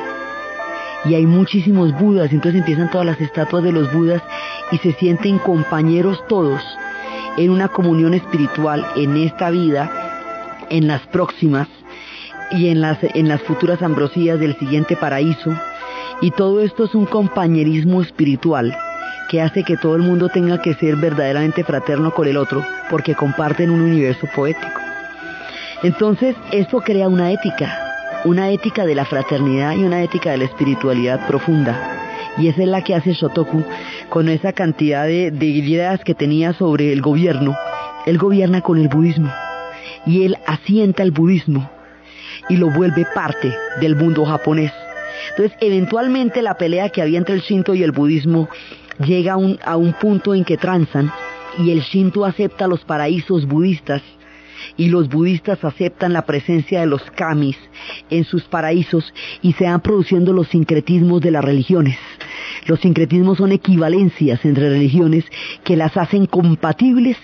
Y 1.05 1.15
hay 1.15 1.25
muchísimos 1.25 1.97
budas, 1.97 2.31
entonces 2.31 2.59
empiezan 2.59 2.91
todas 2.91 3.07
las 3.07 3.21
estatuas 3.21 3.63
de 3.63 3.71
los 3.71 3.93
budas 3.93 4.21
y 4.71 4.77
se 4.79 4.91
sienten 4.93 5.39
compañeros 5.39 6.21
todos 6.27 6.61
en 7.37 7.51
una 7.51 7.69
comunión 7.69 8.13
espiritual 8.13 8.85
en 8.95 9.15
esta 9.15 9.49
vida, 9.49 10.65
en 10.69 10.87
las 10.87 11.01
próximas 11.07 11.67
y 12.51 12.69
en 12.69 12.81
las, 12.81 12.97
en 13.01 13.27
las 13.27 13.41
futuras 13.41 13.81
ambrosías 13.81 14.39
del 14.39 14.57
siguiente 14.57 14.95
paraíso. 14.95 15.53
Y 16.21 16.31
todo 16.31 16.61
esto 16.61 16.85
es 16.85 16.95
un 16.95 17.05
compañerismo 17.05 18.01
espiritual 18.01 18.75
que 19.29 19.41
hace 19.41 19.63
que 19.63 19.77
todo 19.77 19.95
el 19.95 20.01
mundo 20.01 20.29
tenga 20.29 20.61
que 20.61 20.73
ser 20.73 20.95
verdaderamente 20.95 21.63
fraterno 21.63 22.11
con 22.11 22.27
el 22.27 22.35
otro, 22.35 22.65
porque 22.89 23.15
comparten 23.15 23.69
un 23.69 23.81
universo 23.81 24.27
poético. 24.35 24.81
Entonces, 25.83 26.35
esto 26.51 26.81
crea 26.81 27.07
una 27.07 27.31
ética, 27.31 27.77
una 28.25 28.49
ética 28.49 28.85
de 28.85 28.95
la 28.95 29.05
fraternidad 29.05 29.75
y 29.75 29.83
una 29.83 30.01
ética 30.01 30.31
de 30.31 30.39
la 30.39 30.45
espiritualidad 30.45 31.27
profunda. 31.27 31.95
Y 32.37 32.47
esa 32.47 32.63
es 32.63 32.67
la 32.67 32.83
que 32.83 32.95
hace 32.95 33.13
Shotoku 33.13 33.63
con 34.09 34.29
esa 34.29 34.51
cantidad 34.51 35.05
de, 35.05 35.29
de 35.31 35.45
ideas 35.45 36.03
que 36.03 36.15
tenía 36.15 36.53
sobre 36.53 36.91
el 36.91 37.01
gobierno. 37.01 37.55
Él 38.05 38.17
gobierna 38.17 38.61
con 38.61 38.79
el 38.79 38.87
budismo 38.87 39.31
y 40.05 40.23
él 40.23 40.37
asienta 40.47 41.03
el 41.03 41.11
budismo 41.11 41.69
y 42.49 42.57
lo 42.57 42.69
vuelve 42.71 43.05
parte 43.13 43.55
del 43.79 43.95
mundo 43.95 44.25
japonés. 44.25 44.73
Entonces, 45.31 45.57
eventualmente 45.61 46.41
la 46.41 46.55
pelea 46.55 46.89
que 46.89 47.01
había 47.01 47.17
entre 47.17 47.35
el 47.35 47.41
Shinto 47.41 47.73
y 47.75 47.83
el 47.83 47.91
budismo 47.91 48.49
llega 49.05 49.33
a 49.33 49.37
un, 49.37 49.59
a 49.63 49.77
un 49.77 49.93
punto 49.93 50.33
en 50.35 50.43
que 50.43 50.57
transan 50.57 51.11
y 51.57 51.71
el 51.71 51.81
Shinto 51.81 52.25
acepta 52.25 52.67
los 52.67 52.83
paraísos 52.83 53.45
budistas 53.45 54.01
y 54.77 54.89
los 54.89 55.09
budistas 55.09 55.63
aceptan 55.63 56.13
la 56.13 56.25
presencia 56.25 56.81
de 56.81 56.87
los 56.87 57.01
kamis 57.11 57.57
en 58.09 58.23
sus 58.25 58.43
paraísos 58.43 59.13
y 59.41 59.53
se 59.53 59.65
van 59.65 59.81
produciendo 59.81 60.33
los 60.33 60.47
sincretismos 60.49 61.21
de 61.21 61.31
las 61.31 61.43
religiones. 61.43 61.97
Los 62.65 62.81
sincretismos 62.81 63.37
son 63.37 63.51
equivalencias 63.51 64.43
entre 64.45 64.69
religiones 64.69 65.25
que 65.63 65.77
las 65.77 65.95
hacen 65.97 66.25
compatibles 66.25 67.17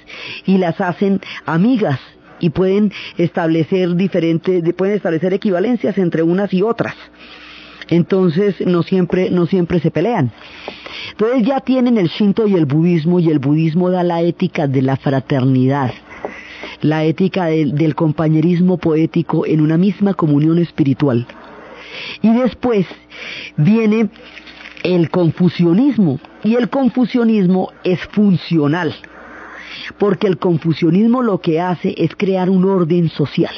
y 0.45 0.57
las 0.57 0.79
hacen 0.81 1.21
amigas 1.45 1.99
y 2.39 2.49
pueden 2.49 2.91
establecer 3.17 3.95
diferentes, 3.95 4.63
pueden 4.73 4.95
establecer 4.95 5.33
equivalencias 5.33 5.97
entre 5.97 6.23
unas 6.23 6.53
y 6.53 6.61
otras. 6.61 6.95
Entonces 7.89 8.55
no 8.65 8.83
siempre, 8.83 9.29
no 9.29 9.45
siempre 9.45 9.79
se 9.79 9.91
pelean. 9.91 10.31
Entonces 11.11 11.43
ya 11.47 11.59
tienen 11.59 11.97
el 11.97 12.07
Shinto 12.07 12.47
y 12.47 12.55
el 12.55 12.65
budismo 12.65 13.19
y 13.19 13.29
el 13.29 13.39
budismo 13.39 13.89
da 13.89 14.03
la 14.03 14.21
ética 14.21 14.67
de 14.67 14.81
la 14.81 14.97
fraternidad, 14.97 15.93
la 16.81 17.03
ética 17.03 17.45
del 17.45 17.95
compañerismo 17.95 18.77
poético 18.77 19.45
en 19.45 19.61
una 19.61 19.77
misma 19.77 20.13
comunión 20.13 20.57
espiritual. 20.57 21.27
Y 22.21 22.33
después 22.33 22.87
viene 23.55 24.09
el 24.83 25.09
confucianismo 25.09 26.19
y 26.43 26.55
el 26.55 26.69
confucianismo 26.69 27.71
es 27.83 27.99
funcional 28.07 28.95
porque 29.97 30.27
el 30.27 30.37
confucianismo 30.37 31.21
lo 31.21 31.39
que 31.39 31.61
hace 31.61 31.93
es 31.97 32.15
crear 32.15 32.49
un 32.49 32.65
orden 32.65 33.09
social. 33.09 33.53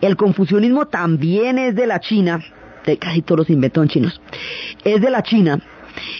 El 0.00 0.16
confucianismo 0.16 0.86
también 0.86 1.58
es 1.58 1.74
de 1.74 1.86
la 1.86 2.00
China, 2.00 2.42
de 2.86 2.96
casi 2.96 3.22
todos 3.22 3.40
los 3.40 3.50
inventos 3.50 3.88
chinos, 3.88 4.20
es 4.84 5.00
de 5.00 5.10
la 5.10 5.22
China 5.22 5.60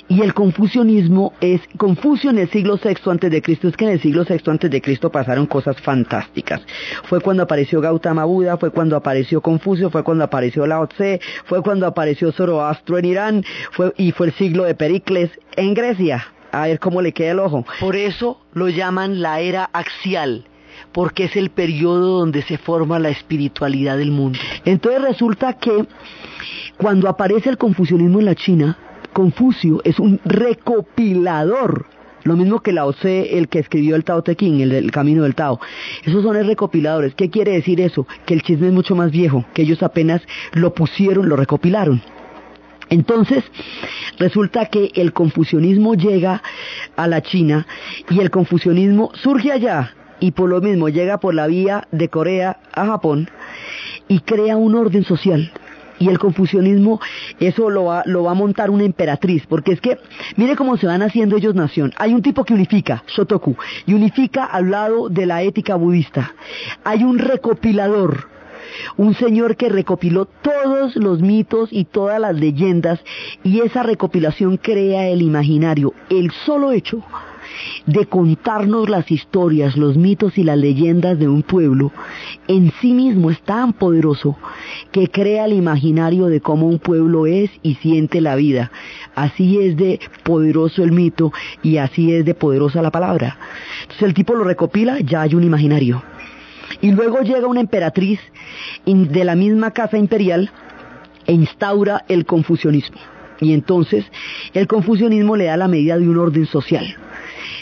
y 0.09 0.23
el 0.23 0.35
confucianismo 0.35 1.33
es 1.41 1.61
Confucio 1.77 2.31
en 2.31 2.39
el 2.39 2.51
siglo 2.51 2.79
VI 2.83 3.11
antes 3.11 3.31
de 3.31 3.43
Cristo. 3.43 3.69
Es 3.69 3.77
que 3.77 3.85
en 3.85 3.93
el 3.93 4.01
siglo 4.01 4.25
VI 4.29 4.43
antes 4.47 4.71
de 4.71 4.83
Cristo 4.83 5.11
pasaron 5.11 5.47
cosas 5.47 5.81
fantásticas. 5.81 6.63
Fue 7.05 7.21
cuando 7.21 7.43
apareció 7.43 7.81
Gautama 7.81 8.25
Buda, 8.25 8.57
fue 8.57 8.71
cuando 8.71 8.97
apareció 8.97 9.41
Confucio, 9.41 9.91
fue 9.91 10.03
cuando 10.03 10.25
apareció 10.25 10.67
Lao 10.67 10.87
Tse, 10.89 11.21
fue 11.45 11.63
cuando 11.63 11.87
apareció 11.87 12.33
Zoroastro 12.33 12.99
en 12.99 13.05
Irán, 13.05 13.45
fue, 13.73 13.93
y 13.97 14.13
fue 14.13 14.29
el 14.29 14.33
siglo 14.35 14.65
de 14.65 14.75
Pericles 14.75 15.31
en 15.57 15.75
Grecia 15.75 16.30
a 16.53 16.67
ver 16.67 16.79
cómo 16.79 17.03
le 17.03 17.13
queda 17.13 17.33
el 17.33 17.39
ojo. 17.39 17.65
Por 17.79 17.97
eso 17.97 18.41
lo 18.53 18.69
llaman 18.69 19.21
la 19.21 19.41
era 19.41 19.71
axial, 19.73 20.47
porque 20.93 21.25
es 21.25 21.37
el 21.37 21.51
periodo 21.51 22.19
donde 22.19 22.43
se 22.43 22.59
forma 22.59 22.99
la 22.99 23.11
espiritualidad 23.11 23.97
del 23.99 24.11
mundo. 24.11 24.39
Entonces 24.65 25.03
resulta 25.03 25.55
que 25.55 25.87
cuando 26.77 27.09
aparece 27.09 27.51
el 27.51 27.59
confucianismo 27.59 28.21
en 28.21 28.25
la 28.25 28.35
China, 28.35 28.79
Confucio 29.13 29.81
es 29.85 29.99
un 29.99 30.21
recopilador 30.25 31.87
lo 32.23 32.37
mismo 32.37 32.61
que 32.61 32.73
Lao 32.73 32.93
Tse, 32.93 33.39
el 33.39 33.49
que 33.49 33.61
escribió 33.61 33.97
el 33.97 34.05
Tao 34.05 34.23
Te 34.23 34.37
Ching, 34.37 34.61
el, 34.61 34.73
el 34.73 34.91
camino 34.91 35.23
del 35.23 35.35
Tao. 35.35 35.59
Esos 36.05 36.23
son 36.23 36.37
los 36.37 36.47
recopiladores. 36.47 37.15
¿Qué 37.15 37.31
quiere 37.31 37.53
decir 37.53 37.81
eso? 37.81 38.07
Que 38.27 38.35
el 38.35 38.43
chisme 38.43 38.69
es 38.69 38.73
mucho 38.73 38.95
más 38.95 39.11
viejo, 39.11 39.45
que 39.55 39.63
ellos 39.63 39.83
apenas 39.83 40.23
lo 40.53 40.75
pusieron, 40.75 41.29
lo 41.29 41.37
recopilaron. 41.37 42.03
Entonces, 42.91 43.45
resulta 44.19 44.67
que 44.67 44.91
el 44.95 45.13
confucianismo 45.13 45.95
llega 45.95 46.43
a 46.97 47.07
la 47.07 47.23
China 47.23 47.67
y 48.11 48.21
el 48.21 48.31
confucianismo 48.31 49.13
surge 49.15 49.53
allá 49.53 49.95
y 50.19 50.33
por 50.33 50.49
lo 50.49 50.61
mismo 50.61 50.89
llega 50.89 51.19
por 51.19 51.35
la 51.35 51.47
vía 51.47 51.87
de 51.93 52.09
Corea 52.09 52.59
a 52.75 52.87
Japón 52.87 53.31
y 54.09 54.21
crea 54.21 54.57
un 54.57 54.75
orden 54.75 55.05
social. 55.05 55.53
Y 56.01 56.09
el 56.09 56.19
confucianismo, 56.19 56.99
eso 57.41 57.69
lo 57.69 57.85
va, 57.85 58.03
lo 58.07 58.25
va 58.25 58.31
a 58.31 58.35
montar 58.35 58.71
una 58.71 58.85
emperatriz, 58.85 59.45
porque 59.47 59.73
es 59.73 59.83
que, 59.83 59.99
mire 60.37 60.57
cómo 60.57 60.79
se 60.79 60.87
van 60.87 61.03
haciendo 61.03 61.37
ellos 61.37 61.55
nación. 61.55 61.93
Hay 61.99 62.15
un 62.15 62.23
tipo 62.23 62.43
que 62.43 62.55
unifica, 62.55 63.05
Shotoku, 63.07 63.55
y 63.85 63.93
unifica 63.93 64.47
al 64.47 64.71
lado 64.71 65.11
de 65.11 65.27
la 65.27 65.43
ética 65.43 65.75
budista. 65.77 66.33
Hay 66.85 67.05
un 67.05 67.19
recopilador, 67.19 68.30
un 68.97 69.15
señor 69.15 69.57
que 69.57 69.69
recopiló 69.69 70.27
todos 70.27 70.97
los 70.97 71.21
mitos 71.21 71.69
y 71.73 71.85
todas 71.85 72.21
las 72.21 72.35
leyendas 72.35 73.01
y 73.43 73.61
esa 73.61 73.83
recopilación 73.83 74.57
crea 74.57 75.09
el 75.09 75.23
imaginario. 75.23 75.95
El 76.09 76.31
solo 76.31 76.73
hecho 76.73 77.03
de 77.87 78.07
contarnos 78.07 78.89
las 78.89 79.11
historias, 79.11 79.77
los 79.77 79.97
mitos 79.97 80.39
y 80.39 80.45
las 80.45 80.59
leyendas 80.59 81.19
de 81.19 81.29
un 81.29 81.43
pueblo, 81.43 81.93
en 82.49 82.73
sí 82.81 82.93
mismo 82.93 83.31
es 83.31 83.41
tan 83.43 83.73
poderoso 83.73 84.37
que 84.93 85.09
crea 85.09 85.47
el 85.47 85.53
imaginario 85.53 86.27
de 86.27 86.41
cómo 86.41 86.67
un 86.67 86.79
pueblo 86.79 87.27
es 87.27 87.51
y 87.63 87.75
siente 87.77 88.21
la 88.21 88.37
vida. 88.37 88.71
Así 89.15 89.59
es 89.59 89.77
de 89.77 90.01
poderoso 90.23 90.83
el 90.83 90.93
mito 90.93 91.33
y 91.63 91.79
así 91.79 92.13
es 92.13 92.25
de 92.25 92.35
poderosa 92.35 92.83
la 92.83 92.91
palabra. 92.91 93.39
Entonces 93.83 94.03
el 94.03 94.15
tipo 94.15 94.35
lo 94.35 94.45
recopila, 94.45 95.01
ya 95.01 95.23
hay 95.23 95.35
un 95.35 95.45
imaginario. 95.45 96.03
Y 96.81 96.93
luego 96.93 97.21
llega 97.21 97.47
una 97.47 97.61
emperatriz 97.61 98.21
de 98.85 99.25
la 99.25 99.35
misma 99.35 99.73
casa 99.73 99.99
imperial 99.99 100.51
e 101.27 101.33
instaura 101.33 102.05
el 102.09 102.25
confucianismo. 102.27 102.99
Y 103.41 103.53
entonces 103.53 104.05
el 104.53 104.67
confucianismo 104.67 105.37
le 105.37 105.47
da 105.47 105.57
la 105.57 105.69
medida 105.69 105.99
de 105.99 106.09
un 106.09 106.19
orden 106.19 106.47
social. 106.47 106.97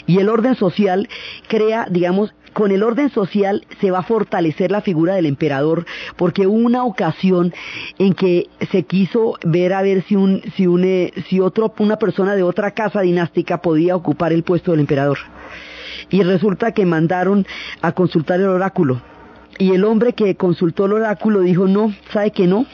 Y 0.07 0.19
el 0.19 0.29
orden 0.29 0.55
social 0.55 1.07
crea, 1.47 1.87
digamos, 1.89 2.33
con 2.53 2.71
el 2.71 2.83
orden 2.83 3.09
social 3.11 3.65
se 3.79 3.91
va 3.91 3.99
a 3.99 4.03
fortalecer 4.03 4.71
la 4.71 4.81
figura 4.81 5.13
del 5.13 5.27
emperador, 5.27 5.85
porque 6.17 6.47
hubo 6.47 6.57
una 6.57 6.83
ocasión 6.83 7.53
en 7.99 8.13
que 8.13 8.47
se 8.71 8.83
quiso 8.83 9.35
ver 9.45 9.73
a 9.73 9.81
ver 9.81 10.03
si 10.03 10.15
un, 10.15 10.41
si 10.57 10.67
un, 10.67 10.83
eh, 10.83 11.13
si 11.27 11.39
otro, 11.39 11.73
una 11.77 11.97
persona 11.97 12.35
de 12.35 12.43
otra 12.43 12.71
casa 12.71 13.01
dinástica 13.01 13.61
podía 13.61 13.95
ocupar 13.95 14.33
el 14.33 14.43
puesto 14.43 14.71
del 14.71 14.81
emperador 14.81 15.19
y 16.09 16.23
resulta 16.23 16.71
que 16.71 16.85
mandaron 16.85 17.45
a 17.81 17.91
consultar 17.91 18.39
el 18.39 18.47
oráculo. 18.47 19.01
Y 19.57 19.73
el 19.73 19.83
hombre 19.83 20.13
que 20.13 20.35
consultó 20.35 20.85
el 20.85 20.93
oráculo 20.93 21.41
dijo, 21.41 21.67
no, 21.67 21.93
sabe 22.13 22.31
que 22.31 22.47
no, 22.47 22.65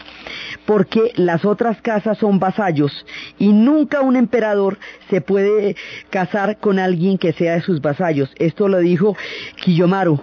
porque 0.67 1.11
las 1.15 1.43
otras 1.43 1.81
casas 1.81 2.19
son 2.19 2.37
vasallos 2.37 3.07
y 3.39 3.53
nunca 3.53 4.01
un 4.01 4.15
emperador 4.15 4.77
se 5.09 5.19
puede 5.19 5.75
casar 6.11 6.57
con 6.57 6.77
alguien 6.77 7.17
que 7.17 7.33
sea 7.33 7.53
de 7.53 7.61
sus 7.61 7.81
vasallos. 7.81 8.29
Esto 8.37 8.67
lo 8.67 8.77
dijo 8.77 9.17
Kiyomaru. 9.63 10.21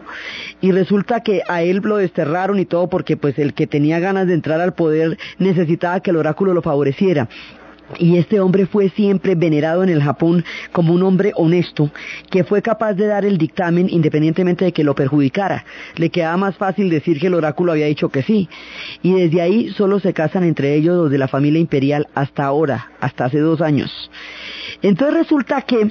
Y 0.60 0.70
resulta 0.70 1.20
que 1.20 1.42
a 1.48 1.62
él 1.62 1.80
lo 1.82 1.96
desterraron 1.96 2.60
y 2.60 2.64
todo 2.64 2.88
porque 2.88 3.16
pues 3.16 3.40
el 3.40 3.54
que 3.54 3.66
tenía 3.66 3.98
ganas 3.98 4.28
de 4.28 4.34
entrar 4.34 4.60
al 4.60 4.74
poder 4.74 5.18
necesitaba 5.38 5.98
que 5.98 6.10
el 6.10 6.16
oráculo 6.16 6.54
lo 6.54 6.62
favoreciera. 6.62 7.28
Y 7.98 8.16
este 8.16 8.40
hombre 8.40 8.66
fue 8.66 8.88
siempre 8.90 9.34
venerado 9.34 9.82
en 9.82 9.90
el 9.90 10.02
Japón 10.02 10.44
como 10.72 10.94
un 10.94 11.02
hombre 11.02 11.32
honesto, 11.36 11.90
que 12.30 12.44
fue 12.44 12.62
capaz 12.62 12.94
de 12.94 13.06
dar 13.06 13.24
el 13.24 13.38
dictamen 13.38 13.88
independientemente 13.90 14.64
de 14.64 14.72
que 14.72 14.84
lo 14.84 14.94
perjudicara. 14.94 15.64
Le 15.96 16.10
quedaba 16.10 16.36
más 16.36 16.56
fácil 16.56 16.88
decir 16.88 17.20
que 17.20 17.26
el 17.26 17.34
oráculo 17.34 17.72
había 17.72 17.86
dicho 17.86 18.08
que 18.08 18.22
sí. 18.22 18.48
Y 19.02 19.12
desde 19.12 19.40
ahí 19.42 19.70
solo 19.70 20.00
se 20.00 20.14
casan 20.14 20.44
entre 20.44 20.74
ellos 20.74 20.96
los 20.96 21.10
de 21.10 21.18
la 21.18 21.28
familia 21.28 21.60
imperial 21.60 22.08
hasta 22.14 22.44
ahora, 22.44 22.92
hasta 23.00 23.26
hace 23.26 23.38
dos 23.38 23.60
años. 23.60 24.10
Entonces 24.80 25.16
resulta 25.16 25.62
que 25.62 25.90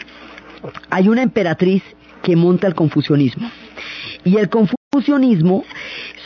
hay 0.90 1.08
una 1.08 1.24
emperatriz 1.24 1.84
que 2.24 2.36
monta 2.36 2.68
el 2.68 2.76
confucianismo. 2.76 3.50
Y 4.24 4.38
el 4.38 4.50
confucianismo 4.50 4.81
confucianismo 4.94 5.64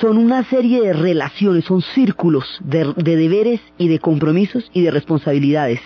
son 0.02 0.18
una 0.18 0.44
serie 0.50 0.82
de 0.82 0.92
relaciones, 0.92 1.66
son 1.66 1.84
círculos 1.84 2.46
de 2.62 2.96
deberes 3.16 3.62
y 3.78 3.90
de 3.90 4.00
compromisos 4.00 4.72
y 4.74 4.82
de 4.82 4.90
responsabilidades 4.90 5.80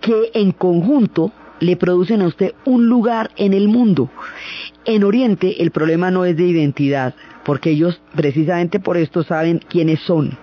que 0.00 0.30
en 0.34 0.52
conjunto 0.52 1.32
le 1.58 1.74
producen 1.74 2.22
a 2.22 2.28
usted 2.28 2.54
un 2.64 2.86
lugar 2.86 3.32
en 3.36 3.54
el 3.54 3.66
mundo. 3.66 4.08
En 4.84 5.02
Oriente 5.02 5.64
el 5.64 5.72
problema 5.72 6.12
no 6.12 6.24
es 6.24 6.36
de 6.36 6.44
identidad, 6.44 7.16
porque 7.44 7.70
ellos 7.70 8.00
precisamente 8.14 8.78
por 8.78 8.96
esto 8.96 9.24
saben 9.24 9.60
quiénes 9.68 9.98
son. 9.98 10.38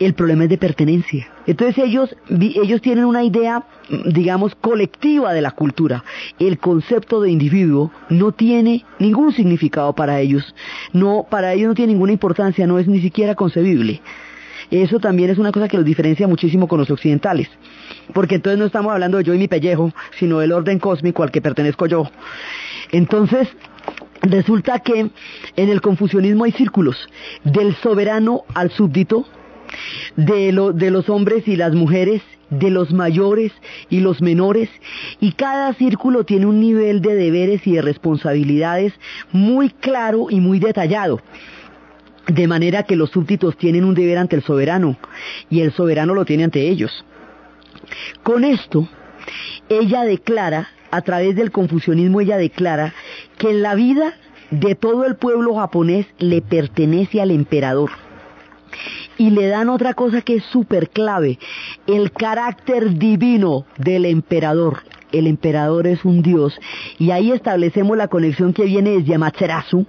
El 0.00 0.14
problema 0.14 0.44
es 0.44 0.50
de 0.50 0.56
pertenencia. 0.56 1.28
Entonces 1.46 1.76
ellos, 1.84 2.16
ellos 2.30 2.80
tienen 2.80 3.04
una 3.04 3.22
idea, 3.22 3.64
digamos, 4.06 4.54
colectiva 4.54 5.34
de 5.34 5.42
la 5.42 5.50
cultura. 5.50 6.02
El 6.38 6.58
concepto 6.58 7.20
de 7.20 7.30
individuo 7.30 7.92
no 8.08 8.32
tiene 8.32 8.86
ningún 8.98 9.34
significado 9.34 9.92
para 9.92 10.18
ellos. 10.18 10.54
No, 10.94 11.26
para 11.30 11.52
ellos 11.52 11.68
no 11.68 11.74
tiene 11.74 11.92
ninguna 11.92 12.12
importancia, 12.12 12.66
no 12.66 12.78
es 12.78 12.88
ni 12.88 13.02
siquiera 13.02 13.34
concebible. 13.34 14.00
Eso 14.70 15.00
también 15.00 15.28
es 15.28 15.36
una 15.36 15.52
cosa 15.52 15.68
que 15.68 15.76
los 15.76 15.84
diferencia 15.84 16.26
muchísimo 16.26 16.66
con 16.66 16.78
los 16.78 16.90
occidentales. 16.90 17.50
Porque 18.14 18.36
entonces 18.36 18.58
no 18.58 18.64
estamos 18.64 18.92
hablando 18.92 19.18
de 19.18 19.24
yo 19.24 19.34
y 19.34 19.38
mi 19.38 19.48
pellejo, 19.48 19.92
sino 20.18 20.38
del 20.38 20.52
orden 20.52 20.78
cósmico 20.78 21.22
al 21.22 21.30
que 21.30 21.42
pertenezco 21.42 21.84
yo. 21.84 22.08
Entonces, 22.90 23.48
resulta 24.22 24.78
que 24.78 25.10
en 25.56 25.68
el 25.68 25.82
confucianismo 25.82 26.44
hay 26.44 26.52
círculos, 26.52 26.96
del 27.44 27.74
soberano 27.76 28.44
al 28.54 28.70
súbdito, 28.70 29.26
de, 30.16 30.52
los 30.52 31.08
hombres 31.08 31.46
y 31.46 31.56
las 31.56 31.74
mujeres, 31.74 32.22
de 32.50 32.70
los 32.70 32.92
mayores 32.92 33.52
y 33.88 34.00
los 34.00 34.20
menores, 34.20 34.68
y 35.20 35.32
cada 35.32 35.72
círculo 35.74 36.24
tiene 36.24 36.46
un 36.46 36.60
nivel 36.60 37.00
de 37.00 37.14
deberes 37.14 37.66
y 37.66 37.72
de 37.72 37.82
responsabilidades 37.82 38.92
muy 39.32 39.70
claro 39.70 40.26
y 40.30 40.40
muy 40.40 40.58
detallado. 40.58 41.20
De 42.26 42.46
manera 42.46 42.84
que 42.84 42.96
los 42.96 43.10
súbditos 43.10 43.56
tienen 43.56 43.84
un 43.84 43.94
deber 43.94 44.18
ante 44.18 44.36
el 44.36 44.42
soberano 44.42 44.96
y 45.48 45.60
el 45.60 45.72
soberano 45.72 46.14
lo 46.14 46.24
tiene 46.24 46.44
ante 46.44 46.68
ellos. 46.68 47.04
Con 48.22 48.44
esto, 48.44 48.88
ella 49.68 50.02
declara, 50.02 50.68
a 50.90 51.02
través 51.02 51.36
del 51.36 51.50
confucianismo, 51.50 52.20
ella 52.20 52.36
declara 52.36 52.94
que 53.38 53.52
la 53.52 53.74
vida 53.74 54.14
de 54.50 54.74
todo 54.74 55.06
el 55.06 55.16
pueblo 55.16 55.54
japonés 55.54 56.06
le 56.18 56.42
pertenece 56.42 57.20
al 57.20 57.30
emperador. 57.30 57.90
Y 59.20 59.28
le 59.28 59.48
dan 59.48 59.68
otra 59.68 59.92
cosa 59.92 60.22
que 60.22 60.36
es 60.36 60.44
súper 60.44 60.88
clave, 60.88 61.38
el 61.86 62.10
carácter 62.10 62.96
divino 62.96 63.66
del 63.76 64.06
emperador. 64.06 64.78
El 65.12 65.26
emperador 65.26 65.86
es 65.86 66.06
un 66.06 66.22
dios. 66.22 66.58
Y 66.98 67.10
ahí 67.10 67.30
establecemos 67.30 67.98
la 67.98 68.08
conexión 68.08 68.54
que 68.54 68.64
viene 68.64 68.92
desde 68.92 69.16
Amaterasu, 69.16 69.86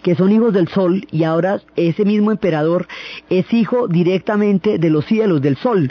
que 0.00 0.14
son 0.14 0.30
hijos 0.30 0.54
del 0.54 0.68
sol, 0.68 1.04
y 1.10 1.24
ahora 1.24 1.60
ese 1.74 2.04
mismo 2.04 2.30
emperador 2.30 2.86
es 3.28 3.52
hijo 3.52 3.88
directamente 3.88 4.78
de 4.78 4.90
los 4.90 5.04
cielos, 5.06 5.42
del 5.42 5.56
sol. 5.56 5.90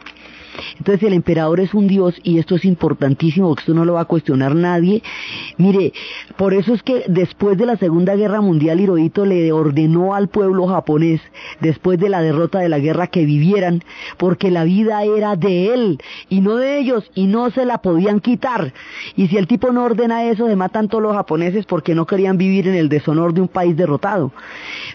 Entonces 0.78 1.04
el 1.04 1.14
emperador 1.14 1.60
es 1.60 1.74
un 1.74 1.88
dios 1.88 2.16
y 2.24 2.40
esto 2.40 2.56
es 2.56 2.66
importantísimo 2.66 3.56
esto 3.58 3.74
no 3.74 3.86
lo 3.86 3.94
va 3.94 4.02
a 4.02 4.06
cuestionar 4.06 4.56
nadie. 4.56 5.04
Mire, 5.58 5.94
por 6.36 6.54
eso 6.54 6.74
es 6.74 6.84
que 6.84 7.04
después 7.08 7.58
de 7.58 7.66
la 7.66 7.78
Segunda 7.78 8.16
Guerra 8.16 8.42
Mundial 8.42 8.80
Hirohito 8.80 9.26
le 9.26 9.52
ordenó 9.52 10.14
al 10.14 10.28
pueblo 10.28 10.68
japonés, 10.68 11.22
después 11.60 12.00
de 12.00 12.10
la 12.10 12.22
derrota 12.22 12.60
de 12.60 12.70
la 12.70 12.80
guerra, 12.80 13.08
que 13.08 13.26
vivieran, 13.26 13.84
porque 14.18 14.52
la 14.52 14.64
vida 14.64 15.04
era 15.04 15.36
de 15.36 15.74
él 15.74 16.00
y 16.30 16.42
no 16.42 16.56
de 16.56 16.80
ellos 16.80 17.10
y 17.16 17.28
no 17.28 17.50
se 17.52 17.66
la 17.66 17.80
podían 17.80 18.20
quitar. 18.20 18.74
Y 19.16 19.28
si 19.28 19.38
el 19.38 19.48
tipo 19.48 19.72
no 19.72 19.84
ordena 19.84 20.26
eso, 20.26 20.48
se 20.48 20.56
matan 20.56 20.88
todos 20.88 21.04
los 21.04 21.16
japoneses 21.16 21.66
porque 21.66 21.96
no 21.96 22.06
querían 22.06 22.38
vivir 22.38 22.68
en 22.68 22.76
el 22.76 22.90
deshonor 22.90 23.34
de 23.34 23.42
un 23.42 23.48
país 23.48 23.76
derrotado. 23.76 24.28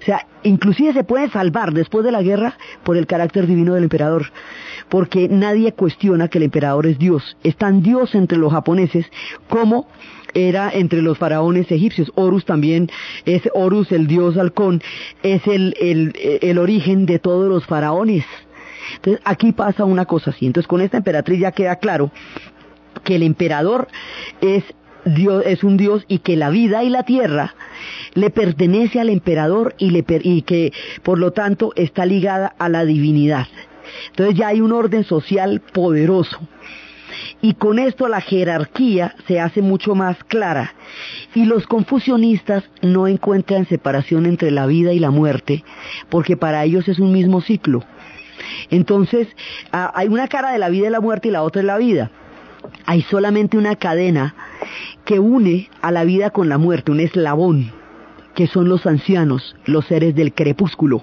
O 0.01 0.05
sea, 0.05 0.27
inclusive 0.43 0.93
se 0.93 1.05
puede 1.05 1.31
salvar 1.31 1.73
después 1.73 2.05
de 2.05 2.13
la 2.13 2.23
guerra 2.23 2.57
por 2.83 2.97
el 2.97 3.07
carácter 3.07 3.47
divino 3.47 3.75
del 3.75 3.85
emperador 3.85 4.33
porque 4.93 5.27
nadie 5.27 5.73
cuestiona 5.73 6.29
que 6.29 6.37
el 6.37 6.45
emperador 6.45 6.85
es 6.85 6.99
Dios. 6.99 7.39
Es 7.43 7.57
tan 7.57 7.83
Dios 7.83 8.15
entre 8.15 8.37
los 8.37 8.53
japoneses 8.53 9.07
como 9.49 9.89
era 10.35 10.71
entre 10.71 11.01
los 11.01 11.17
faraones 11.17 11.73
egipcios. 11.73 12.13
Horus 12.15 12.45
también 12.45 12.91
es 13.25 13.41
Horus, 13.55 13.91
el 13.91 14.07
dios 14.07 14.37
halcón, 14.37 14.83
es 15.23 15.47
el, 15.47 15.75
el, 16.43 16.59
origen 16.59 17.07
de 17.07 17.19
todos 17.19 17.49
los 17.49 17.65
faraones. 17.65 18.27
Entonces 18.97 19.23
aquí 19.25 19.53
pasa 19.53 19.87
una 19.87 20.05
cosa 20.05 20.29
así. 20.29 20.45
Entonces 20.45 20.69
con 20.69 20.83
esta 20.83 20.99
emperatriz 20.99 21.41
ya 21.41 21.53
queda 21.53 21.77
claro 21.77 22.11
que 23.03 23.15
el 23.15 23.23
emperador 23.23 23.89
es 24.43 24.63
Dios, 25.07 25.43
es 25.47 25.65
un 25.65 25.79
Dios 25.79 26.05
y 26.07 26.19
que 26.19 26.37
la 26.37 26.51
vida 26.51 26.85
y 26.85 26.91
la 26.91 27.05
tierra 27.05 27.55
le 28.13 28.29
pertenece 28.29 29.01
al 29.01 29.09
emperador 29.09 29.75
y, 29.79 29.89
le, 29.89 30.05
y 30.23 30.43
que 30.43 30.75
por 31.03 31.19
lo 31.19 31.31
tanto 31.31 31.73
está 31.77 32.05
ligada 32.05 32.55
a 32.59 32.69
la 32.69 32.85
divinidad. 32.85 33.47
Entonces 34.11 34.37
ya 34.37 34.49
hay 34.49 34.61
un 34.61 34.73
orden 34.73 35.05
social 35.05 35.61
poderoso. 35.73 36.39
Y 37.41 37.55
con 37.55 37.79
esto 37.79 38.09
la 38.09 38.21
jerarquía 38.21 39.15
se 39.27 39.41
hace 39.41 39.63
mucho 39.63 39.95
más 39.95 40.23
clara. 40.25 40.75
Y 41.35 41.45
los 41.45 41.67
confusionistas 41.67 42.65
no 42.81 43.07
encuentran 43.09 43.67
separación 43.67 44.27
entre 44.27 44.51
la 44.51 44.67
vida 44.67 44.93
y 44.93 44.99
la 44.99 45.11
muerte, 45.11 45.65
porque 46.09 46.37
para 46.37 46.65
ellos 46.65 46.89
es 46.89 46.99
un 46.99 47.13
mismo 47.13 47.41
ciclo. 47.41 47.85
Entonces, 48.71 49.29
hay 49.71 50.09
una 50.09 50.29
cara 50.29 50.53
de 50.53 50.59
la 50.59 50.69
vida 50.69 50.89
y 50.89 50.91
la 50.91 51.01
muerte 51.01 51.29
y 51.29 51.31
la 51.33 51.43
otra 51.43 51.61
es 51.61 51.67
la 51.67 51.79
vida. 51.79 52.11
Hay 52.87 53.03
solamente 53.03 53.59
una 53.59 53.77
cadena 53.77 54.35
que 55.05 55.19
une 55.19 55.69
a 55.81 55.91
la 55.91 56.05
vida 56.05 56.31
con 56.31 56.49
la 56.49 56.59
muerte, 56.59 56.93
un 56.93 57.01
eslabón 57.01 57.82
que 58.35 58.47
son 58.47 58.69
los 58.69 58.87
ancianos, 58.87 59.57
los 59.65 59.87
seres 59.87 60.15
del 60.15 60.33
crepúsculo. 60.33 61.03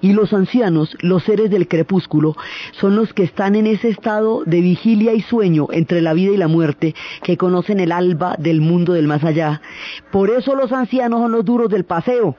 Y 0.00 0.12
los 0.12 0.32
ancianos, 0.32 0.96
los 1.00 1.24
seres 1.24 1.50
del 1.50 1.68
crepúsculo, 1.68 2.36
son 2.72 2.96
los 2.96 3.12
que 3.12 3.22
están 3.22 3.54
en 3.54 3.66
ese 3.66 3.88
estado 3.88 4.42
de 4.44 4.60
vigilia 4.60 5.14
y 5.14 5.20
sueño 5.20 5.68
entre 5.70 6.02
la 6.02 6.14
vida 6.14 6.32
y 6.32 6.36
la 6.36 6.48
muerte, 6.48 6.94
que 7.22 7.36
conocen 7.36 7.80
el 7.80 7.92
alba 7.92 8.36
del 8.38 8.60
mundo 8.60 8.92
del 8.92 9.06
más 9.06 9.24
allá. 9.24 9.60
Por 10.10 10.30
eso 10.30 10.54
los 10.54 10.72
ancianos 10.72 11.20
son 11.20 11.32
los 11.32 11.44
duros 11.44 11.70
del 11.70 11.84
paseo. 11.84 12.36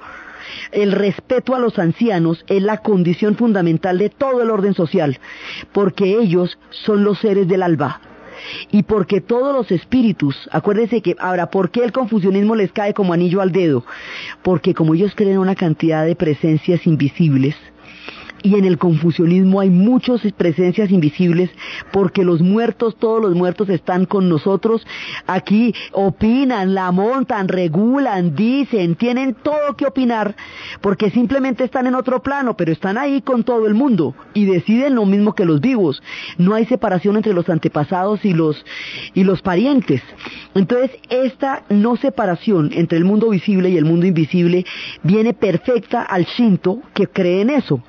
El 0.72 0.92
respeto 0.92 1.56
a 1.56 1.60
los 1.60 1.80
ancianos 1.80 2.44
es 2.48 2.62
la 2.62 2.78
condición 2.78 3.36
fundamental 3.36 3.98
de 3.98 4.10
todo 4.10 4.42
el 4.42 4.52
orden 4.52 4.74
social, 4.74 5.20
porque 5.72 6.20
ellos 6.20 6.58
son 6.70 7.04
los 7.04 7.20
seres 7.20 7.48
del 7.48 7.64
alba, 7.64 8.00
y 8.72 8.84
porque 8.84 9.22
todos 9.22 9.56
los 9.56 9.72
espíritus, 9.72 10.50
acuérdense 10.52 11.02
que 11.02 11.16
ahora, 11.20 11.50
¿por 11.50 11.70
qué 11.72 11.84
el 11.84 11.92
confusionismo 11.92 12.56
les 12.56 12.72
cae 12.72 12.94
como 12.94 13.14
anillo 13.14 13.42
al 13.42 13.52
dedo? 13.52 13.86
Porque 14.44 14.74
como 14.74 14.94
ellos 14.94 15.14
creen 15.16 15.38
una 15.38 15.56
cantidad 15.56 16.06
de 16.06 16.16
presencias 16.16 16.86
invisibles, 16.88 17.56
y 18.46 18.54
en 18.54 18.64
el 18.64 18.78
confusionismo 18.78 19.60
hay 19.60 19.72
muchas 19.72 20.22
presencias 20.38 20.92
invisibles 20.92 21.50
porque 21.92 22.24
los 22.24 22.42
muertos, 22.42 22.96
todos 22.96 23.20
los 23.20 23.34
muertos 23.34 23.70
están 23.70 24.06
con 24.06 24.30
nosotros. 24.30 24.86
Aquí 25.26 25.74
opinan, 25.94 26.76
la 26.76 26.92
montan, 26.92 27.48
regulan, 27.48 28.36
dicen, 28.36 28.98
tienen 28.98 29.34
todo 29.34 29.76
que 29.76 29.88
opinar 29.88 30.36
porque 30.82 31.10
simplemente 31.10 31.64
están 31.64 31.88
en 31.88 31.96
otro 31.96 32.22
plano, 32.22 32.56
pero 32.56 32.72
están 32.72 33.00
ahí 33.00 33.24
con 33.24 33.44
todo 33.44 33.66
el 33.66 33.74
mundo 33.74 34.14
y 34.36 34.46
deciden 34.46 34.94
lo 34.94 35.06
mismo 35.06 35.34
que 35.34 35.46
los 35.46 35.60
vivos. 35.60 36.04
No 36.38 36.54
hay 36.54 36.68
separación 36.68 37.16
entre 37.16 37.34
los 37.34 37.50
antepasados 37.50 38.24
y 38.26 38.34
los, 38.34 38.64
y 39.16 39.24
los 39.24 39.42
parientes. 39.42 40.04
Entonces, 40.56 40.92
esta 41.10 41.64
no 41.70 41.98
separación 41.98 42.72
entre 42.74 42.98
el 42.98 43.04
mundo 43.04 43.30
visible 43.30 43.70
y 43.70 43.78
el 43.78 43.84
mundo 43.84 44.06
invisible 44.06 44.66
viene 45.04 45.34
perfecta 45.34 46.02
al 46.02 46.24
Shinto 46.26 46.80
que 46.94 47.08
cree 47.08 47.42
en 47.42 47.50
eso. 47.50 47.82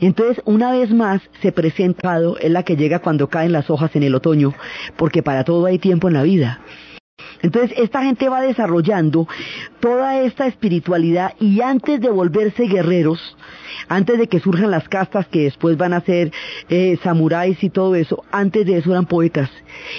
Entonces, 0.00 0.40
una 0.44 0.70
vez 0.70 0.92
más, 0.92 1.20
se 1.42 1.50
presenta, 1.50 2.20
es 2.40 2.50
la 2.50 2.62
que 2.62 2.76
llega 2.76 3.00
cuando 3.00 3.28
caen 3.28 3.50
las 3.50 3.68
hojas 3.68 3.96
en 3.96 4.04
el 4.04 4.14
otoño, 4.14 4.54
porque 4.96 5.24
para 5.24 5.42
todo 5.42 5.66
hay 5.66 5.80
tiempo 5.80 6.06
en 6.06 6.14
la 6.14 6.22
vida. 6.22 6.60
Entonces, 7.42 7.76
esta 7.78 8.02
gente 8.02 8.28
va 8.28 8.40
desarrollando 8.40 9.28
toda 9.78 10.20
esta 10.22 10.46
espiritualidad 10.46 11.34
y 11.38 11.60
antes 11.60 12.00
de 12.00 12.08
volverse 12.08 12.64
guerreros, 12.64 13.36
antes 13.86 14.18
de 14.18 14.28
que 14.28 14.40
surjan 14.40 14.70
las 14.70 14.88
castas 14.88 15.26
que 15.26 15.42
después 15.42 15.76
van 15.76 15.92
a 15.92 16.00
ser 16.00 16.32
eh, 16.70 16.98
samuráis 17.02 17.62
y 17.62 17.68
todo 17.68 17.94
eso, 17.96 18.24
antes 18.32 18.64
de 18.64 18.78
eso 18.78 18.92
eran 18.92 19.04
poetas 19.04 19.50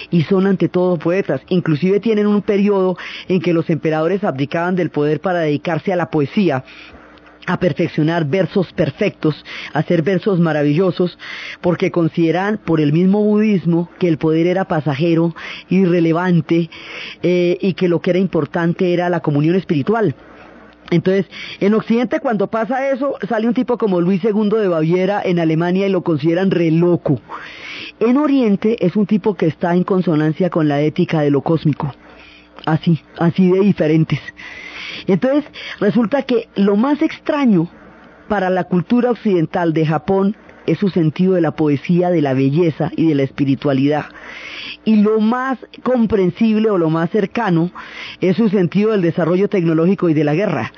y 0.09 0.23
son 0.23 0.47
ante 0.47 0.69
todo 0.69 0.97
poetas. 0.97 1.41
Inclusive 1.49 1.99
tienen 1.99 2.25
un 2.25 2.41
periodo 2.41 2.97
en 3.27 3.39
que 3.39 3.53
los 3.53 3.69
emperadores 3.69 4.23
abdicaban 4.23 4.75
del 4.75 4.89
poder 4.89 5.21
para 5.21 5.41
dedicarse 5.41 5.93
a 5.93 5.97
la 5.97 6.09
poesía 6.09 6.63
a 7.45 7.59
perfeccionar 7.59 8.25
versos 8.25 8.71
perfectos, 8.73 9.35
a 9.73 9.79
hacer 9.79 10.01
versos 10.01 10.39
maravillosos, 10.39 11.17
porque 11.61 11.91
consideran 11.91 12.57
por 12.57 12.81
el 12.81 12.93
mismo 12.93 13.23
budismo 13.23 13.89
que 13.99 14.07
el 14.07 14.17
poder 14.17 14.47
era 14.47 14.65
pasajero, 14.65 15.35
irrelevante, 15.69 16.69
eh, 17.21 17.57
y 17.61 17.73
que 17.73 17.87
lo 17.87 18.01
que 18.01 18.11
era 18.11 18.19
importante 18.19 18.93
era 18.93 19.09
la 19.09 19.19
comunión 19.19 19.55
espiritual. 19.55 20.15
Entonces, 20.91 21.25
en 21.59 21.73
Occidente 21.73 22.19
cuando 22.19 22.47
pasa 22.47 22.89
eso, 22.91 23.15
sale 23.27 23.47
un 23.47 23.53
tipo 23.53 23.77
como 23.77 24.01
Luis 24.01 24.23
II 24.23 24.49
de 24.49 24.67
Baviera 24.67 25.21
en 25.23 25.39
Alemania 25.39 25.87
y 25.87 25.89
lo 25.89 26.03
consideran 26.03 26.51
re 26.51 26.69
loco. 26.69 27.21
En 27.99 28.17
Oriente 28.17 28.77
es 28.85 28.95
un 28.95 29.05
tipo 29.05 29.35
que 29.35 29.47
está 29.47 29.73
en 29.73 29.83
consonancia 29.83 30.49
con 30.49 30.67
la 30.67 30.81
ética 30.81 31.21
de 31.21 31.31
lo 31.31 31.41
cósmico. 31.41 31.93
Así, 32.65 33.01
así 33.17 33.49
de 33.49 33.61
diferentes. 33.61 34.19
Entonces, 35.07 35.45
resulta 35.79 36.23
que 36.23 36.47
lo 36.55 36.75
más 36.75 37.01
extraño 37.01 37.69
para 38.27 38.49
la 38.49 38.63
cultura 38.63 39.11
occidental 39.11 39.73
de 39.73 39.85
Japón 39.85 40.35
es 40.65 40.79
su 40.79 40.89
sentido 40.89 41.33
de 41.33 41.41
la 41.41 41.51
poesía, 41.51 42.09
de 42.09 42.21
la 42.21 42.33
belleza 42.33 42.91
y 42.95 43.07
de 43.07 43.15
la 43.15 43.23
espiritualidad. 43.23 44.05
Y 44.83 44.97
lo 44.97 45.19
más 45.19 45.59
comprensible 45.83 46.69
o 46.69 46.77
lo 46.77 46.89
más 46.89 47.11
cercano 47.11 47.71
es 48.19 48.37
su 48.37 48.49
sentido 48.49 48.91
del 48.91 49.01
desarrollo 49.01 49.47
tecnológico 49.47 50.09
y 50.09 50.13
de 50.13 50.23
la 50.23 50.33
guerra. 50.33 50.71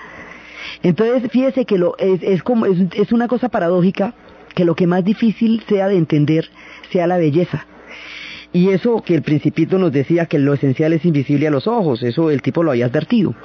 Entonces, 0.84 1.32
fíjese 1.32 1.66
que 1.66 1.78
lo, 1.78 1.96
es, 1.98 2.44
como, 2.44 2.66
es 2.66 3.12
una 3.12 3.28
cosa 3.28 3.50
paradójica 3.50 4.14
que 4.54 4.66
lo 4.66 4.76
que 4.76 4.88
más 4.88 5.04
difícil 5.04 5.64
sea 5.68 5.88
de 5.88 5.98
entender 5.98 6.50
sea 6.92 7.08
la 7.08 7.18
belleza. 7.18 7.66
Y 8.58 8.72
eso 8.72 9.04
que 9.06 9.14
el 9.14 9.22
principito 9.22 9.78
nos 9.78 9.92
decía 9.92 10.26
que 10.26 10.40
lo 10.40 10.52
esencial 10.52 10.92
es 10.92 11.06
invisible 11.06 11.48
a 11.48 11.52
los 11.52 11.68
ojos, 11.68 12.02
eso 12.02 12.32
el 12.32 12.42
tipo 12.42 12.64
lo 12.64 12.72
había 12.72 12.88
advertido. 12.88 13.36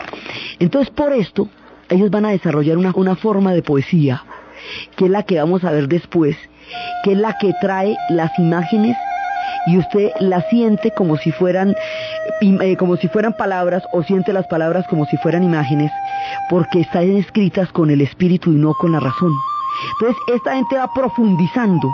Entonces, 0.58 0.88
por 0.88 1.12
esto, 1.12 1.50
ellos 1.90 2.10
van 2.10 2.24
a 2.24 2.30
desarrollar 2.30 2.78
una, 2.78 2.92
una 2.94 3.14
forma 3.14 3.52
de 3.52 3.60
poesía, 3.60 4.24
que 4.96 5.04
es 5.04 5.10
la 5.10 5.24
que 5.24 5.38
vamos 5.38 5.64
a 5.64 5.70
ver 5.70 5.86
después, 5.86 6.34
que 7.04 7.12
es 7.12 7.18
la 7.18 7.36
que 7.36 7.52
trae 7.60 7.94
las 8.08 8.30
imágenes 8.38 8.96
y 9.66 9.76
usted 9.76 10.12
las 10.18 10.48
siente 10.48 10.92
como 10.92 11.18
si 11.18 11.30
fueran 11.30 11.76
eh, 12.40 12.76
como 12.78 12.96
si 12.96 13.06
fueran 13.08 13.34
palabras 13.34 13.82
o 13.92 14.02
siente 14.02 14.32
las 14.32 14.46
palabras 14.46 14.86
como 14.88 15.04
si 15.04 15.18
fueran 15.18 15.44
imágenes 15.44 15.92
porque 16.48 16.80
están 16.80 17.18
escritas 17.18 17.70
con 17.70 17.90
el 17.90 18.00
espíritu 18.00 18.50
y 18.50 18.56
no 18.56 18.72
con 18.72 18.92
la 18.92 19.00
razón. 19.00 19.32
Entonces 20.00 20.22
esta 20.34 20.54
gente 20.54 20.76
va 20.76 20.90
profundizando 20.94 21.86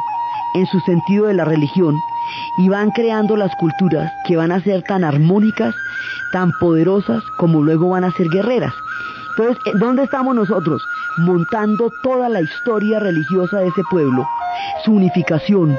en 0.54 0.66
su 0.66 0.78
sentido 0.80 1.26
de 1.26 1.34
la 1.34 1.44
religión 1.44 1.96
y 2.58 2.68
van 2.68 2.90
creando 2.90 3.36
las 3.36 3.54
culturas 3.56 4.12
que 4.26 4.36
van 4.36 4.52
a 4.52 4.60
ser 4.62 4.82
tan 4.82 5.04
armónicas, 5.04 5.74
tan 6.32 6.52
poderosas 6.60 7.22
como 7.38 7.62
luego 7.62 7.90
van 7.90 8.04
a 8.04 8.12
ser 8.12 8.28
guerreras. 8.28 8.74
Entonces, 9.30 9.62
¿dónde 9.78 10.04
estamos 10.04 10.34
nosotros? 10.34 10.82
Montando 11.18 11.90
toda 12.02 12.28
la 12.28 12.40
historia 12.40 12.98
religiosa 12.98 13.58
de 13.58 13.68
ese 13.68 13.82
pueblo, 13.90 14.26
su 14.84 14.92
unificación, 14.92 15.78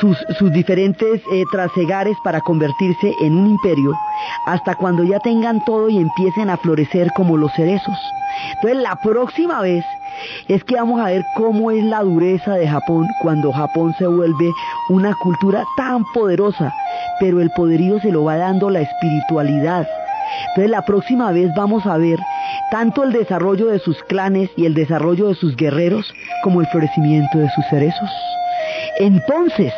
sus, 0.00 0.52
diferentes 0.52 1.20
eh, 1.32 1.44
trasegares 1.50 2.16
para 2.24 2.40
convertirse 2.40 3.14
en 3.20 3.36
un 3.36 3.46
imperio, 3.48 3.92
hasta 4.46 4.74
cuando 4.74 5.04
ya 5.04 5.18
tengan 5.20 5.64
todo 5.64 5.88
y 5.88 5.98
empiecen 5.98 6.50
a 6.50 6.56
florecer 6.56 7.08
como 7.14 7.36
los 7.36 7.52
cerezos. 7.54 7.98
Entonces, 8.54 8.82
la 8.82 8.96
próxima 8.96 9.60
vez 9.60 9.84
es 10.48 10.64
que 10.64 10.76
vamos 10.76 11.00
a 11.00 11.06
ver 11.06 11.24
cómo 11.34 11.70
es 11.70 11.82
la 11.84 12.02
dureza 12.02 12.54
de 12.54 12.68
Japón 12.68 13.06
cuando 13.20 13.52
Japón 13.52 13.94
se 13.98 14.06
vuelve 14.06 14.50
una 14.90 15.14
cultura 15.14 15.64
tan 15.76 16.04
poderosa, 16.12 16.72
pero 17.20 17.40
el 17.40 17.50
poderío 17.50 18.00
se 18.00 18.12
lo 18.12 18.24
va 18.24 18.36
dando 18.36 18.70
la 18.70 18.80
espiritualidad. 18.80 19.86
Entonces 20.48 20.70
la 20.70 20.82
próxima 20.82 21.32
vez 21.32 21.50
vamos 21.54 21.86
a 21.86 21.96
ver 21.96 22.18
tanto 22.70 23.02
el 23.02 23.12
desarrollo 23.12 23.68
de 23.68 23.78
sus 23.78 24.02
clanes 24.04 24.50
y 24.56 24.66
el 24.66 24.74
desarrollo 24.74 25.28
de 25.28 25.34
sus 25.34 25.56
guerreros 25.56 26.12
como 26.42 26.60
el 26.60 26.66
florecimiento 26.68 27.38
de 27.38 27.48
sus 27.50 27.64
cerezos. 27.70 28.10
Entonces, 28.98 29.72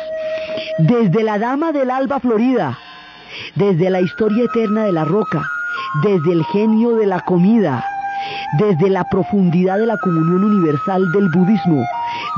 desde 0.79 1.23
la 1.23 1.37
Dama 1.37 1.71
del 1.71 1.91
Alba 1.91 2.19
Florida, 2.19 2.77
desde 3.55 3.89
la 3.89 4.01
historia 4.01 4.45
eterna 4.45 4.83
de 4.83 4.91
la 4.91 5.05
roca, 5.05 5.41
desde 6.03 6.33
el 6.33 6.43
genio 6.45 6.95
de 6.95 7.05
la 7.05 7.19
comida, 7.21 7.83
desde 8.57 8.89
la 8.89 9.03
profundidad 9.05 9.77
de 9.77 9.85
la 9.85 9.97
comunión 9.97 10.43
universal 10.43 11.11
del 11.11 11.29
budismo, 11.29 11.83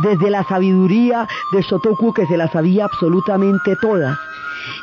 desde 0.03 0.29
la 0.29 0.43
sabiduría 0.43 1.27
de 1.51 1.61
Shotoku 1.61 2.13
que 2.13 2.25
se 2.27 2.37
la 2.37 2.47
sabía 2.47 2.85
absolutamente 2.85 3.75
todas, 3.81 4.17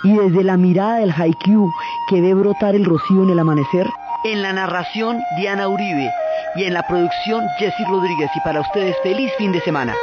y 0.05 0.17
desde 0.17 0.45
la 0.45 0.57
mirada 0.57 0.97
del 0.97 1.13
Haikyuu 1.13 1.71
que 2.09 2.21
ve 2.21 2.35
brotar 2.35 2.75
el 2.75 2.85
rocío 2.85 3.23
en 3.23 3.31
el 3.31 3.39
amanecer. 3.39 3.87
En 4.25 4.43
la 4.43 4.53
narración, 4.53 5.19
Diana 5.39 5.69
Uribe, 5.69 6.11
y 6.57 6.65
en 6.65 6.75
la 6.75 6.83
producción, 6.83 7.45
Jesse 7.59 7.89
Rodríguez. 7.89 8.31
Y 8.35 8.41
para 8.41 8.61
ustedes, 8.61 8.95
feliz 9.03 9.33
fin 9.39 9.53
de 9.53 9.61
semana. 9.61 9.95